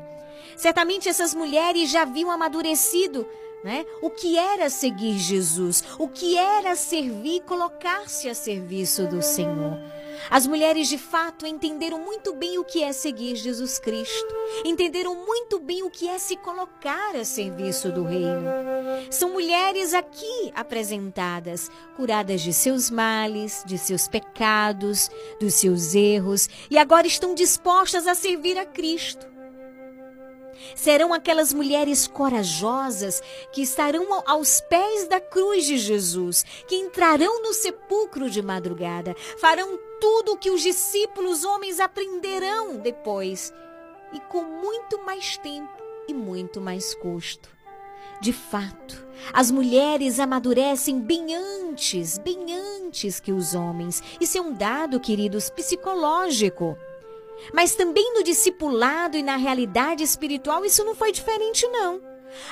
Certamente 0.56 1.08
essas 1.08 1.32
mulheres 1.32 1.88
já 1.88 2.02
haviam 2.02 2.30
amadurecido 2.30 3.24
né? 3.62 3.84
O 4.00 4.10
que 4.10 4.38
era 4.38 4.70
seguir 4.70 5.18
Jesus? 5.18 5.84
O 5.98 6.08
que 6.08 6.36
era 6.36 6.74
servir 6.74 7.36
e 7.36 7.40
colocar-se 7.40 8.28
a 8.28 8.34
serviço 8.34 9.06
do 9.06 9.22
Senhor? 9.22 9.78
As 10.28 10.46
mulheres 10.46 10.88
de 10.88 10.98
fato 10.98 11.46
entenderam 11.46 11.98
muito 11.98 12.34
bem 12.34 12.58
o 12.58 12.64
que 12.64 12.82
é 12.82 12.92
seguir 12.92 13.36
Jesus 13.36 13.78
Cristo. 13.78 14.34
Entenderam 14.64 15.14
muito 15.14 15.58
bem 15.58 15.82
o 15.82 15.90
que 15.90 16.08
é 16.08 16.18
se 16.18 16.36
colocar 16.36 17.16
a 17.16 17.24
serviço 17.24 17.90
do 17.90 18.04
Reino. 18.04 18.44
São 19.10 19.30
mulheres 19.30 19.94
aqui 19.94 20.52
apresentadas, 20.54 21.70
curadas 21.96 22.42
de 22.42 22.52
seus 22.52 22.90
males, 22.90 23.62
de 23.64 23.78
seus 23.78 24.08
pecados, 24.08 25.10
dos 25.40 25.54
seus 25.54 25.94
erros, 25.94 26.48
e 26.70 26.76
agora 26.76 27.06
estão 27.06 27.34
dispostas 27.34 28.06
a 28.06 28.14
servir 28.14 28.58
a 28.58 28.66
Cristo. 28.66 29.29
Serão 30.74 31.12
aquelas 31.12 31.52
mulheres 31.52 32.06
corajosas 32.06 33.22
que 33.52 33.62
estarão 33.62 34.22
aos 34.26 34.60
pés 34.60 35.08
da 35.08 35.20
cruz 35.20 35.64
de 35.64 35.78
Jesus, 35.78 36.44
que 36.66 36.76
entrarão 36.76 37.42
no 37.42 37.52
sepulcro 37.52 38.30
de 38.30 38.42
madrugada, 38.42 39.14
farão 39.38 39.78
tudo 40.00 40.32
o 40.32 40.36
que 40.36 40.50
os 40.50 40.62
discípulos 40.62 41.44
homens 41.44 41.80
aprenderão 41.80 42.76
depois, 42.76 43.52
e 44.12 44.20
com 44.20 44.42
muito 44.42 45.04
mais 45.04 45.36
tempo 45.36 45.70
e 46.08 46.14
muito 46.14 46.60
mais 46.60 46.94
custo. 46.94 47.48
De 48.20 48.32
fato, 48.32 49.06
as 49.32 49.50
mulheres 49.50 50.20
amadurecem 50.20 51.00
bem 51.00 51.34
antes, 51.34 52.18
bem 52.18 52.54
antes 52.54 53.18
que 53.18 53.32
os 53.32 53.54
homens. 53.54 54.02
Isso 54.20 54.36
é 54.36 54.40
um 54.40 54.52
dado, 54.52 55.00
queridos, 55.00 55.48
psicológico. 55.48 56.76
Mas 57.52 57.74
também 57.74 58.14
no 58.14 58.22
discipulado 58.22 59.16
e 59.16 59.22
na 59.22 59.36
realidade 59.36 60.02
espiritual 60.02 60.64
isso 60.64 60.84
não 60.84 60.94
foi 60.94 61.12
diferente 61.12 61.66
não. 61.68 62.00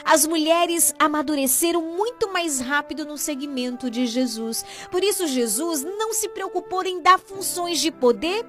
As 0.05 0.27
mulheres 0.27 0.95
amadureceram 0.99 1.83
muito 1.83 2.33
mais 2.33 2.61
rápido 2.61 3.05
no 3.05 3.17
segmento 3.17 3.91
de 3.91 4.07
Jesus. 4.07 4.65
Por 4.91 5.03
isso 5.05 5.27
Jesus 5.27 5.85
não 5.85 6.13
se 6.13 6.29
preocupou 6.29 6.85
em 6.85 7.01
dar 7.01 7.19
funções 7.19 7.81
de 7.81 7.91
poder 7.91 8.45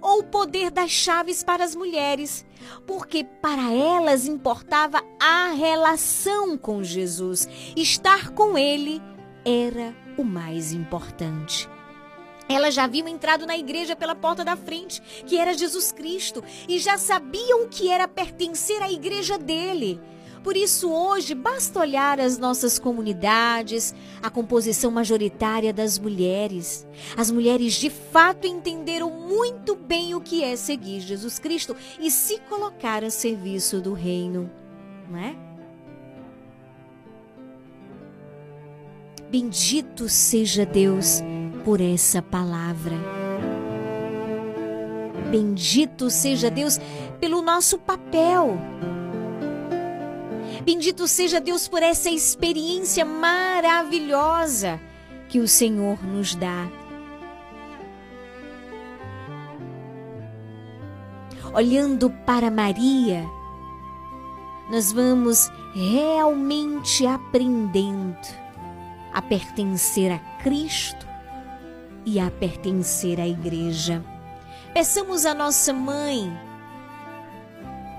ou 0.00 0.22
poder 0.22 0.70
das 0.70 0.90
chaves 0.90 1.42
para 1.42 1.64
as 1.64 1.74
mulheres, 1.74 2.44
porque 2.86 3.24
para 3.24 3.72
elas 3.72 4.26
importava 4.26 5.02
a 5.18 5.48
relação 5.52 6.58
com 6.58 6.82
Jesus. 6.82 7.48
Estar 7.74 8.30
com 8.30 8.58
ele 8.58 9.00
era 9.44 9.96
o 10.18 10.24
mais 10.24 10.72
importante. 10.72 11.73
Elas 12.48 12.74
já 12.74 12.84
haviam 12.84 13.08
entrado 13.08 13.46
na 13.46 13.56
igreja 13.56 13.96
pela 13.96 14.14
porta 14.14 14.44
da 14.44 14.56
frente, 14.56 15.00
que 15.26 15.38
era 15.38 15.56
Jesus 15.56 15.90
Cristo, 15.90 16.44
e 16.68 16.78
já 16.78 16.98
sabiam 16.98 17.64
o 17.64 17.68
que 17.68 17.88
era 17.88 18.06
pertencer 18.06 18.82
à 18.82 18.90
igreja 18.90 19.38
dele. 19.38 20.00
Por 20.42 20.58
isso, 20.58 20.92
hoje, 20.92 21.34
basta 21.34 21.80
olhar 21.80 22.20
as 22.20 22.36
nossas 22.36 22.78
comunidades, 22.78 23.94
a 24.22 24.28
composição 24.28 24.90
majoritária 24.90 25.72
das 25.72 25.98
mulheres. 25.98 26.86
As 27.16 27.30
mulheres 27.30 27.72
de 27.72 27.88
fato 27.88 28.46
entenderam 28.46 29.08
muito 29.08 29.74
bem 29.74 30.14
o 30.14 30.20
que 30.20 30.44
é 30.44 30.54
seguir 30.54 31.00
Jesus 31.00 31.38
Cristo 31.38 31.74
e 31.98 32.10
se 32.10 32.38
colocar 32.40 33.02
a 33.02 33.08
serviço 33.08 33.80
do 33.80 33.94
reino, 33.94 34.50
não 35.08 35.18
é? 35.18 35.34
Bendito 39.30 40.10
seja 40.10 40.66
Deus 40.66 41.22
por 41.64 41.80
essa 41.80 42.20
palavra. 42.20 42.96
Bendito 45.30 46.10
seja 46.10 46.50
Deus 46.50 46.78
pelo 47.18 47.42
nosso 47.42 47.78
papel. 47.78 48.58
Bendito 50.64 51.08
seja 51.08 51.40
Deus 51.40 51.66
por 51.66 51.82
essa 51.82 52.10
experiência 52.10 53.04
maravilhosa 53.04 54.80
que 55.28 55.40
o 55.40 55.48
Senhor 55.48 56.02
nos 56.04 56.34
dá. 56.34 56.68
Olhando 61.52 62.10
para 62.10 62.50
Maria, 62.50 63.24
nós 64.70 64.92
vamos 64.92 65.50
realmente 65.74 67.06
aprendendo 67.06 68.16
a 69.12 69.22
pertencer 69.22 70.10
a 70.10 70.18
Cristo 70.42 71.13
e 72.04 72.20
a 72.20 72.30
pertencer 72.30 73.20
à 73.20 73.26
igreja. 73.26 74.04
Peçamos 74.72 75.24
à 75.24 75.34
nossa 75.34 75.72
mãe 75.72 76.32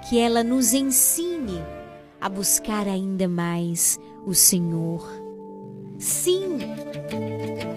que 0.07 0.19
ela 0.19 0.43
nos 0.43 0.73
ensine 0.73 1.63
a 2.19 2.29
buscar 2.29 2.87
ainda 2.87 3.27
mais 3.27 3.99
o 4.25 4.33
Senhor. 4.33 5.07
Sim, 5.97 6.59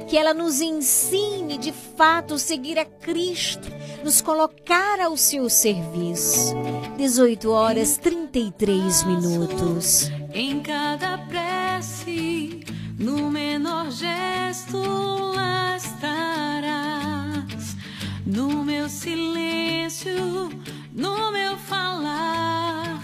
que 0.08 0.16
ela 0.16 0.34
nos 0.34 0.60
ensine 0.60 1.56
de 1.58 1.72
fato 1.72 2.38
seguir 2.38 2.78
a 2.78 2.84
Cristo, 2.84 3.68
nos 4.02 4.20
colocar 4.20 5.00
ao 5.00 5.16
seu 5.16 5.48
serviço. 5.48 6.54
18 6.96 7.50
horas 7.50 7.96
33 7.98 9.04
minutos. 9.04 10.10
Em 10.32 10.60
cada 10.60 11.18
prece, 11.18 12.60
no 12.98 13.30
menor 13.30 13.90
gesto, 13.90 14.78
lá 15.34 15.76
estarás. 15.76 17.76
No 18.26 18.64
meu 18.64 18.88
silêncio, 18.88 20.50
no 20.92 21.30
meu 21.30 21.56
falar. 21.56 23.00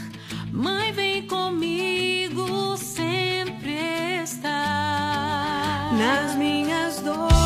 Mãe, 0.52 0.92
vem 0.92 1.26
comigo, 1.26 2.76
sempre 2.76 4.20
está. 4.22 5.90
Nas 5.96 6.34
minhas 6.34 7.00
dores 7.00 7.43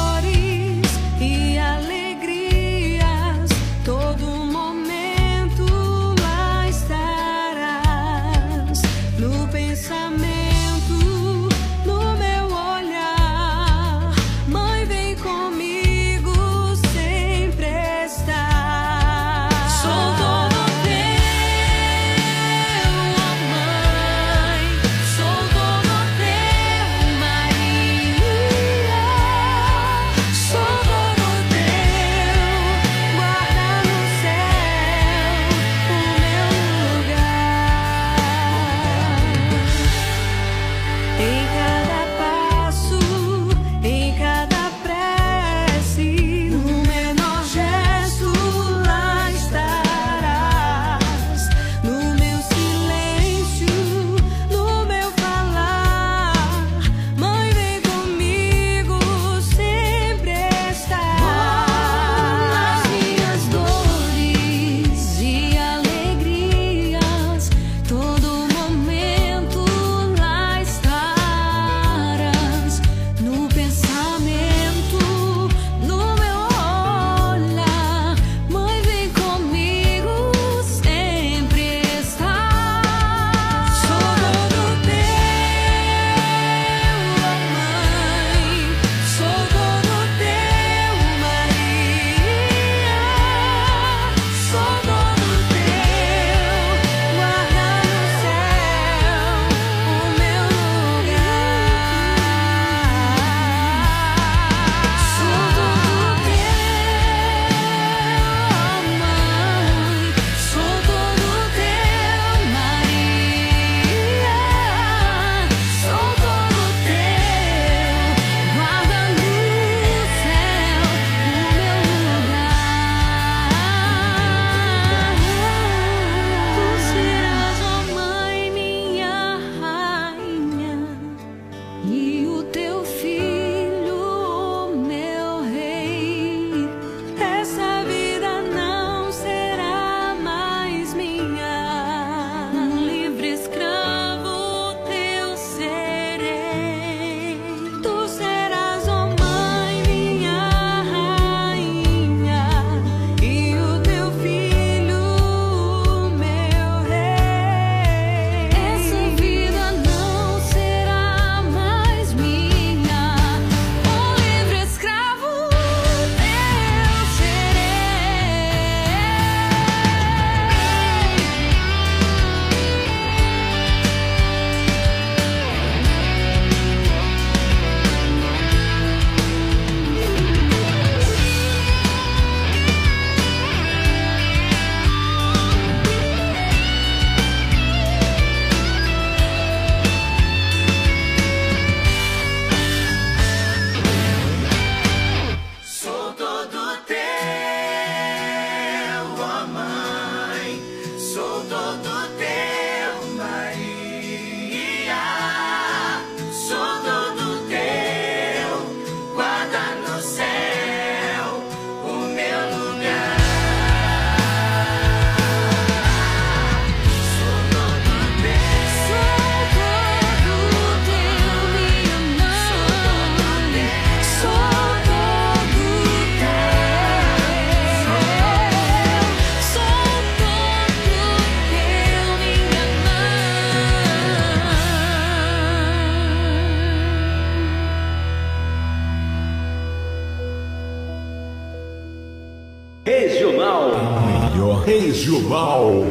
Regional. 242.88 243.74
A 243.74 244.30
melhor 244.30 244.64
regional. 244.64 245.84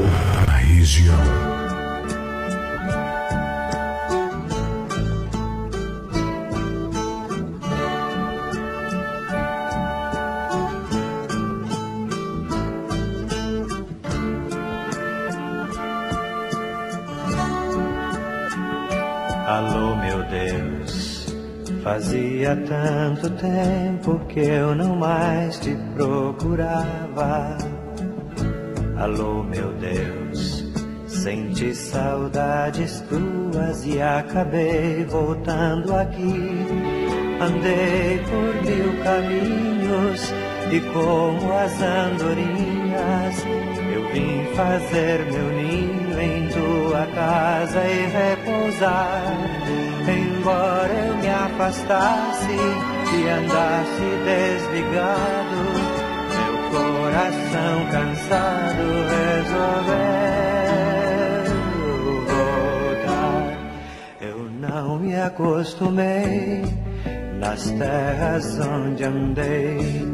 A 0.48 0.58
região. 0.58 1.47
Fazia 22.08 22.56
tanto 22.56 23.30
tempo 23.32 24.18
que 24.30 24.40
eu 24.40 24.74
não 24.74 24.96
mais 24.96 25.60
te 25.60 25.78
procurava. 25.94 27.58
Alô, 28.98 29.44
meu 29.44 29.74
Deus, 29.74 30.64
senti 31.06 31.76
saudades 31.76 33.04
tuas 33.10 33.86
e 33.86 34.02
acabei 34.02 35.04
voltando 35.04 35.94
aqui. 35.94 36.66
Andei 37.42 38.20
por 38.30 38.56
mil 38.64 39.04
caminhos 39.04 40.34
e 40.72 40.80
como 40.94 41.54
as 41.54 41.82
andorinhas, 41.82 43.46
eu 43.94 44.14
vim 44.14 44.46
fazer 44.56 45.26
meu 45.30 45.52
ninho 45.52 46.22
em 46.22 46.48
tua 46.48 47.06
casa 47.08 47.86
e 47.86 48.06
repousar. 48.08 49.87
Embora 50.48 50.94
eu 50.94 51.18
me 51.18 51.28
afastasse 51.28 52.54
e 52.54 53.28
andasse 53.28 54.08
desligado, 54.24 55.60
meu 56.32 56.56
coração 56.72 57.76
cansado 57.92 58.86
resolveu 59.12 60.08
voltar. 62.30 63.44
Eu 64.22 64.38
não 64.62 65.00
me 65.00 65.20
acostumei 65.20 66.64
nas 67.42 67.70
terras 67.72 68.58
onde 68.62 69.04
andei. 69.04 70.08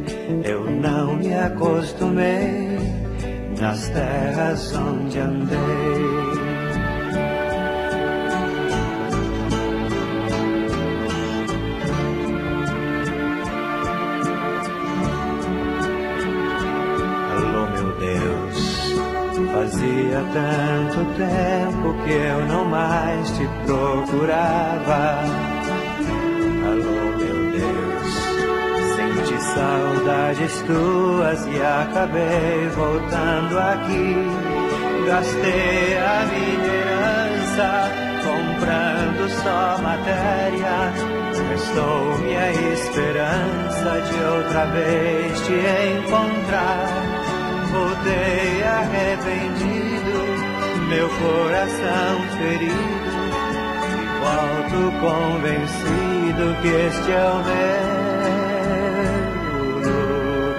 Eu 0.43 0.65
não 0.65 1.15
me 1.15 1.31
acostumei 1.31 2.79
nas 3.61 3.87
terras 3.89 4.75
onde 4.75 5.19
andei. 5.19 6.42
Fazia 19.93 20.23
tanto 20.33 21.05
tempo 21.15 21.93
que 22.03 22.11
eu 22.11 22.45
não 22.47 22.65
mais 22.65 23.29
te 23.37 23.47
procurava. 23.65 25.19
Alô, 26.65 27.17
meu 27.17 27.51
Deus, 27.51 28.13
senti 28.95 29.41
saudades 29.41 30.61
tuas 30.63 31.45
e 31.47 31.61
acabei 31.61 32.67
voltando 32.75 33.59
aqui. 33.59 34.15
Gastei 35.05 35.97
a 35.97 36.25
minha 36.25 36.73
herança 36.73 37.91
comprando 38.23 39.29
só 39.43 39.81
matéria. 39.81 40.93
Restou-me 41.49 42.35
a 42.35 42.51
esperança 42.51 44.01
de 44.01 44.23
outra 44.23 44.65
vez 44.67 45.39
te 45.41 45.53
encontrar. 45.53 47.02
Voltei 47.73 48.63
arrependido, 48.63 50.19
meu 50.89 51.09
coração 51.09 52.21
ferido. 52.37 53.13
E 53.89 54.05
volto 54.21 54.79
convencido 55.01 56.43
que 56.61 56.67
este 56.67 57.11
é 57.11 57.25
o 57.31 57.41
meu 57.49 57.83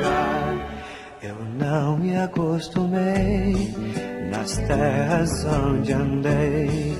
lugar. 0.00 0.50
Eu 1.22 1.38
não 1.56 1.96
me 1.98 2.16
acostumei 2.16 3.72
nas 4.32 4.56
terras 4.56 5.44
onde 5.44 5.92
andei. 5.92 6.98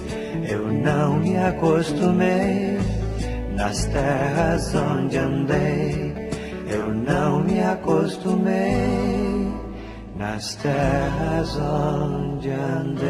Eu 0.48 0.68
não 0.68 1.16
me 1.18 1.36
acostumei 1.38 2.78
nas 3.56 3.84
terras 3.86 4.72
onde 4.76 5.18
andei. 5.18 6.14
Eu 6.68 6.94
não 6.94 7.40
me 7.40 7.60
acostumei 7.60 8.73
nas 10.24 10.54
terras 10.54 11.56
onde 11.56 12.50
andei. 12.50 13.08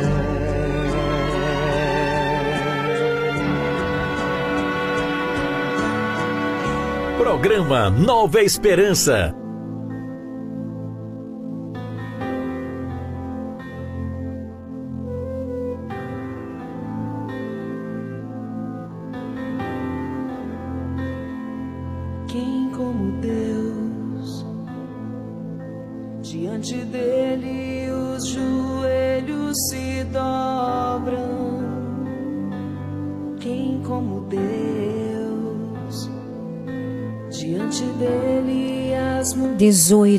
Programa 7.16 7.88
Nova 7.88 8.42
Esperança. 8.42 9.43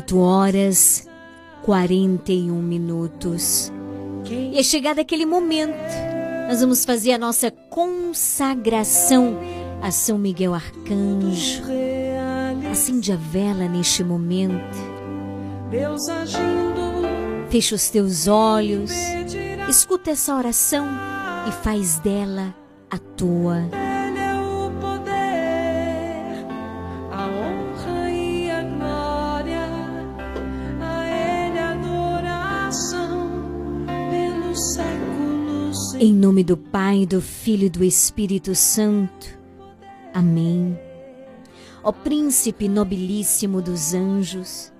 18 0.06 0.18
horas 0.18 1.08
41 1.64 2.62
minutos. 2.62 3.72
E 4.30 4.58
é 4.58 4.62
chegado 4.62 5.00
aquele 5.00 5.26
momento. 5.26 5.74
Nós 6.48 6.60
vamos 6.60 6.84
fazer 6.84 7.12
a 7.12 7.18
nossa 7.18 7.50
consagração 7.50 9.36
a 9.82 9.90
São 9.90 10.16
Miguel 10.16 10.54
Arcanjo. 10.54 11.62
Acende 12.70 13.12
a 13.12 13.16
vela 13.16 13.68
neste 13.68 14.04
momento. 14.04 14.76
Fecha 17.50 17.74
os 17.74 17.90
teus 17.90 18.28
olhos. 18.28 18.92
Escuta 19.68 20.12
essa 20.12 20.36
oração 20.36 20.86
e 21.48 21.52
faz 21.64 21.98
dela 21.98 22.54
a 22.90 22.98
tua. 22.98 23.85
Em 35.98 36.12
nome 36.12 36.44
do 36.44 36.58
Pai, 36.58 37.06
do 37.06 37.22
Filho 37.22 37.64
e 37.64 37.70
do 37.70 37.82
Espírito 37.82 38.54
Santo. 38.54 39.38
Amém. 40.12 40.78
Ó 41.82 41.90
príncipe 41.90 42.68
nobilíssimo 42.68 43.62
dos 43.62 43.94
anjos, 43.94 44.70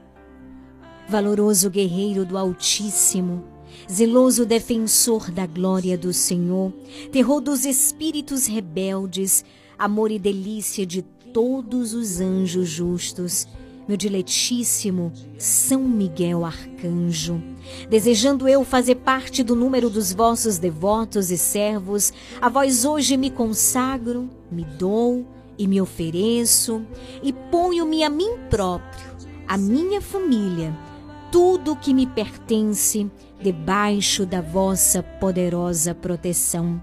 valoroso 1.08 1.70
guerreiro 1.70 2.26
do 2.26 2.36
Altíssimo, 2.36 3.42
zeloso 3.90 4.44
defensor 4.44 5.30
da 5.30 5.46
glória 5.46 5.96
do 5.96 6.12
Senhor, 6.12 6.70
terror 7.10 7.40
dos 7.40 7.64
espíritos 7.64 8.46
rebeldes, 8.46 9.42
amor 9.78 10.10
e 10.10 10.18
delícia 10.18 10.84
de 10.84 11.00
todos 11.32 11.94
os 11.94 12.20
anjos 12.20 12.68
justos, 12.68 13.48
meu 13.86 13.96
diletíssimo 13.96 15.12
São 15.38 15.82
Miguel 15.82 16.44
Arcanjo. 16.44 17.40
Desejando 17.88 18.48
eu 18.48 18.64
fazer 18.64 18.96
parte 18.96 19.42
do 19.42 19.54
número 19.54 19.88
dos 19.88 20.12
vossos 20.12 20.58
devotos 20.58 21.30
e 21.30 21.38
servos, 21.38 22.12
a 22.40 22.48
vós 22.48 22.84
hoje 22.84 23.16
me 23.16 23.30
consagro, 23.30 24.28
me 24.50 24.64
dou 24.64 25.24
e 25.58 25.66
me 25.66 25.80
ofereço 25.80 26.84
e 27.22 27.32
ponho-me 27.32 28.02
a 28.02 28.10
mim 28.10 28.36
próprio, 28.50 29.06
a 29.46 29.56
minha 29.56 30.00
família, 30.00 30.76
tudo 31.30 31.76
que 31.76 31.94
me 31.94 32.06
pertence 32.06 33.10
debaixo 33.40 34.26
da 34.26 34.40
vossa 34.40 35.02
poderosa 35.02 35.94
proteção. 35.94 36.80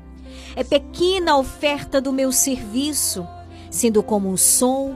É 0.56 0.64
pequena 0.64 1.34
a 1.34 1.38
oferta 1.38 2.00
do 2.00 2.12
meu 2.12 2.32
serviço, 2.32 3.28
sendo 3.70 4.02
como 4.02 4.38
sou 4.38 4.96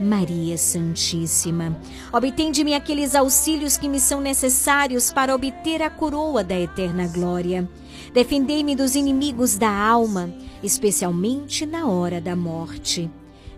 Maria 0.00 0.58
Santíssima. 0.58 1.76
Obtém 2.12 2.50
de 2.50 2.64
mim 2.64 2.74
aqueles 2.74 3.14
auxílios 3.14 3.76
que 3.76 3.88
me 3.88 4.00
são 4.00 4.20
necessários 4.20 5.12
para 5.12 5.34
obter 5.34 5.82
a 5.82 5.90
coroa 5.90 6.42
da 6.42 6.58
eterna 6.58 7.06
glória. 7.06 7.68
Defendei-me 8.12 8.74
dos 8.74 8.94
inimigos 8.94 9.56
da 9.56 9.70
alma, 9.70 10.32
especialmente 10.62 11.64
na 11.64 11.86
hora 11.86 12.20
da 12.20 12.36
morte. 12.36 13.10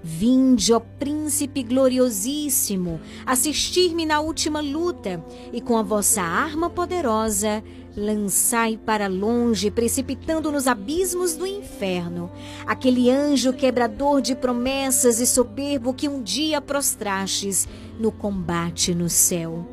Vinde, 0.07 0.75
ó 0.75 0.81
príncipe 0.81 1.63
gloriosíssimo, 1.63 3.01
assistir-me 3.25 4.05
na 4.05 4.21
última 4.21 4.61
luta, 4.61 5.25
e 5.51 5.63
com 5.63 5.79
a 5.79 5.83
vossa 5.83 6.21
arma 6.21 6.69
poderosa, 6.69 7.65
lançai 7.97 8.77
para 8.77 9.07
longe, 9.07 9.71
precipitando 9.71 10.53
nos 10.53 10.67
abismos 10.67 11.35
do 11.35 11.47
inferno, 11.47 12.31
aquele 12.67 13.09
anjo 13.09 13.55
quebrador 13.55 14.21
de 14.21 14.35
promessas 14.35 15.21
e 15.21 15.27
soberbo 15.27 15.95
que 15.95 16.07
um 16.07 16.23
dia 16.23 16.61
prostrastes 16.61 17.67
no 17.99 18.13
combate 18.13 18.95
no 18.95 19.09
céu. 19.09 19.67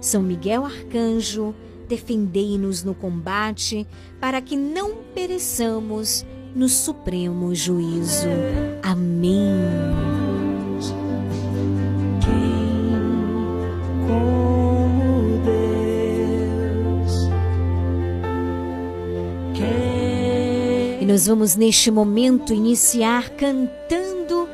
São 0.00 0.22
Miguel 0.22 0.64
Arcanjo, 0.64 1.54
defendei-nos 1.86 2.82
no 2.82 2.94
combate, 2.94 3.86
para 4.18 4.40
que 4.40 4.56
não 4.56 4.94
pereçamos 5.14 6.24
no 6.54 6.68
supremo 6.68 7.54
juízo. 7.54 8.28
Amém. 8.82 10.04
E 21.04 21.06
nós 21.06 21.26
vamos 21.26 21.54
neste 21.54 21.90
momento 21.90 22.54
iniciar 22.54 23.28
cantando 23.30 24.48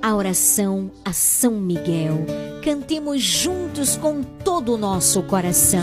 a 0.00 0.14
oração 0.14 0.92
a 1.04 1.12
São 1.12 1.54
Miguel. 1.54 2.24
Cantemos 2.62 3.20
juntos 3.20 3.96
com 3.96 4.22
todo 4.22 4.74
o 4.74 4.78
nosso 4.78 5.24
coração. 5.24 5.82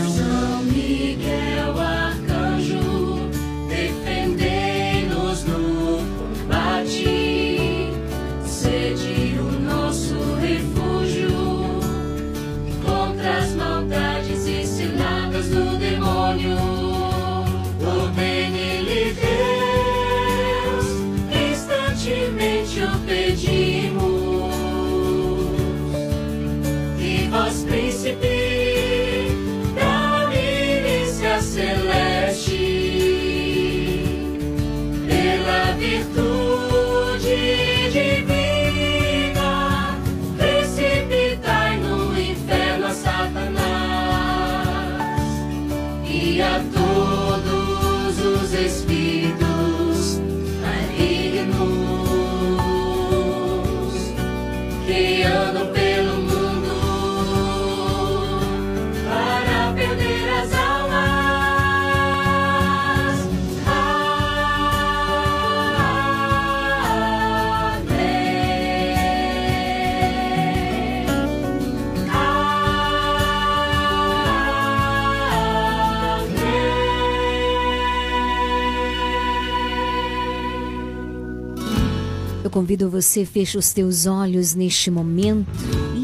Convido 82.54 82.88
você, 82.88 83.26
feche 83.26 83.58
os 83.58 83.72
teus 83.72 84.06
olhos 84.06 84.54
neste 84.54 84.88
momento. 84.88 85.50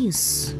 Isso. 0.04 0.52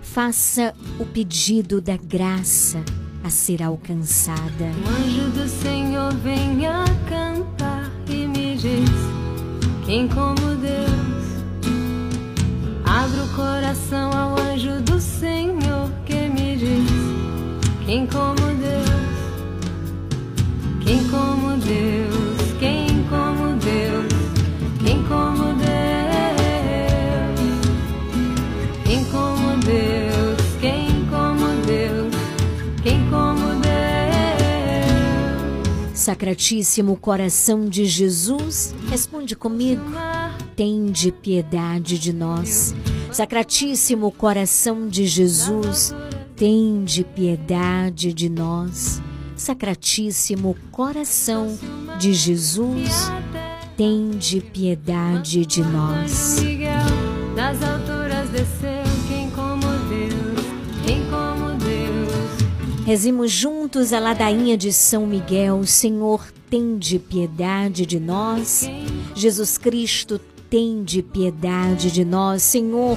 Faça 0.00 0.72
o 1.00 1.04
pedido 1.04 1.80
da 1.80 1.96
graça 1.96 2.80
a 3.24 3.28
ser 3.28 3.60
alcançada. 3.60 4.66
O 4.84 5.04
anjo 5.04 5.30
do 5.30 5.48
Senhor 5.48 6.14
venha 6.14 6.84
cantar 7.08 7.90
e 8.08 8.24
me 8.24 8.56
diz: 8.56 8.88
Quem 9.84 10.06
como 10.06 10.54
Deus? 10.60 11.26
Abra 12.84 13.24
o 13.24 13.28
coração 13.34 14.12
ao 14.12 14.38
anjo 14.38 14.80
do 14.82 15.00
Senhor 15.00 15.90
que 16.06 16.28
me 16.28 16.56
diz: 16.56 17.84
Quem 17.84 18.06
como 18.06 18.36
Deus? 18.36 18.55
Como 21.16 21.56
Deus? 21.56 22.36
Quem 22.60 23.02
como 23.04 23.56
Deus? 23.56 24.12
Quem 24.84 25.02
como 25.04 25.54
Deus? 25.54 25.66
Quem 28.84 29.04
como 29.06 29.56
Deus? 29.64 30.36
Quem 30.60 31.06
como 31.06 31.46
Deus? 31.64 32.14
Quem 32.82 33.08
como 33.08 33.48
Deus? 33.62 33.66
Sacratíssimo 35.94 36.98
coração 36.98 37.64
de 37.64 37.86
Jesus, 37.86 38.74
responde 38.90 39.34
comigo. 39.34 39.84
Tende 40.54 41.10
piedade 41.10 41.98
de 41.98 42.12
nós. 42.12 42.74
Sacratíssimo 43.10 44.12
coração 44.12 44.86
de 44.86 45.06
Jesus, 45.06 45.94
tende 46.36 47.04
piedade 47.04 48.12
de 48.12 48.28
nós. 48.28 49.00
Sacratíssimo 49.36 50.56
coração 50.72 51.58
de 51.98 52.14
Jesus, 52.14 53.10
tende 53.76 54.40
piedade 54.40 55.44
de 55.44 55.62
nós. 55.62 56.36
Das 57.36 57.62
alturas 57.62 58.30
desceu. 58.30 58.82
Quem 59.06 59.30
como 59.30 59.60
Deus? 59.60 60.46
Quem 60.86 61.02
como 61.10 61.50
Deus? 61.58 62.86
Rezemos 62.86 63.30
juntos 63.30 63.92
a 63.92 64.00
ladainha 64.00 64.56
de 64.56 64.72
São 64.72 65.06
Miguel. 65.06 65.66
Senhor, 65.66 66.24
tende 66.48 66.98
piedade 66.98 67.84
de 67.84 68.00
nós. 68.00 68.66
Jesus 69.14 69.58
Cristo, 69.58 70.18
tende 70.48 71.02
piedade 71.02 71.90
de 71.90 72.06
nós. 72.06 72.42
Senhor, 72.42 72.96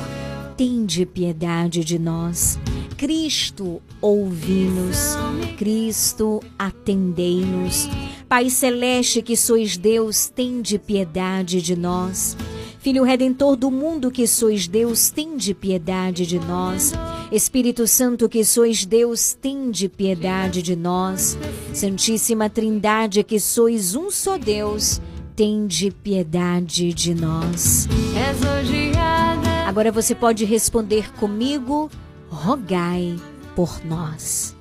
tende 0.55 1.05
piedade 1.05 1.83
de 1.83 1.99
nós. 1.99 2.57
Cristo, 2.99 3.81
ouvi-nos. 4.01 5.15
Cristo, 5.57 6.41
atendei-nos. 6.59 7.87
Pai 8.27 8.49
celeste 8.49 9.21
que 9.21 9.37
sois 9.37 9.77
Deus, 9.77 10.27
tende 10.27 10.77
piedade 10.77 11.61
de 11.61 11.77
nós. 11.77 12.35
Filho 12.79 13.05
redentor 13.05 13.55
do 13.55 13.71
mundo 13.71 14.11
que 14.11 14.27
sois 14.27 14.67
Deus, 14.67 15.09
tende 15.09 15.53
piedade 15.53 16.25
de 16.25 16.39
nós. 16.39 16.91
Espírito 17.31 17.87
Santo 17.87 18.27
que 18.27 18.43
sois 18.43 18.85
Deus, 18.85 19.31
tende 19.31 19.87
piedade 19.87 20.61
de 20.61 20.75
nós. 20.75 21.37
Santíssima 21.73 22.49
Trindade 22.49 23.23
que 23.23 23.39
sois 23.39 23.95
um 23.95 24.11
só 24.11 24.37
Deus, 24.37 24.99
tende 25.37 25.89
piedade 25.89 26.93
de 26.93 27.15
nós. 27.15 27.87
Agora 29.65 29.89
você 29.89 30.13
pode 30.13 30.43
responder 30.43 31.13
comigo: 31.13 31.89
rogai 32.29 33.19
por 33.55 33.83
nós. 33.83 34.55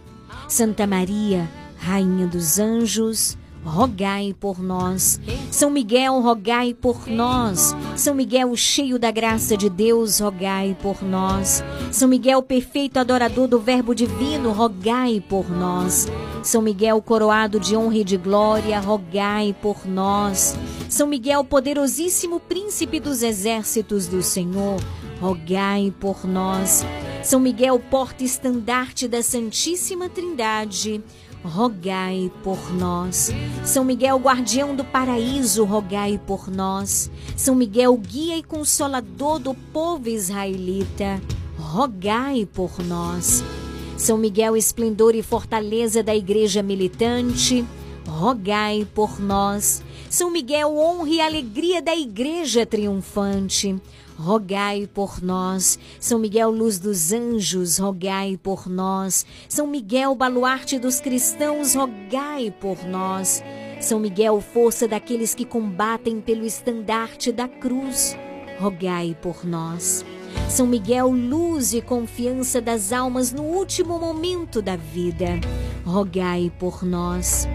Santa 0.49 0.86
Maria, 0.86 1.49
Rainha 1.77 2.27
dos 2.27 2.59
Anjos, 2.59 3.36
rogai 3.65 4.35
por 4.39 4.61
nós. 4.61 5.20
São 5.51 5.70
Miguel, 5.70 6.20
rogai 6.20 6.74
por 6.74 7.07
nós. 7.07 7.74
São 7.97 8.15
Miguel, 8.15 8.55
cheio 8.57 8.99
da 8.99 9.11
graça 9.11 9.57
de 9.57 9.69
Deus, 9.69 10.20
rogai 10.20 10.77
por 10.81 11.03
nós. 11.03 11.62
São 11.93 12.09
Miguel, 12.09 12.43
perfeito 12.43 12.99
adorador 12.99 13.47
do 13.47 13.59
Verbo 13.59 13.95
divino, 13.95 14.53
rogai 14.53 15.23
por 15.28 15.51
nós. 15.51 16.09
São 16.43 16.62
Miguel, 16.62 17.03
coroado 17.03 17.61
de 17.61 17.77
honra 17.77 17.99
e 17.99 18.05
de 18.05 18.16
glória, 18.16 18.81
rogai 18.81 19.55
por 19.61 19.86
nós. 19.86 20.57
São 20.89 21.07
Miguel, 21.07 21.45
poderosíssimo 21.45 22.40
príncipe 22.40 22.99
dos 22.99 23.23
exércitos 23.23 24.07
do 24.07 24.23
Senhor, 24.23 24.81
rogai 25.20 25.93
por 25.99 26.27
nós. 26.27 26.85
São 27.23 27.40
Miguel, 27.40 27.78
porta-estandarte 27.90 29.09
da 29.09 29.23
Santíssima 29.23 30.09
Trindade, 30.09 31.03
rogai 31.45 32.31
por 32.43 32.73
nós. 32.73 33.31
São 33.65 33.85
Miguel, 33.85 34.19
guardião 34.19 34.74
do 34.74 34.85
paraíso, 34.85 35.65
rogai 35.65 36.20
por 36.27 36.49
nós. 36.49 37.11
São 37.36 37.55
Miguel, 37.55 37.97
guia 37.97 38.36
e 38.36 38.43
consolador 38.43 39.39
do 39.39 39.55
povo 39.55 40.09
israelita, 40.09 41.20
rogai 41.59 42.47
por 42.47 42.78
nós. 42.85 43.43
São 43.97 44.16
Miguel, 44.16 44.57
esplendor 44.57 45.15
e 45.15 45.23
fortaleza 45.23 46.03
da 46.03 46.15
igreja 46.15 46.62
militante, 46.62 47.65
rogai 48.07 48.86
por 48.95 49.20
nós. 49.20 49.82
São 50.09 50.31
Miguel, 50.31 50.74
honra 50.77 51.11
e 51.11 51.20
alegria 51.20 51.82
da 51.82 51.95
igreja 51.95 52.65
triunfante, 52.65 53.74
rogai 53.74 53.97
por 54.93 55.23
nós. 55.23 55.78
São 56.01 56.19
Miguel, 56.19 56.51
luz 56.51 56.78
dos 56.78 57.12
anjos, 57.12 57.78
rogai 57.78 58.39
por 58.43 58.69
nós. 58.69 59.24
São 59.49 59.66
Miguel, 59.66 60.15
baluarte 60.15 60.78
dos 60.78 61.01
cristãos, 61.01 61.74
rogai 61.74 62.51
por 62.51 62.85
nós. 62.85 63.43
São 63.81 64.01
Miguel, 64.01 64.40
força 64.40 64.89
daqueles 64.89 65.35
que 65.35 65.45
combatem 65.45 66.20
pelo 66.20 66.45
estandarte 66.45 67.31
da 67.31 67.47
cruz, 67.47 68.16
rogai 68.59 69.16
por 69.23 69.45
nós. 69.45 70.05
São 70.49 70.66
Miguel, 70.66 71.11
luz 71.11 71.73
e 71.73 71.81
confiança 71.81 72.61
das 72.61 72.93
almas 72.93 73.32
no 73.32 73.43
último 73.43 73.99
momento 73.99 74.61
da 74.61 74.77
vida, 74.77 75.40
rogai 75.85 76.53
por 76.59 76.85
nós. 76.85 77.47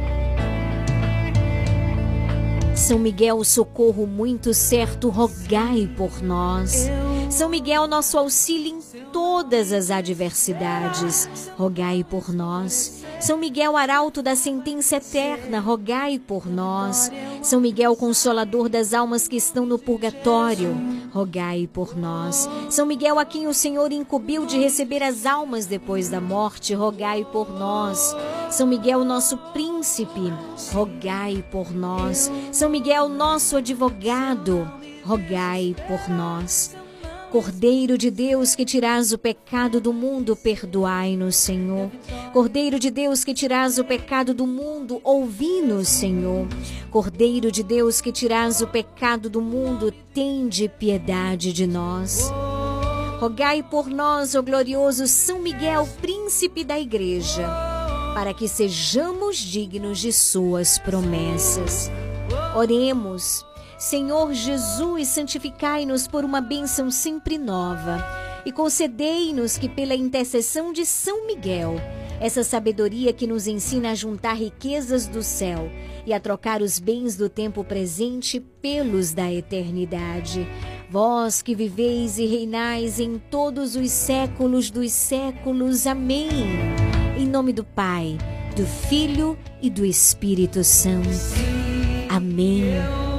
São 2.75 2.97
Miguel, 2.97 3.43
socorro 3.43 4.07
muito 4.07 4.53
certo, 4.53 5.09
rogai 5.09 5.89
por 5.95 6.21
nós. 6.21 6.89
São 7.29 7.47
Miguel, 7.47 7.87
nosso 7.87 8.17
auxílio 8.17 8.75
em 8.75 9.03
todas 9.11 9.71
as 9.71 9.91
adversidades, 9.91 11.29
rogai 11.55 12.03
por 12.03 12.33
nós. 12.33 13.02
São 13.23 13.37
Miguel, 13.37 13.77
arauto 13.77 14.21
da 14.21 14.35
sentença 14.35 14.97
eterna, 14.97 15.61
rogai 15.61 16.19
por 16.19 16.45
nós. 16.45 17.09
São 17.41 17.61
Miguel, 17.61 17.95
consolador 17.95 18.67
das 18.67 18.93
almas 18.93 19.29
que 19.29 19.37
estão 19.37 19.65
no 19.65 19.79
purgatório, 19.79 20.75
rogai 21.09 21.65
por 21.71 21.95
nós. 21.95 22.49
São 22.69 22.85
Miguel, 22.85 23.17
a 23.17 23.23
quem 23.23 23.47
o 23.47 23.53
Senhor 23.53 23.93
incumbiu 23.93 24.45
de 24.45 24.59
receber 24.59 25.01
as 25.01 25.25
almas 25.25 25.65
depois 25.65 26.09
da 26.09 26.19
morte, 26.19 26.73
rogai 26.73 27.25
por 27.31 27.49
nós. 27.49 28.13
São 28.51 28.67
Miguel, 28.67 29.05
nosso 29.05 29.37
príncipe, 29.53 30.33
rogai 30.73 31.45
por 31.49 31.71
nós. 31.71 32.29
São 32.51 32.69
Miguel, 32.69 33.07
nosso 33.07 33.55
advogado, 33.55 34.69
rogai 35.05 35.73
por 35.87 36.13
nós. 36.13 36.75
Cordeiro 37.34 37.97
de 37.97 38.11
Deus 38.11 38.53
que 38.53 38.64
tirás 38.64 39.11
o 39.11 39.18
pecado 39.18 39.81
do 39.81 39.91
mundo, 39.91 40.35
perdoai-nos, 40.35 41.35
Senhor. 41.35 41.89
Cordeiro 42.31 42.77
de 42.77 42.91
Deus 42.91 43.23
que 43.23 43.34
tirás 43.34 43.80
o 43.80 43.84
pecado 43.84 44.35
do 44.35 44.45
mundo, 44.45 45.01
ouvi-nos, 45.03 45.88
Senhor. 45.88 46.47
Cordeiro 46.91 47.51
de 47.51 47.64
Deus 47.64 47.99
que 48.01 48.11
tirás 48.11 48.61
o 48.61 48.68
pecado 48.68 49.31
do 49.31 49.41
mundo, 49.41 49.91
tende 50.14 50.69
piedade 50.69 51.51
de 51.51 51.65
nós. 51.65 52.31
Rogai 53.19 53.64
por 53.64 53.88
nós, 53.88 54.35
ó 54.35 54.41
glorioso 54.43 55.07
São 55.07 55.41
Miguel, 55.41 55.89
príncipe 56.03 56.64
da 56.64 56.80
igreja, 56.80 57.47
para 58.14 58.31
que 58.35 58.47
sejamos 58.47 59.38
dignos 59.38 59.97
de 59.97 60.14
suas 60.14 60.77
promessas. 60.77 61.89
Oremos. 62.55 63.43
Senhor 63.84 64.34
Jesus, 64.34 65.10
santificai-nos 65.10 66.07
por 66.07 66.23
uma 66.23 66.39
bênção 66.39 66.89
sempre 66.89 67.38
nova 67.38 68.01
e 68.45 68.51
concedei-nos 68.51 69.57
que, 69.57 69.68
pela 69.68 69.93
intercessão 69.93 70.72
de 70.72 70.85
São 70.85 71.27
Miguel, 71.27 71.76
essa 72.22 72.45
sabedoria 72.45 73.11
que 73.11 73.27
nos 73.27 73.45
ensina 73.45 73.91
a 73.91 73.93
juntar 73.93 74.35
riquezas 74.35 75.05
do 75.05 75.22
céu 75.22 75.69
e 76.05 76.14
a 76.14 76.19
trocar 76.19 76.61
os 76.61 76.80
bens 76.80 77.18
do 77.18 77.27
tempo 77.27 77.61
presente 77.61 78.39
pelos 78.39 79.11
da 79.11 79.30
eternidade. 79.30 80.47
Vós 80.89 81.41
que 81.41 81.53
viveis 81.53 82.18
e 82.18 82.26
reinais 82.26 83.01
em 83.01 83.18
todos 83.30 83.76
os 83.76 83.91
séculos 83.91 84.72
dos 84.72 84.93
séculos. 84.93 85.85
Amém. 85.85 86.30
Em 87.18 87.27
nome 87.27 87.51
do 87.51 87.65
Pai, 87.65 88.18
do 88.55 88.65
Filho 88.65 89.38
e 89.61 89.69
do 89.69 89.84
Espírito 89.84 90.64
Santo. 90.64 91.10
Amém. 92.07 93.12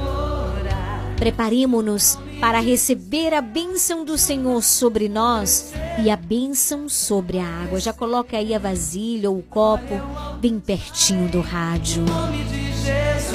Preparemo-nos 1.17 2.17
para 2.39 2.59
receber 2.59 3.33
a 3.33 3.41
bênção 3.41 4.03
do 4.03 4.17
Senhor 4.17 4.61
sobre 4.61 5.07
nós 5.07 5.73
e 6.03 6.09
a 6.09 6.15
bênção 6.15 6.89
sobre 6.89 7.39
a 7.39 7.47
água. 7.47 7.79
Já 7.79 7.93
coloca 7.93 8.37
aí 8.37 8.53
a 8.53 8.59
vasilha 8.59 9.29
ou 9.29 9.39
o 9.39 9.43
copo 9.43 9.95
bem 10.39 10.59
pertinho 10.59 11.29
do 11.29 11.41
rádio. 11.41 12.03
Jesus. 12.85 13.34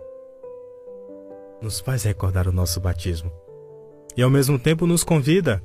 Nos 1.61 1.79
faz 1.79 2.03
recordar 2.03 2.47
o 2.47 2.51
nosso 2.51 2.79
batismo. 2.79 3.31
E 4.15 4.21
ao 4.21 4.29
mesmo 4.29 4.57
tempo 4.57 4.85
nos 4.85 5.03
convida 5.03 5.61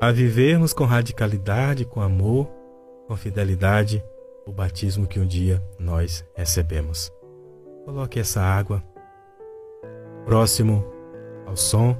a 0.00 0.10
vivermos 0.12 0.72
com 0.72 0.84
radicalidade, 0.84 1.84
com 1.84 2.00
amor, 2.00 2.48
com 3.06 3.16
fidelidade 3.16 4.02
o 4.46 4.52
batismo 4.52 5.06
que 5.06 5.20
um 5.20 5.26
dia 5.26 5.62
nós 5.78 6.24
recebemos. 6.34 7.12
Coloque 7.84 8.18
essa 8.18 8.40
água 8.40 8.82
próximo 10.24 10.84
ao 11.46 11.56
som 11.56 11.96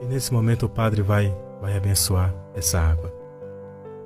e 0.00 0.06
nesse 0.06 0.32
momento 0.32 0.66
o 0.66 0.68
Padre 0.68 1.02
vai, 1.02 1.34
vai 1.60 1.76
abençoar 1.76 2.34
essa 2.54 2.80
água. 2.80 3.12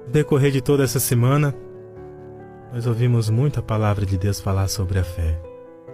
No 0.07 0.13
decorrer 0.13 0.51
de 0.51 0.61
toda 0.61 0.83
essa 0.83 0.99
semana, 0.99 1.55
nós 2.73 2.87
ouvimos 2.87 3.29
muita 3.29 3.63
palavra 3.63 4.07
de 4.07 4.17
Deus 4.17 4.41
falar 4.41 4.69
sobre 4.69 4.99
a 4.99 5.05
fé. 5.05 5.41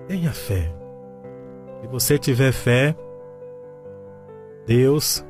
Tenha 0.06 0.32
fé. 0.32 0.72
Se 1.80 1.86
você 1.86 2.18
tiver 2.18 2.52
fé, 2.52 2.96
Deus 4.66 5.24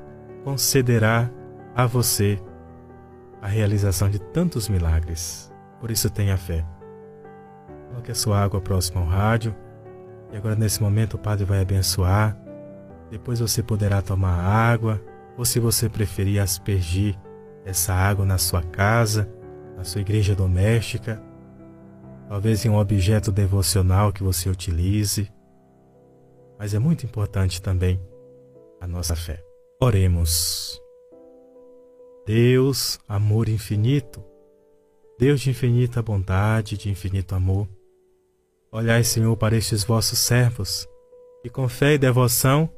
concederá 0.44 1.30
a 1.74 1.86
você 1.86 2.38
a 3.40 3.46
realização 3.46 4.08
de 4.08 4.18
tantos 4.18 4.68
milagres. 4.68 5.52
Por 5.80 5.90
isso 5.90 6.10
tenha 6.10 6.36
fé. 6.36 6.64
Coloque 7.88 8.10
a 8.10 8.14
sua 8.14 8.42
água 8.42 8.60
próxima 8.60 9.00
ao 9.00 9.06
rádio. 9.06 9.54
E 10.32 10.36
agora 10.36 10.56
nesse 10.56 10.82
momento 10.82 11.14
o 11.14 11.18
Padre 11.18 11.44
vai 11.44 11.60
abençoar. 11.60 12.36
Depois 13.10 13.40
você 13.40 13.62
poderá 13.62 14.02
tomar 14.02 14.38
água, 14.40 15.00
ou 15.36 15.44
se 15.44 15.60
você 15.60 15.88
preferir 15.88 16.40
aspergir 16.40 17.16
essa 17.64 17.94
água 17.94 18.24
na 18.24 18.38
sua 18.38 18.62
casa, 18.62 19.28
na 19.76 19.84
sua 19.84 20.00
igreja 20.00 20.34
doméstica, 20.34 21.22
talvez 22.28 22.64
em 22.64 22.68
um 22.68 22.76
objeto 22.76 23.30
devocional 23.30 24.12
que 24.12 24.22
você 24.22 24.50
utilize. 24.50 25.30
Mas 26.58 26.74
é 26.74 26.78
muito 26.78 27.06
importante 27.06 27.62
também 27.62 28.00
a 28.80 28.86
nossa 28.86 29.14
fé. 29.14 29.42
Oremos. 29.80 30.80
Deus, 32.26 32.98
amor 33.08 33.48
infinito, 33.48 34.22
Deus 35.18 35.40
de 35.40 35.50
infinita 35.50 36.02
bondade, 36.02 36.76
de 36.76 36.90
infinito 36.90 37.34
amor, 37.34 37.68
olhai, 38.70 39.02
Senhor, 39.02 39.34
para 39.36 39.56
estes 39.56 39.82
vossos 39.82 40.18
servos, 40.18 40.86
que 41.42 41.48
com 41.48 41.68
fé 41.68 41.94
e 41.94 41.98
devoção, 41.98 42.68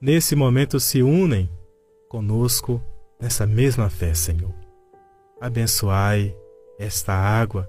nesse 0.00 0.36
momento 0.36 0.78
se 0.78 1.02
unem 1.02 1.50
conosco 2.08 2.80
nessa 3.18 3.46
mesma 3.46 3.90
fé, 3.90 4.14
Senhor. 4.14 4.54
Abençoai 5.40 6.36
esta 6.78 7.12
água 7.12 7.68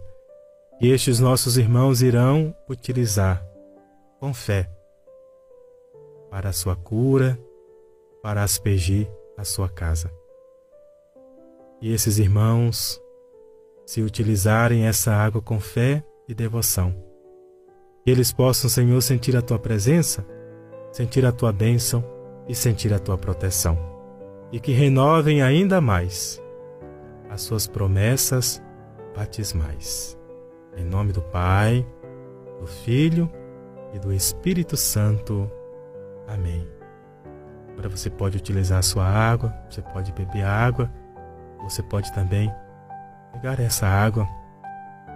que 0.77 0.87
estes 0.87 1.19
nossos 1.19 1.57
irmãos 1.57 2.01
irão 2.01 2.55
utilizar 2.69 3.43
com 4.19 4.33
fé 4.33 4.69
para 6.31 6.49
a 6.49 6.53
sua 6.53 6.77
cura, 6.77 7.37
para 8.23 8.41
aspergir 8.41 9.07
a 9.37 9.43
sua 9.43 9.67
casa. 9.67 10.09
E 11.81 11.91
esses 11.91 12.17
irmãos, 12.17 13.01
se 13.85 14.01
utilizarem 14.01 14.87
essa 14.87 15.11
água 15.11 15.41
com 15.41 15.59
fé 15.59 16.01
e 16.27 16.33
devoção, 16.33 16.95
que 18.03 18.09
eles 18.09 18.31
possam, 18.31 18.69
Senhor, 18.69 19.01
sentir 19.01 19.35
a 19.35 19.41
tua 19.41 19.59
presença, 19.59 20.25
sentir 20.91 21.25
a 21.25 21.31
tua 21.31 21.51
bênção 21.51 22.03
e 22.47 22.55
sentir 22.55 22.93
a 22.93 22.99
tua 22.99 23.17
proteção, 23.17 23.77
e 24.51 24.59
que 24.59 24.71
renovem 24.71 25.41
ainda 25.41 25.81
mais 25.81 26.41
as 27.29 27.41
suas 27.41 27.67
promessas 27.67 28.61
batismais. 29.15 30.17
Em 30.77 30.85
nome 30.85 31.11
do 31.11 31.21
Pai, 31.21 31.85
do 32.59 32.67
Filho 32.67 33.29
e 33.93 33.99
do 33.99 34.13
Espírito 34.13 34.77
Santo. 34.77 35.51
Amém. 36.31 36.65
Agora 37.73 37.89
você 37.89 38.09
pode 38.09 38.37
utilizar 38.37 38.79
a 38.79 38.83
sua 38.83 39.05
água, 39.05 39.53
você 39.69 39.81
pode 39.81 40.13
beber 40.13 40.45
água, 40.45 40.89
você 41.61 41.83
pode 41.83 42.11
também 42.13 42.53
pegar 43.33 43.59
essa 43.59 43.85
água 43.85 44.27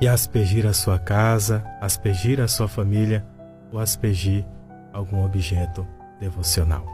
e 0.01 0.07
aspergir 0.07 0.65
a 0.65 0.73
sua 0.73 0.99
casa, 0.99 1.63
aspergir 1.79 2.41
a 2.41 2.47
sua 2.47 2.67
família 2.67 3.25
ou 3.71 3.79
aspergir 3.79 4.45
algum 4.91 5.23
objeto 5.23 5.87
devocional. 6.19 6.85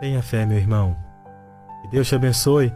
Tenha 0.00 0.22
fé, 0.22 0.46
meu 0.46 0.56
irmão. 0.56 0.96
Que 1.82 1.88
Deus 1.88 2.08
te 2.08 2.14
abençoe 2.14 2.72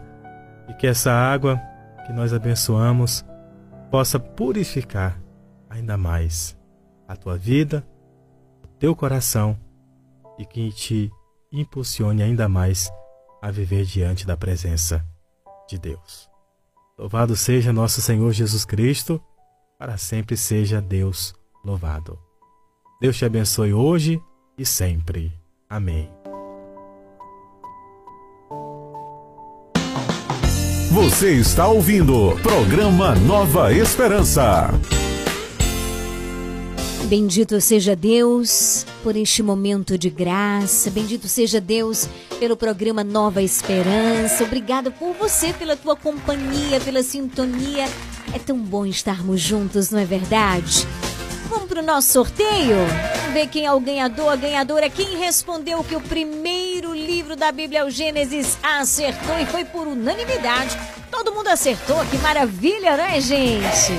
e 0.69 0.73
que 0.75 0.85
essa 0.85 1.11
água 1.11 1.59
que 2.05 2.13
nós 2.13 2.33
abençoamos 2.33 3.25
possa 3.89 4.19
purificar 4.19 5.19
ainda 5.69 5.97
mais 5.97 6.57
a 7.07 7.15
tua 7.15 7.37
vida, 7.37 7.83
o 8.63 8.67
teu 8.67 8.95
coração 8.95 9.57
e 10.37 10.45
que 10.45 10.71
te 10.71 11.11
impulsione 11.51 12.23
ainda 12.23 12.47
mais 12.47 12.91
a 13.41 13.51
viver 13.51 13.85
diante 13.85 14.25
da 14.25 14.37
presença 14.37 15.05
de 15.67 15.77
Deus. 15.77 16.29
Louvado 16.97 17.35
seja 17.35 17.73
nosso 17.73 18.01
Senhor 18.01 18.31
Jesus 18.31 18.63
Cristo, 18.63 19.21
para 19.77 19.97
sempre 19.97 20.37
seja 20.37 20.81
Deus 20.81 21.33
louvado. 21.65 22.19
Deus 23.01 23.17
te 23.17 23.25
abençoe 23.25 23.73
hoje 23.73 24.21
e 24.57 24.65
sempre. 24.65 25.33
Amém. 25.67 26.11
Você 30.91 31.35
está 31.35 31.67
ouvindo 31.67 32.37
programa 32.43 33.15
Nova 33.15 33.73
Esperança. 33.73 34.69
Bendito 37.11 37.59
seja 37.59 37.93
Deus 37.93 38.85
por 39.03 39.17
este 39.17 39.43
momento 39.43 39.97
de 39.97 40.09
graça. 40.09 40.89
Bendito 40.89 41.27
seja 41.27 41.59
Deus 41.59 42.07
pelo 42.39 42.55
programa 42.55 43.03
Nova 43.03 43.41
Esperança. 43.41 44.45
Obrigada 44.45 44.89
por 44.89 45.13
você, 45.15 45.51
pela 45.51 45.75
tua 45.75 45.93
companhia, 45.93 46.79
pela 46.79 47.03
sintonia. 47.03 47.85
É 48.33 48.39
tão 48.39 48.57
bom 48.57 48.85
estarmos 48.85 49.41
juntos, 49.41 49.89
não 49.89 49.99
é 49.99 50.05
verdade? 50.05 50.87
Vamos 51.49 51.67
para 51.67 51.81
o 51.81 51.85
nosso 51.85 52.13
sorteio? 52.13 52.77
Vamos 53.17 53.33
ver 53.33 53.47
quem 53.47 53.65
é 53.65 53.73
o 53.73 53.79
ganhador, 53.81 54.29
a 54.29 54.37
ganhadora, 54.37 54.89
quem 54.89 55.17
respondeu 55.17 55.83
que 55.83 55.97
o 55.97 56.01
primeiro 56.01 56.93
livro 56.93 57.35
da 57.35 57.51
Bíblia, 57.51 57.85
o 57.85 57.89
Gênesis, 57.89 58.57
acertou 58.63 59.37
e 59.37 59.45
foi 59.45 59.65
por 59.65 59.85
unanimidade. 59.85 60.79
Todo 61.11 61.33
mundo 61.33 61.49
acertou, 61.49 62.05
que 62.05 62.17
maravilha, 62.19 62.95
né, 62.95 63.19
gente? 63.19 63.91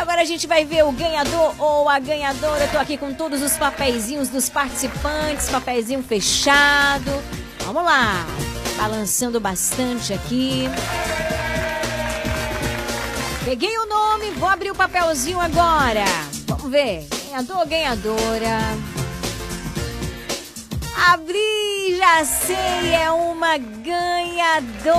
Agora 0.00 0.22
a 0.22 0.24
gente 0.24 0.46
vai 0.46 0.64
ver 0.64 0.84
o 0.84 0.92
ganhador 0.92 1.54
ou 1.58 1.88
a 1.88 1.98
ganhadora. 1.98 2.64
Eu 2.64 2.70
tô 2.70 2.78
aqui 2.78 2.96
com 2.96 3.12
todos 3.14 3.42
os 3.42 3.56
papeizinhos 3.56 4.28
dos 4.28 4.48
participantes, 4.48 5.48
papeizinho 5.48 6.02
fechado. 6.02 7.10
Vamos 7.60 7.82
lá, 7.82 8.24
balançando 8.76 9.40
bastante 9.40 10.12
aqui. 10.12 10.68
Peguei 13.44 13.76
o 13.78 13.86
nome, 13.86 14.30
vou 14.32 14.48
abrir 14.48 14.70
o 14.70 14.74
papelzinho 14.74 15.40
agora. 15.40 16.04
Vamos 16.46 16.70
ver. 16.70 17.06
Ganhador, 17.28 17.66
ganhadora. 17.66 18.58
Abri, 20.96 21.96
já 21.98 22.24
sei, 22.24 22.94
é 22.94 23.10
uma 23.10 23.58
ganhadora. 23.58 24.94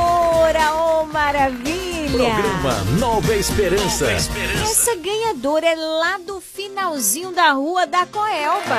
Oh, 0.76 1.06
maravilha. 1.06 2.36
Programa 2.36 2.76
Nova 3.00 3.36
Esperança. 3.36 4.06
Essa 4.12 4.96
ganhadora 4.96 5.66
é 5.66 5.76
lá 5.76 6.20
do 6.20 6.40
finalzinho 6.40 7.32
da 7.32 7.52
rua 7.54 7.88
da 7.88 8.06
Coelba. 8.06 8.78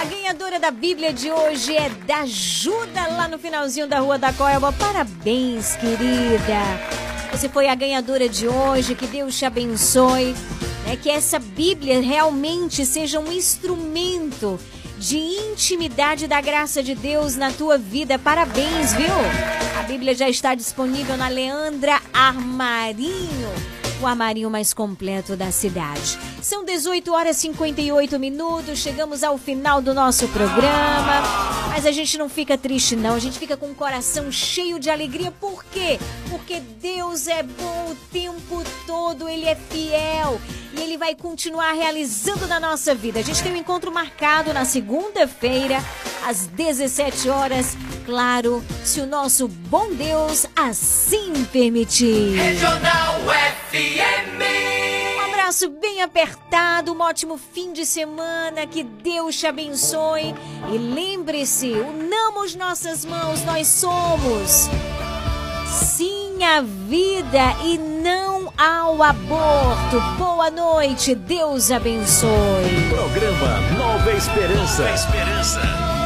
A 0.00 0.04
ganhadora 0.06 0.58
da 0.58 0.70
Bíblia 0.70 1.12
de 1.12 1.30
hoje 1.30 1.76
é 1.76 1.90
da 2.06 2.20
Ajuda 2.20 3.08
lá 3.08 3.28
no 3.28 3.38
finalzinho 3.38 3.86
da 3.86 3.98
rua 3.98 4.16
da 4.16 4.32
Coelba. 4.32 4.72
Parabéns, 4.72 5.76
querida. 5.76 6.56
Você 7.30 7.50
foi 7.50 7.68
a 7.68 7.74
ganhadora 7.74 8.28
de 8.30 8.48
hoje. 8.48 8.94
Que 8.94 9.06
Deus 9.06 9.36
te 9.36 9.44
abençoe. 9.44 10.34
É 10.90 10.96
que 10.96 11.10
essa 11.10 11.38
Bíblia 11.38 12.00
realmente 12.00 12.86
seja 12.86 13.20
um 13.20 13.30
instrumento 13.30 14.58
de 14.98 15.18
intimidade 15.18 16.26
da 16.26 16.40
graça 16.40 16.82
de 16.82 16.94
Deus 16.94 17.36
na 17.36 17.50
tua 17.50 17.76
vida. 17.76 18.18
Parabéns, 18.18 18.94
viu? 18.94 19.14
A 19.78 19.82
Bíblia 19.82 20.14
já 20.14 20.28
está 20.28 20.54
disponível 20.54 21.16
na 21.16 21.28
Leandra 21.28 22.00
Armarinho. 22.12 23.50
O 24.00 24.06
armarinho 24.06 24.50
mais 24.50 24.74
completo 24.74 25.36
da 25.36 25.50
cidade. 25.50 26.18
São 26.42 26.64
18 26.64 27.12
horas 27.12 27.36
e 27.38 27.40
58 27.40 28.18
minutos, 28.18 28.78
chegamos 28.78 29.22
ao 29.22 29.38
final 29.38 29.80
do 29.80 29.94
nosso 29.94 30.28
programa. 30.28 31.22
Mas 31.70 31.84
a 31.84 31.92
gente 31.92 32.16
não 32.16 32.28
fica 32.28 32.56
triste, 32.56 32.96
não. 32.96 33.14
A 33.14 33.18
gente 33.18 33.38
fica 33.38 33.56
com 33.56 33.66
o 33.66 33.74
coração 33.74 34.32
cheio 34.32 34.78
de 34.78 34.88
alegria. 34.88 35.30
Por 35.30 35.64
quê? 35.64 35.98
Porque 36.30 36.60
Deus 36.60 37.28
é 37.28 37.42
bom 37.42 37.90
o 37.90 37.96
tempo 38.10 38.64
todo, 38.86 39.28
Ele 39.28 39.46
é 39.46 39.54
fiel 39.54 40.40
e 40.72 40.80
Ele 40.80 40.96
vai 40.96 41.14
continuar 41.14 41.72
realizando 41.72 42.46
na 42.46 42.58
nossa 42.58 42.94
vida. 42.94 43.20
A 43.20 43.22
gente 43.22 43.42
tem 43.42 43.52
um 43.52 43.56
encontro 43.56 43.92
marcado 43.92 44.52
na 44.52 44.64
segunda-feira, 44.64 45.82
às 46.26 46.46
17 46.46 47.28
horas. 47.28 47.76
Claro, 48.04 48.64
se 48.84 49.00
o 49.00 49.06
nosso 49.06 49.48
bom 49.48 49.92
Deus 49.92 50.46
assim 50.54 51.44
permitir. 51.52 52.36
Regional 52.36 53.20
FM. 53.94 55.16
Um 55.16 55.20
abraço 55.32 55.68
bem 55.70 56.02
apertado, 56.02 56.92
um 56.92 57.00
ótimo 57.00 57.38
fim 57.38 57.72
de 57.72 57.86
semana, 57.86 58.66
que 58.66 58.82
Deus 58.82 59.36
te 59.36 59.46
abençoe. 59.46 60.34
E 60.72 60.78
lembre-se, 60.78 61.70
unamos 61.70 62.54
nossas 62.54 63.04
mãos, 63.04 63.44
nós 63.44 63.66
somos. 63.68 64.68
Sim 65.66 66.42
à 66.42 66.60
vida 66.60 67.56
e 67.64 67.78
não 67.78 68.52
ao 68.56 69.02
aborto. 69.02 70.00
Boa 70.18 70.50
noite, 70.50 71.14
Deus 71.14 71.70
abençoe. 71.70 72.30
Programa 72.88 73.60
Nova 73.78 74.12
Esperança. 74.12 74.82
Nova 74.82 74.94
Esperança. 74.94 76.05